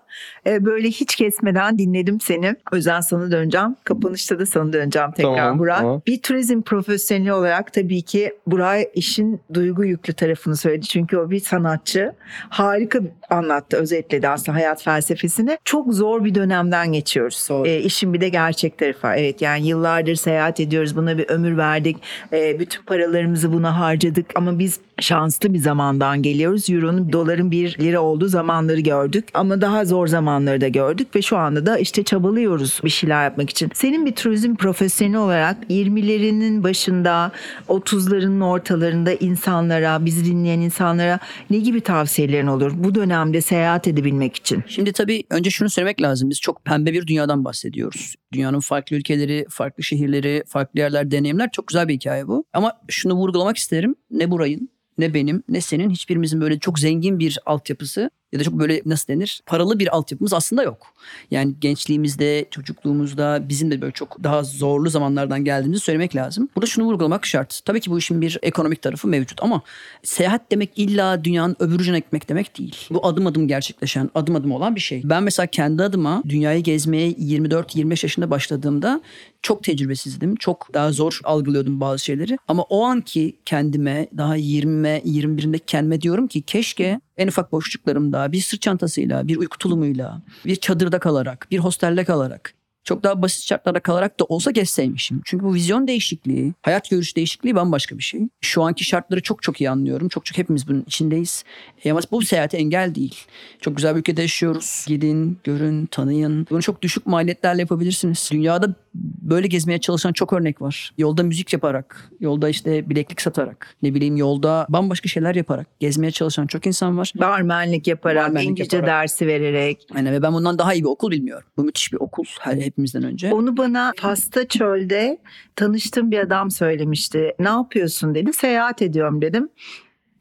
e, 0.47 0.65
böyle 0.65 0.87
hiç 0.87 1.15
kesmeden 1.15 1.77
dinledim 1.77 2.21
seni. 2.21 2.55
O 2.73 2.75
yüzden 2.75 3.01
sana 3.01 3.31
döneceğim. 3.31 3.75
Kapanışta 3.83 4.39
da 4.39 4.45
sana 4.45 4.73
döneceğim 4.73 5.11
tekrar 5.11 5.35
Tamam, 5.35 5.59
Burak. 5.59 5.77
tamam. 5.77 6.01
Bir 6.07 6.21
turizm 6.21 6.61
profesyoneli 6.61 7.33
olarak 7.33 7.73
tabii 7.73 8.01
ki 8.01 8.33
Burak 8.47 8.81
işin 8.93 9.41
duygu 9.53 9.85
yüklü 9.85 10.13
tarafını 10.13 10.55
söyledi. 10.55 10.85
Çünkü 10.85 11.17
o 11.17 11.29
bir 11.29 11.39
sanatçı. 11.39 12.13
Harika 12.49 12.99
anlattı, 13.29 13.77
özetledi 13.77 14.27
aslında 14.27 14.57
hayat 14.57 14.83
felsefesini. 14.83 15.57
Çok 15.65 15.93
zor 15.93 16.25
bir 16.25 16.35
dönemden 16.35 16.91
geçiyoruz. 16.91 17.47
Doğru. 17.49 17.67
E, 17.67 17.79
işin 17.79 18.13
bir 18.13 18.21
de 18.21 18.29
gerçek 18.29 18.77
tarafı. 18.77 19.07
Evet 19.07 19.41
yani 19.41 19.67
yıllardır 19.67 20.15
seyahat 20.15 20.59
ediyoruz. 20.59 20.95
Buna 20.95 21.17
bir 21.21 21.29
ömür 21.29 21.57
verdik. 21.57 21.97
E, 22.33 22.59
bütün 22.59 22.83
paralarımızı 22.83 23.53
buna 23.53 23.79
harcadık. 23.79 24.25
Ama 24.35 24.59
biz 24.59 24.79
şanslı 25.01 25.53
bir 25.53 25.59
zamandan 25.59 26.21
geliyoruz. 26.21 26.69
Euro'nun, 26.69 27.13
doların 27.13 27.51
bir 27.51 27.79
lira 27.79 27.99
olduğu 27.99 28.27
zamanları 28.27 28.79
gördük. 28.79 29.27
Ama 29.33 29.61
daha 29.61 29.85
zor 29.85 30.07
zamanları 30.07 30.61
da 30.61 30.67
gördük. 30.67 31.15
Ve 31.15 31.21
şu 31.21 31.37
anda 31.37 31.65
da 31.65 31.77
işte 31.77 32.03
çabalıyoruz 32.03 32.79
bir 32.83 32.89
şeyler 32.89 33.23
yapmak 33.23 33.49
için. 33.49 33.71
Senin 33.73 34.05
bir 34.05 34.11
turizm 34.11 34.55
profesyoneli 34.55 35.17
olarak 35.17 35.57
20'lerinin 35.69 36.63
başında, 36.63 37.31
30'larının 37.69 38.43
ortalarında 38.43 39.13
insanlara, 39.13 40.05
bizi 40.05 40.25
dinleyen 40.25 40.59
insanlara 40.59 41.19
ne 41.49 41.57
gibi 41.57 41.81
tavsiyelerin 41.81 42.47
olur? 42.47 42.71
Bu 42.75 42.95
dönemde 42.95 43.41
seyahat 43.41 43.87
edebilmek 43.87 44.35
için. 44.35 44.63
Şimdi 44.67 44.91
tabii 44.91 45.23
önce 45.29 45.49
şunu 45.49 45.69
söylemek 45.69 46.01
lazım. 46.01 46.29
Biz 46.29 46.41
çok 46.41 46.65
pembe 46.65 46.93
bir 46.93 47.07
dünyadan 47.07 47.45
bahsediyoruz. 47.45 48.15
Dünyanın 48.33 48.59
farklı 48.59 48.95
ülkeleri, 48.95 49.45
farklı 49.49 49.83
şehirleri, 49.83 50.43
farklı 50.47 50.79
yerler, 50.79 51.11
deneyimler 51.11 51.51
çok 51.51 51.67
güzel 51.67 51.87
bir 51.87 51.93
hikaye 51.93 52.27
bu. 52.27 52.45
Ama 52.53 52.73
şunu 52.87 53.13
vurgulamak 53.13 53.57
isterim. 53.57 53.95
Ne 54.11 54.31
burayın, 54.31 54.69
ne 54.97 55.13
benim, 55.13 55.43
ne 55.49 55.61
senin 55.61 55.89
hiçbirimizin 55.89 56.41
böyle 56.41 56.59
çok 56.59 56.79
zengin 56.79 57.19
bir 57.19 57.39
altyapısı 57.45 58.09
ya 58.31 58.39
da 58.39 58.43
çok 58.43 58.53
böyle 58.53 58.81
nasıl 58.85 59.07
denir 59.07 59.41
paralı 59.45 59.79
bir 59.79 59.95
altyapımız 59.95 60.33
aslında 60.33 60.63
yok. 60.63 60.93
Yani 61.31 61.53
gençliğimizde, 61.61 62.45
çocukluğumuzda 62.51 63.49
bizim 63.49 63.71
de 63.71 63.81
böyle 63.81 63.91
çok 63.91 64.23
daha 64.23 64.43
zorlu 64.43 64.89
zamanlardan 64.89 65.45
geldiğimizi 65.45 65.83
söylemek 65.83 66.15
lazım. 66.15 66.49
Burada 66.55 66.65
şunu 66.65 66.85
vurgulamak 66.85 67.25
şart. 67.25 67.61
Tabii 67.65 67.79
ki 67.79 67.91
bu 67.91 67.97
işin 67.97 68.21
bir 68.21 68.39
ekonomik 68.41 68.81
tarafı 68.81 69.07
mevcut 69.07 69.43
ama 69.43 69.61
seyahat 70.03 70.51
demek 70.51 70.71
illa 70.75 71.23
dünyanın 71.23 71.55
öbür 71.59 71.79
ucuna 71.79 71.97
gitmek 71.97 72.29
demek 72.29 72.57
değil. 72.57 72.75
Bu 72.89 73.07
adım 73.07 73.27
adım 73.27 73.47
gerçekleşen, 73.47 74.09
adım 74.15 74.35
adım 74.35 74.51
olan 74.51 74.75
bir 74.75 74.81
şey. 74.81 75.01
Ben 75.03 75.23
mesela 75.23 75.47
kendi 75.47 75.83
adıma 75.83 76.23
dünyayı 76.29 76.63
gezmeye 76.63 77.11
24-25 77.11 77.89
yaşında 77.89 78.31
başladığımda 78.31 79.01
çok 79.41 79.63
tecrübesizdim. 79.63 80.35
Çok 80.35 80.73
daha 80.73 80.91
zor 80.91 81.19
algılıyordum 81.23 81.81
bazı 81.81 82.03
şeyleri. 82.03 82.37
Ama 82.47 82.63
o 82.63 82.83
anki 82.83 83.35
kendime 83.45 84.07
daha 84.17 84.37
20'me 84.37 85.01
21'inde 85.05 85.59
kendime 85.67 86.01
diyorum 86.01 86.27
ki 86.27 86.41
keşke 86.41 87.01
en 87.17 87.27
ufak 87.27 87.51
boşluklarımda 87.51 88.31
bir 88.31 88.41
sırt 88.41 88.61
çantasıyla, 88.61 89.27
bir 89.27 89.37
uyku 89.37 89.57
tulumuyla, 89.57 90.21
bir 90.45 90.55
çadırda 90.55 90.99
kalarak, 90.99 91.47
bir 91.51 91.57
hostelde 91.57 92.03
kalarak 92.03 92.53
çok 92.83 93.03
daha 93.03 93.21
basit 93.21 93.43
şartlarda 93.47 93.79
kalarak 93.79 94.19
da 94.19 94.23
olsa 94.23 94.51
gezseymişim. 94.51 95.21
Çünkü 95.25 95.45
bu 95.45 95.53
vizyon 95.53 95.87
değişikliği, 95.87 96.53
hayat 96.61 96.89
görüş 96.89 97.15
değişikliği 97.15 97.55
bambaşka 97.55 97.97
bir 97.97 98.03
şey. 98.03 98.21
Şu 98.41 98.63
anki 98.63 98.83
şartları 98.83 99.21
çok 99.21 99.43
çok 99.43 99.61
iyi 99.61 99.69
anlıyorum. 99.69 100.09
Çok 100.09 100.25
çok 100.25 100.37
hepimiz 100.37 100.67
bunun 100.67 100.83
içindeyiz. 100.87 101.43
E 101.85 101.91
ama 101.91 102.01
bu 102.11 102.21
seyahate 102.21 102.57
engel 102.57 102.95
değil. 102.95 103.15
Çok 103.61 103.75
güzel 103.75 103.95
bir 103.95 103.99
ülkede 103.99 104.21
yaşıyoruz. 104.21 104.85
Gidin, 104.87 105.39
görün, 105.43 105.85
tanıyın. 105.85 106.47
Bunu 106.49 106.61
çok 106.61 106.81
düşük 106.81 107.05
maliyetlerle 107.05 107.61
yapabilirsiniz. 107.61 108.29
Dünyada 108.31 108.75
böyle 108.93 109.47
gezmeye 109.47 109.79
çalışan 109.79 110.13
çok 110.13 110.33
örnek 110.33 110.61
var. 110.61 110.93
Yolda 110.97 111.23
müzik 111.23 111.53
yaparak, 111.53 112.11
yolda 112.19 112.49
işte 112.49 112.89
bileklik 112.89 113.21
satarak, 113.21 113.75
ne 113.83 113.93
bileyim 113.93 114.17
yolda 114.17 114.65
bambaşka 114.69 115.09
şeyler 115.09 115.35
yaparak 115.35 115.67
gezmeye 115.79 116.11
çalışan 116.11 116.47
çok 116.47 116.65
insan 116.65 116.97
var. 116.97 117.13
Barmenlik 117.19 117.87
yaparak, 117.87 118.27
Barmenlik 118.27 118.49
İngilizce 118.49 118.77
yaparak. 118.77 119.01
dersi 119.01 119.27
vererek. 119.27 119.87
Yani 119.95 120.11
ve 120.11 120.21
ben 120.21 120.33
bundan 120.33 120.59
daha 120.59 120.73
iyi 120.73 120.83
bir 120.83 120.89
okul 120.89 121.11
bilmiyorum. 121.11 121.47
Bu 121.57 121.63
müthiş 121.63 121.93
bir 121.93 121.97
okul 121.97 122.23
her 122.39 122.55
hepimizden 122.57 123.03
önce. 123.03 123.33
Onu 123.33 123.57
bana 123.57 123.93
Fas'ta 123.97 124.47
çölde 124.47 125.17
tanıştığım 125.55 126.11
bir 126.11 126.19
adam 126.19 126.51
söylemişti. 126.51 127.33
Ne 127.39 127.49
yapıyorsun 127.49 128.15
dedi. 128.15 128.33
Seyahat 128.33 128.81
ediyorum 128.81 129.21
dedim. 129.21 129.49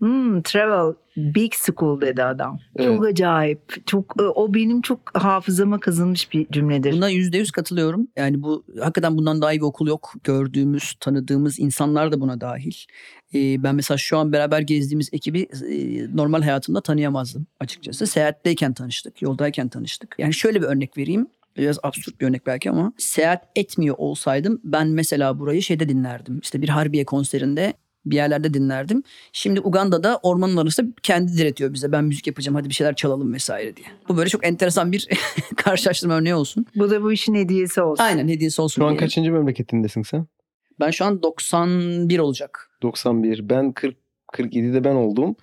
Hmm, 0.01 0.43
travel 0.43 0.95
big 1.17 1.53
school 1.55 2.01
dedi 2.01 2.23
adam. 2.23 2.59
Çok 2.79 3.07
acayip. 3.07 3.87
Çok 3.87 4.15
o 4.35 4.55
benim 4.55 4.83
çok 4.83 5.01
hafızama 5.15 5.81
kazınmış 5.81 6.33
bir 6.33 6.47
cümledir. 6.49 6.93
Buna 6.93 7.09
yüzde 7.09 7.39
yüz 7.39 7.51
katılıyorum. 7.51 8.09
Yani 8.17 8.43
bu 8.43 8.65
hakikaten 8.81 9.17
bundan 9.17 9.43
daha 9.43 9.53
iyi 9.53 9.61
bir 9.61 9.65
okul 9.65 9.87
yok. 9.87 10.13
Gördüğümüz, 10.25 10.95
tanıdığımız 11.01 11.59
insanlar 11.59 12.13
da 12.13 12.21
buna 12.21 12.41
dahil. 12.41 12.75
Ee, 13.35 13.63
ben 13.63 13.75
mesela 13.75 13.99
şu 13.99 14.19
an 14.19 14.33
beraber 14.33 14.61
gezdiğimiz 14.61 15.09
ekibi 15.13 15.41
e, 15.41 16.17
normal 16.17 16.43
hayatımda 16.43 16.81
tanıyamazdım 16.81 17.47
açıkçası. 17.61 18.07
Seyahatteyken 18.07 18.73
tanıştık, 18.73 19.23
yoldayken 19.23 19.69
tanıştık. 19.69 20.15
Yani 20.19 20.35
şöyle 20.35 20.63
bir 20.63 20.67
örnek 20.67 20.99
vereyim. 20.99 21.27
Biraz 21.57 21.79
absürt 21.83 22.21
bir 22.21 22.27
örnek 22.27 22.47
belki 22.47 22.71
ama 22.71 22.93
seyahat 22.99 23.43
etmiyor 23.57 23.95
olsaydım 23.99 24.61
ben 24.65 24.89
mesela 24.89 25.39
burayı 25.39 25.63
şeyde 25.63 25.89
dinlerdim. 25.89 26.41
İşte 26.43 26.63
bir 26.63 26.69
Harbiye 26.69 27.05
konserinde 27.05 27.75
bir 28.07 28.17
yerlerde 28.17 28.55
dinlerdim. 28.55 29.03
Şimdi 29.33 29.61
Uganda'da 29.61 30.21
ormanın 30.23 30.57
arasında 30.57 30.91
kendi 31.03 31.37
diretiyor 31.37 31.73
bize. 31.73 31.93
Ben 31.93 32.05
müzik 32.05 32.27
yapacağım 32.27 32.57
hadi 32.57 32.69
bir 32.69 32.75
şeyler 32.75 32.95
çalalım 32.97 33.33
vesaire 33.35 33.77
diye. 33.77 33.87
Bu 34.09 34.17
böyle 34.17 34.31
çok 34.31 34.47
enteresan 34.47 34.93
bir 34.93 35.09
karşılaştırma 35.57 36.15
örneği 36.15 36.35
olsun. 36.35 36.67
Bu 36.77 36.91
da 36.91 37.03
bu 37.03 37.13
işin 37.13 37.35
hediyesi 37.35 37.83
olsun. 37.83 38.05
Aynen 38.05 38.29
hediyesi 38.29 38.63
olsun 38.63 38.83
Şu 38.83 38.87
an 38.87 38.91
diye. 38.91 38.99
kaçıncı 39.01 39.33
memleketindesin 39.33 40.03
sen? 40.03 40.27
Ben 40.81 40.91
şu 40.91 41.05
an 41.05 41.23
91 41.23 42.19
olacak. 42.19 42.71
91. 42.83 43.49
Ben 43.49 43.73
40 43.73 43.97
47'de 44.33 44.85
ben 44.85 44.95
oldum. 44.95 45.37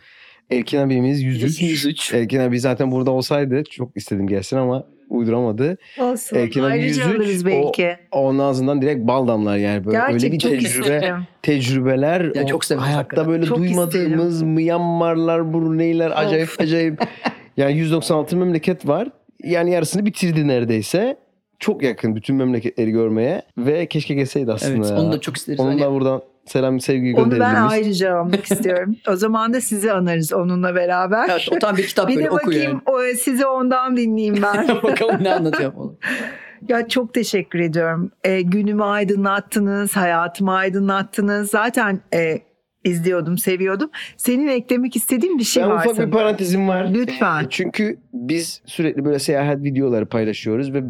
Erkin 0.52 0.78
abimiz 0.78 1.22
103. 1.24 1.62
103. 1.62 2.14
Erkin 2.14 2.40
abi 2.40 2.60
zaten 2.60 2.92
burada 2.92 3.12
olsaydı 3.12 3.64
çok 3.70 3.98
istedim 3.98 4.28
gelsin 4.28 4.58
ama 4.58 4.88
uyduramadı. 5.10 5.78
Olsun. 6.00 6.38
Erkin 6.38 6.64
abi 6.64 6.72
Ayrıca 6.72 7.04
103, 7.04 7.16
alırız 7.16 7.46
belki. 7.46 7.98
Onun 8.12 8.40
ağzından 8.40 8.82
direkt 8.82 9.08
bal 9.08 9.28
damlar 9.28 9.58
yani. 9.58 9.86
Böyle 9.86 9.98
Gerçek 9.98 10.14
öyle 10.24 10.32
bir 10.32 10.40
çok 10.40 10.52
tecrübe, 10.52 10.68
isterim. 10.68 11.16
tecrübeler. 11.42 12.36
Ya 12.36 12.44
o 12.44 12.48
çok 12.48 12.66
severiz 12.66 12.86
Hayatta 12.86 13.00
hakikaten. 13.00 13.28
böyle 13.28 13.46
Çok 13.46 13.58
duymadığımız 13.58 14.42
Myanmarlar, 14.42 15.54
Bruneiler 15.54 16.12
acayip 16.16 16.50
acayip. 16.60 17.02
Yani 17.58 17.78
196 17.78 18.38
memleket 18.38 18.88
var. 18.88 19.08
Yani 19.44 19.72
yarısını 19.72 20.06
bitirdi 20.06 20.48
neredeyse. 20.48 21.18
Çok 21.60 21.84
yakın 21.84 22.16
bütün 22.16 22.36
memleketleri 22.36 22.92
görmeye 22.92 23.42
ve 23.58 23.86
keşke 23.86 24.14
gelseydi 24.14 24.52
aslında. 24.52 24.78
Evet 24.78 24.90
ya. 24.90 24.98
onu 24.98 25.12
da 25.12 25.22
çok 25.22 25.38
isteriz. 25.38 25.60
Hani 25.60 25.82
da 25.82 25.92
buradan 25.92 26.22
selam 26.48 26.80
sevgi 26.80 27.16
Onu 27.16 27.40
ben 27.40 27.56
ayrıca 27.56 28.18
almak 28.18 28.46
istiyorum. 28.52 28.96
O 29.10 29.16
zaman 29.16 29.54
da 29.54 29.62
sizi 29.62 29.92
anarız 29.92 30.34
onunla 30.34 30.76
beraber. 30.76 31.30
evet, 31.32 31.50
o 31.52 31.60
tam 31.60 31.78
bir 31.78 31.88
kitap 31.88 32.08
bir 32.10 32.16
böyle 32.16 32.26
de 32.26 32.32
oku 32.32 32.48
bakayım 32.48 32.82
o, 32.86 33.00
sizi 33.20 33.46
ondan 33.46 33.98
dinleyeyim 33.98 34.40
ben. 34.44 34.54
yani. 34.54 34.68
Bakalım 34.84 35.24
ne 35.24 35.34
anlatıyor 35.34 35.74
falan. 35.74 35.96
ya 36.70 36.88
çok 36.88 37.14
teşekkür 37.14 37.60
ediyorum. 37.60 38.12
Ee, 38.24 38.42
günümü 38.42 38.84
aydınlattınız, 38.84 39.96
hayatımı 39.96 40.54
aydınlattınız. 40.56 41.50
Zaten 41.50 42.00
e, 42.14 42.42
izliyordum, 42.84 43.38
seviyordum. 43.38 43.90
Senin 44.18 44.48
eklemek 44.48 44.96
istediğin 44.96 45.40
bir 45.40 45.44
şey 45.44 45.64
ben 45.64 45.70
varsa. 45.70 45.90
ufak 45.90 46.06
bir 46.08 46.12
parantezim 46.12 46.68
var. 46.68 46.88
Lütfen. 46.94 47.44
E, 47.44 47.48
Çünkü 47.50 47.98
biz 48.14 48.62
sürekli 48.66 49.06
böyle 49.06 49.20
seyahat 49.20 49.58
videoları 49.64 50.06
paylaşıyoruz 50.06 50.74
ve 50.74 50.84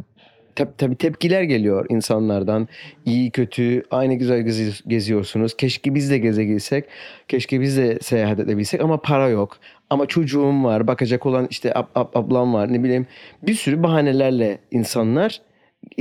tab- 0.58 0.78
tabii 0.78 0.96
tepkiler 0.96 1.42
geliyor 1.44 1.86
insanlardan. 1.90 2.68
İyi 3.06 3.32
kötü 3.32 3.84
aynı 3.92 4.14
güzel 4.16 4.40
gezi- 4.42 4.88
geziyorsunuz. 4.88 5.58
Keşke 5.58 5.96
biz 5.96 6.12
de 6.12 6.18
gezebilsek. 6.18 6.86
Keşke 7.28 7.62
biz 7.62 7.78
de 7.78 8.00
seyahat 8.02 8.40
edebilsek 8.40 8.82
ama 8.82 8.98
para 9.02 9.30
yok. 9.30 9.58
Ama 9.90 10.06
çocuğum 10.06 10.64
var. 10.64 10.88
Bakacak 10.88 11.26
olan 11.26 11.48
işte 11.50 11.70
ab- 11.70 11.94
ab- 11.96 12.20
ablam 12.20 12.54
var. 12.54 12.74
Ne 12.74 12.84
bileyim 12.84 13.08
bir 13.44 13.54
sürü 13.54 13.84
bahanelerle 13.84 14.58
insanlar 14.72 15.42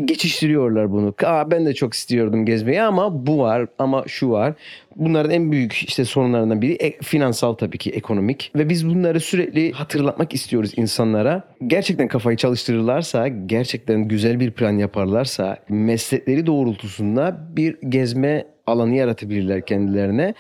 geçiştiriyorlar 0.05 0.93
bunu. 0.93 1.14
Aa, 1.24 1.51
ben 1.51 1.66
de 1.66 1.74
çok 1.74 1.95
istiyordum 1.95 2.47
gezmeyi 2.47 2.83
ama 2.83 3.27
bu 3.27 3.39
var 3.39 3.66
ama 3.79 4.05
şu 4.07 4.31
var. 4.31 4.55
Bunların 4.97 5.31
en 5.31 5.53
büyük 5.53 5.72
işte 5.72 6.05
sorunlarından 6.05 6.62
biri 6.62 6.72
e- 6.72 6.99
finansal 7.03 7.55
tabii 7.55 7.79
ki 7.79 7.91
ekonomik 7.91 8.53
ve 8.57 8.68
biz 8.68 8.89
bunları 8.89 9.20
sürekli 9.20 9.72
hatırlatmak 9.72 10.35
istiyoruz 10.35 10.72
insanlara. 10.77 11.43
Gerçekten 11.66 12.09
kafayı 12.09 12.37
çalıştırırlarsa, 12.37 13.29
gerçekten 13.29 14.09
güzel 14.09 14.41
bir 14.41 14.51
plan 14.51 14.79
yaparlarsa, 14.79 15.59
meslekleri 15.68 16.47
doğrultusunda 16.47 17.49
bir 17.57 17.77
gezme 17.89 18.47
alanı 18.66 18.95
yaratabilirler 18.95 19.66
kendilerine. 19.66 20.35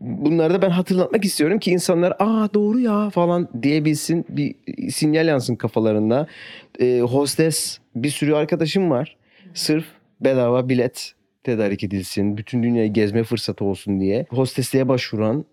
Bunları 0.00 0.54
da 0.54 0.62
ben 0.62 0.70
hatırlatmak 0.70 1.24
istiyorum 1.24 1.58
ki 1.58 1.70
insanlar 1.70 2.12
aa 2.18 2.48
doğru 2.54 2.78
ya 2.78 3.10
falan 3.10 3.48
diyebilsin 3.62 4.24
bir 4.28 4.54
sinyal 4.90 5.26
yansın 5.28 5.56
kafalarında. 5.56 6.26
Ee, 6.80 7.00
hostes 7.00 7.78
bir 8.02 8.10
sürü 8.10 8.34
arkadaşım 8.34 8.90
var. 8.90 9.16
Sırf 9.54 9.84
bedava 10.20 10.68
bilet 10.68 11.12
tedarik 11.44 11.84
edilsin. 11.84 12.36
Bütün 12.36 12.62
dünyayı 12.62 12.92
gezme 12.92 13.24
fırsatı 13.24 13.64
olsun 13.64 14.00
diye. 14.00 14.26
Hostesliğe 14.30 14.88
başvuran 14.88 15.44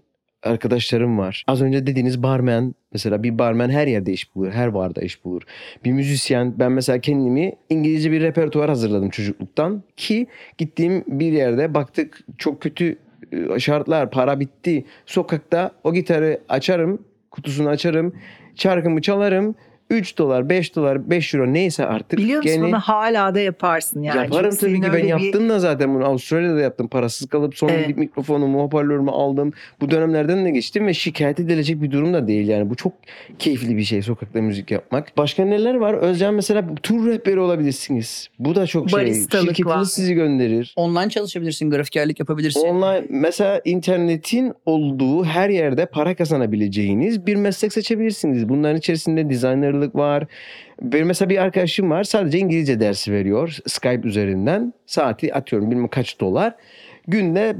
arkadaşlarım 0.43 1.17
var. 1.17 1.43
Az 1.47 1.61
önce 1.61 1.87
dediğiniz 1.87 2.23
barmen 2.23 2.75
mesela 2.93 3.23
bir 3.23 3.39
barmen 3.39 3.69
her 3.69 3.87
yerde 3.87 4.13
iş 4.13 4.35
bulur. 4.35 4.51
Her 4.51 4.73
barda 4.73 5.01
iş 5.01 5.25
bulur. 5.25 5.41
Bir 5.85 5.91
müzisyen 5.91 6.59
ben 6.59 6.71
mesela 6.71 6.99
kendimi 6.99 7.53
İngilizce 7.69 8.11
bir 8.11 8.21
repertuar 8.21 8.69
hazırladım 8.69 9.09
çocukluktan 9.09 9.83
ki 9.97 10.27
gittiğim 10.57 11.03
bir 11.07 11.31
yerde 11.31 11.73
baktık 11.73 12.19
çok 12.37 12.61
kötü 12.61 12.97
e, 13.31 13.59
şartlar 13.59 14.11
para 14.11 14.39
bitti. 14.39 14.85
Sokakta 15.05 15.71
o 15.83 15.93
gitarı 15.93 16.41
açarım 16.49 17.05
kutusunu 17.31 17.69
açarım 17.69 18.13
şarkımı 18.55 19.01
çalarım 19.01 19.55
3 19.89 20.17
dolar 20.17 20.49
5 20.49 20.75
dolar 20.75 21.09
5 21.09 21.33
euro 21.33 21.53
neyse 21.53 21.85
artık. 21.85 22.19
Biliyor 22.19 22.37
musun 22.43 22.55
gene- 22.55 22.67
bunu 22.67 22.79
hala 22.79 23.35
da 23.35 23.39
yaparsın 23.39 24.01
yani. 24.01 24.17
Yaparım 24.17 24.49
Çünkü 24.59 24.81
tabii 24.81 24.81
ki 24.81 24.93
ben 24.93 25.03
bir- 25.03 25.25
yaptım 25.25 25.49
da 25.49 25.59
zaten 25.59 25.95
bunu 25.95 26.05
Avustralya'da 26.05 26.59
yaptım 26.59 26.87
parasız 26.87 27.27
kalıp 27.29 27.57
sonra 27.57 27.71
Evet. 27.71 27.83
gidip 27.87 27.97
mikrofonumu 27.97 28.61
hoparlörümü 28.63 29.11
aldım 29.11 29.53
bu 29.81 29.91
dönemlerden 29.91 30.45
de 30.45 30.49
geçtim 30.51 30.87
ve 30.87 30.93
şikayet 30.93 31.39
edilecek 31.39 31.81
bir 31.81 31.91
durum 31.91 32.13
da 32.13 32.27
değil 32.27 32.47
yani 32.47 32.69
bu 32.69 32.75
çok 32.75 32.93
keyifli 33.39 33.77
bir 33.77 33.83
şey 33.83 34.01
sokakta 34.01 34.41
müzik 34.41 34.71
yapmak. 34.71 35.17
Başka 35.17 35.45
neler 35.45 35.75
var 35.75 35.93
Özcan 35.93 36.33
mesela 36.33 36.63
tur 36.83 37.07
rehberi 37.07 37.39
olabilirsiniz 37.39 38.29
bu 38.39 38.55
da 38.55 38.67
çok 38.67 38.89
şey 38.89 38.99
Baristalık 38.99 39.47
şirketiniz 39.47 39.75
var. 39.77 39.83
sizi 39.83 40.13
gönderir. 40.13 40.73
Online 40.75 41.09
çalışabilirsin, 41.09 41.69
grafikerlik 41.69 42.19
yapabilirsin. 42.19 42.59
Online 42.67 43.05
mesela 43.09 43.61
internetin 43.65 44.53
olduğu 44.65 45.23
her 45.25 45.49
yerde 45.49 45.85
para 45.85 46.15
kazanabileceğiniz 46.15 47.27
bir 47.27 47.35
meslek 47.35 47.73
seçebilirsiniz. 47.73 48.49
Bunların 48.49 48.77
içerisinde 48.77 49.29
designerlık 49.75 49.95
var. 49.95 50.23
Benim 50.81 51.07
mesela 51.07 51.29
bir 51.29 51.37
arkadaşım 51.37 51.89
var 51.89 52.03
sadece 52.03 52.37
İngilizce 52.37 52.79
dersi 52.79 53.11
veriyor 53.11 53.57
Skype 53.67 54.07
üzerinden. 54.07 54.73
Saati 54.85 55.33
atıyorum 55.33 55.71
bilmem 55.71 55.87
kaç 55.87 56.19
dolar. 56.19 56.55
Günde 57.07 57.55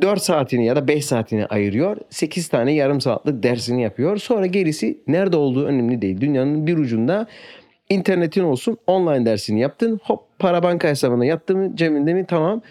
4 0.00 0.22
saatini 0.22 0.66
ya 0.66 0.76
da 0.76 0.88
5 0.88 1.04
saatini 1.04 1.46
ayırıyor. 1.46 1.96
8 2.10 2.48
tane 2.48 2.72
yarım 2.72 3.00
saatlik 3.00 3.42
dersini 3.42 3.82
yapıyor. 3.82 4.16
Sonra 4.16 4.46
gerisi 4.46 4.98
nerede 5.06 5.36
olduğu 5.36 5.66
önemli 5.66 6.02
değil. 6.02 6.20
Dünyanın 6.20 6.66
bir 6.66 6.78
ucunda 6.78 7.26
internetin 7.90 8.44
olsun 8.44 8.78
online 8.86 9.26
dersini 9.26 9.60
yaptın. 9.60 10.00
Hop 10.02 10.20
para 10.38 10.62
banka 10.62 10.88
hesabına 10.88 11.24
yattı 11.24 11.56
mı 11.56 11.76
cebinde 11.76 12.14
mi 12.14 12.24
tamam. 12.26 12.62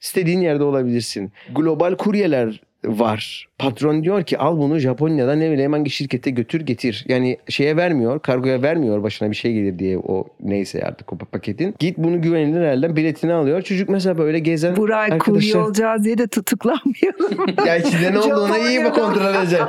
İstediğin 0.00 0.40
yerde 0.40 0.64
olabilirsin. 0.64 1.32
Global 1.54 1.96
kuryeler 1.96 2.60
var. 2.84 3.48
Patron 3.58 4.02
diyor 4.04 4.22
ki 4.22 4.38
al 4.38 4.58
bunu 4.58 4.78
Japonya'da 4.78 5.34
ne 5.34 5.50
bileyim 5.50 5.72
hangi 5.72 5.90
şirkete 5.90 6.30
götür 6.30 6.60
getir. 6.60 7.04
Yani 7.08 7.36
şeye 7.48 7.76
vermiyor, 7.76 8.20
kargoya 8.20 8.62
vermiyor 8.62 9.02
başına 9.02 9.30
bir 9.30 9.36
şey 9.36 9.52
gelir 9.52 9.78
diye 9.78 9.98
o 9.98 10.24
neyse 10.40 10.82
artık 10.84 11.12
o 11.12 11.16
paketin. 11.16 11.74
Git 11.78 11.98
bunu 11.98 12.22
güvenilir 12.22 12.60
elden 12.60 12.96
biletini 12.96 13.32
alıyor. 13.32 13.62
Çocuk 13.62 13.88
mesela 13.88 14.18
böyle 14.18 14.38
gezen 14.38 14.76
Buray 14.76 15.08
kurye 15.08 15.14
arkadaşlar. 15.14 15.60
olacağız 15.60 16.04
diye 16.04 16.18
de 16.18 16.26
tutuklanmayalım. 16.26 17.46
Ya 17.66 17.76
içinde 17.76 18.12
ne 18.12 18.18
olduğunu 18.18 18.58
iyi 18.68 18.84
bir 18.84 18.90
kontrol 18.90 19.34
edeceğim. 19.34 19.66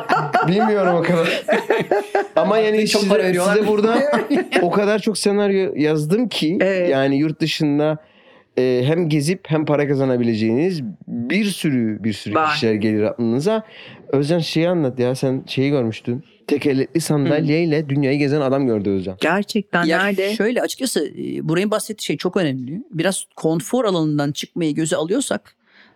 Bilmiyorum 0.48 0.96
o 0.96 1.02
kadar. 1.02 1.44
Ama 2.36 2.58
yani 2.58 2.88
Çok 2.88 3.02
size, 3.02 3.34
size 3.34 3.68
burada 3.68 3.98
o 4.62 4.72
kadar 4.72 5.00
çok 5.00 5.18
senaryo 5.18 5.72
yazdım 5.76 6.28
ki 6.28 6.58
Evet. 6.62 6.90
yani 6.90 7.18
yurt 7.18 7.40
dışında 7.42 7.98
e, 8.58 8.82
hem 8.86 9.10
gezip 9.10 9.40
hem 9.48 9.66
para 9.66 9.88
kazanabileceğiniz 9.88 10.82
bir 11.08 11.46
sürü 11.46 12.04
bir 12.04 12.14
sürü 12.14 12.36
Var. 12.36 12.54
kişiler 12.54 12.74
gelir 12.74 13.04
aklınıza. 13.04 13.64
Özcan 14.10 14.40
şeyi 14.40 14.70
anlat 14.70 15.00
ya 15.00 15.16
sen 15.16 15.44
şeyi 15.48 15.70
görmüştün. 15.70 16.24
Tekerlekli 16.48 17.02
sandalyeyle 17.02 17.90
dünyayı 17.90 18.20
gezen 18.20 18.42
adam 18.42 18.68
gördü 18.68 18.90
Özcan. 18.90 19.18
Gerçekten 19.22 19.84
Ya 19.86 20.04
nerede? 20.04 20.34
şöyle 20.36 20.62
açıkçası 20.62 21.08
e, 21.08 21.50
Buray'ın 21.50 21.72
bahsettiği 21.72 22.06
şey 22.06 22.18
çok 22.18 22.38
önemli. 22.38 22.84
Biraz 22.92 23.26
konfor 23.36 23.86
alanından 23.86 24.32
çıkmayı 24.32 24.76
göze 24.76 24.96
alıyorsak 24.96 25.56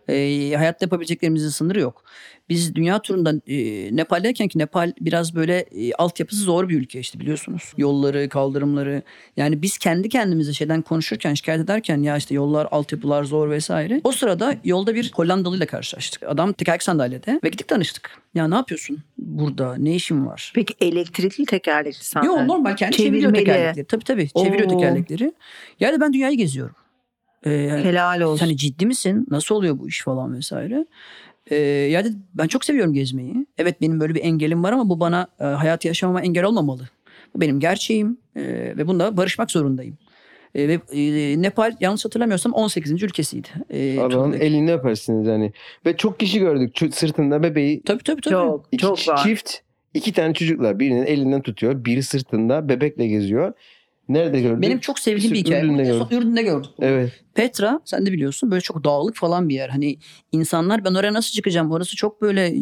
e, 0.10 0.53
hayatta 0.56 0.86
yapabileceklerimizin 0.86 1.49
sınırı 1.49 1.80
yok. 1.80 2.03
Biz 2.49 2.76
dünya 2.76 2.99
turunda 2.99 3.34
e, 3.47 3.56
Nepal'deyken 3.95 4.47
ki 4.47 4.60
Nepal 4.60 4.93
biraz 5.01 5.36
böyle 5.36 5.60
e, 5.60 5.93
altyapısı 5.93 6.41
zor 6.41 6.70
bir 6.70 6.78
ülke 6.78 6.99
işte 6.99 7.20
biliyorsunuz. 7.20 7.74
Yolları, 7.78 8.30
kaldırımları. 8.30 9.01
Yani 9.38 9.62
biz 9.62 9.78
kendi 9.78 10.10
kendimize 10.10 10.53
şeyden 10.53 10.82
konuşurken, 10.82 11.34
şikayet 11.34 11.62
ederken 11.62 11.97
ya 11.97 12.18
işte 12.18 12.36
yollar, 12.36 12.68
altyapılar 12.72 13.24
zor 13.24 13.49
vesaire. 13.49 14.01
O 14.03 14.12
sırada 14.12 14.56
yolda 14.64 14.95
bir 14.95 15.12
Hollandalıyla 15.16 15.66
karşılaştık. 15.66 16.24
Adam 16.24 16.53
tekerlek 16.53 16.84
sandalyede 16.84 17.39
ve 17.43 17.49
gittik 17.49 17.68
tanıştık. 17.68 18.12
Ya 18.36 18.47
ne 18.47 18.56
yapıyorsun 18.56 18.99
burada? 19.18 19.76
Ne 19.76 19.95
işin 19.95 20.26
var? 20.26 20.51
Peki 20.56 20.74
elektrikli 20.82 21.45
tekerlekli 21.45 22.06
sandalye. 22.06 22.39
Yok 22.39 22.47
normal 22.47 22.76
kendi 22.76 22.97
çeviriyor 22.97 23.34
tekerlekleri. 23.34 23.86
Tabii 23.86 24.03
tabii 24.03 24.30
çeviriyor 24.30 24.72
Oo. 24.72 24.78
tekerlekleri. 24.78 25.34
Yani 25.80 26.01
ben 26.01 26.14
dünyayı 26.14 26.38
geziyorum. 26.38 26.76
Ee, 27.46 27.50
Helal 27.84 28.22
olsun. 28.22 28.46
hani 28.46 28.58
ciddi 28.58 28.86
misin? 28.86 29.28
Nasıl 29.32 29.56
oluyor 29.56 29.80
bu 29.80 29.88
iş 29.88 30.04
falan 30.04 30.36
vesaire. 30.38 30.86
Ee, 31.52 31.56
yani 31.66 32.08
ben 32.34 32.48
çok 32.48 32.66
seviyorum 32.66 32.93
gezmeyi. 32.93 33.46
Evet 33.58 33.82
benim 33.82 34.00
böyle 34.00 34.16
bir 34.16 34.24
engelim 34.24 34.64
var 34.64 34.72
ama 34.72 34.89
bu 34.89 35.00
bana 35.00 35.28
e, 35.39 35.43
hayatı 35.43 35.88
yaşamama 35.88 36.22
engel 36.22 36.43
olmamalı. 36.43 36.89
Bu 37.36 37.41
benim 37.41 37.60
gerçeğim 37.60 38.18
e, 38.36 38.41
ve 38.78 38.88
bunda 38.88 39.18
barışmak 39.18 39.52
zorundayım. 39.52 39.98
E, 40.56 40.68
ve 40.68 40.80
e, 40.93 41.41
Nepal 41.41 41.76
yanlış 41.80 42.06
hatırlamıyorsam 42.06 42.54
18. 42.54 43.04
ülkesiydi. 43.04 43.48
E, 43.70 44.00
Adamın 44.00 44.34
elini 44.34 44.74
öpersiniz 44.74 45.28
yani. 45.28 45.54
Ve 45.86 45.98
çok 45.98 46.20
kişi 46.20 46.39
gördük. 46.39 46.93
Sırtında 46.96 47.43
bebeği 47.43 47.82
Tabii 47.82 48.04
tabii 48.04 48.22
tabii. 48.22 48.34
Çok 48.34 48.66
İki 48.72 48.82
çok 48.82 49.08
var. 49.08 49.24
çift 49.24 49.52
iki 49.93 50.14
tane 50.14 50.34
çocuklar 50.34 50.80
birinin 50.80 51.06
elinden 51.06 51.41
tutuyor. 51.41 51.86
Biri 51.86 52.04
sırtında 52.04 52.70
bebekle 52.70 53.08
geziyor. 53.08 53.54
Nerede 54.10 54.41
gördün? 54.41 54.62
Benim 54.62 54.80
çok 54.80 54.99
sevdiğim 54.99 55.34
bir 55.34 55.39
Ürdün'de 55.45 55.84
hikaye. 55.84 55.99
Son 55.99 56.10
gördüm. 56.10 56.18
Ürdün'de 56.18 56.41
gördük. 56.43 56.72
bunu. 56.78 56.86
Evet. 56.88 57.12
Petra 57.34 57.80
sen 57.86 58.06
de 58.06 58.12
biliyorsun 58.12 58.51
böyle 58.51 58.62
çok 58.62 58.84
dağlık 58.84 59.16
falan 59.16 59.49
bir 59.49 59.56
yer. 59.56 59.70
Hani 59.70 59.97
insanlar 60.32 60.86
ben 60.86 60.93
oraya 60.93 61.14
nasıl 61.14 61.32
çıkacağım 61.32 61.72
orası 61.72 61.95
çok 61.95 62.22
böyle 62.22 62.53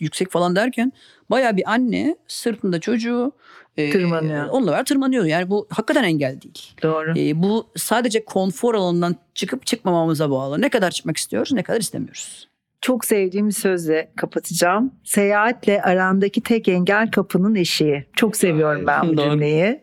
yüksek 0.00 0.30
falan 0.30 0.56
derken 0.56 0.92
baya 1.30 1.56
bir 1.56 1.70
anne 1.72 2.16
sırtında 2.28 2.80
çocuğu 2.80 3.32
e, 3.76 3.90
Tırmanıyor. 3.90 4.46
Onunla 4.46 4.70
beraber 4.70 4.84
tırmanıyor. 4.84 5.24
Yani 5.24 5.50
bu 5.50 5.66
hakikaten 5.70 6.04
engel 6.04 6.40
değil. 6.40 6.74
Doğru. 6.82 7.18
E, 7.18 7.42
bu 7.42 7.66
sadece 7.76 8.24
konfor 8.24 8.74
alanından 8.74 9.16
çıkıp 9.34 9.66
çıkmamamıza 9.66 10.30
bağlı. 10.30 10.60
Ne 10.60 10.68
kadar 10.68 10.90
çıkmak 10.90 11.16
istiyoruz 11.16 11.52
ne 11.52 11.62
kadar 11.62 11.80
istemiyoruz. 11.80 12.48
Çok 12.80 13.04
sevdiğim 13.04 13.46
bir 13.48 13.52
sözle 13.52 14.10
kapatacağım. 14.16 14.92
Seyahatle 15.04 15.82
arandaki 15.82 16.40
tek 16.40 16.68
engel 16.68 17.10
kapının 17.10 17.54
eşiği. 17.54 18.06
Çok 18.16 18.36
seviyorum 18.36 18.86
ben 18.86 19.08
bu 19.08 19.16
cümleyi. 19.16 19.80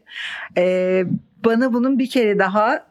Ee, 0.58 1.06
bana 1.46 1.74
bunun 1.74 2.00
bir 2.00 2.10
kere 2.10 2.40
daha 2.40 2.88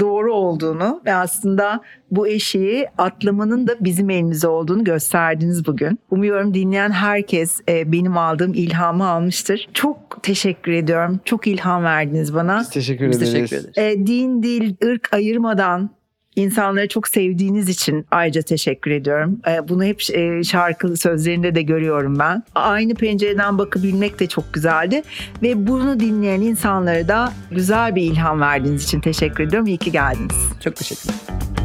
doğru 0.00 0.34
olduğunu 0.34 1.02
ve 1.06 1.14
aslında 1.14 1.80
bu 2.10 2.28
eşiği 2.28 2.86
atlamanın 2.98 3.66
da 3.66 3.76
bizim 3.80 4.10
elimizde 4.10 4.48
olduğunu 4.48 4.84
gösterdiniz 4.84 5.66
bugün. 5.66 5.98
Umuyorum 6.10 6.54
dinleyen 6.54 6.90
herkes 6.90 7.60
e, 7.68 7.92
benim 7.92 8.18
aldığım 8.18 8.54
ilhamı 8.54 9.06
almıştır. 9.08 9.68
Çok 9.74 10.22
teşekkür 10.22 10.72
ediyorum. 10.72 11.20
Çok 11.24 11.46
ilham 11.46 11.84
verdiniz 11.84 12.34
bana. 12.34 12.58
Biz 12.60 12.70
teşekkür 12.70 13.08
Biz 13.10 13.16
ederiz. 13.16 13.32
teşekkür 13.32 13.56
ederiz. 13.70 13.98
E, 14.00 14.06
din, 14.06 14.42
dil, 14.42 14.74
ırk 14.84 15.14
ayırmadan 15.14 15.90
insanları 16.36 16.88
çok 16.88 17.08
sevdiğiniz 17.08 17.68
için 17.68 18.06
ayrıca 18.10 18.42
teşekkür 18.42 18.90
ediyorum. 18.90 19.40
E, 19.48 19.68
bunu 19.68 19.84
hep 19.84 20.02
e, 20.12 20.44
şarkı 20.44 20.96
sözlerinde 20.96 21.54
de 21.54 21.62
görüyorum 21.62 22.18
ben. 22.18 22.42
Aynı 22.54 22.94
pencereden 22.94 23.58
bakabilmek 23.58 24.20
de 24.20 24.26
çok 24.26 24.54
güzeldi. 24.54 25.02
Ve 25.42 25.66
bunu 25.66 26.00
dinleyen 26.00 26.40
insanlara 26.40 27.08
da 27.08 27.32
güzel 27.50 27.94
bir 27.94 28.02
ilham 28.02 28.40
verdiğiniz 28.40 28.84
için 28.84 29.00
teşekkür 29.00 29.44
ediyorum. 29.44 29.66
İyi 29.66 29.78
ki 29.78 29.92
geldiniz. 29.92 30.36
Çok 30.64 30.76
teşekkür 30.76 31.10
ederim. 31.10 31.63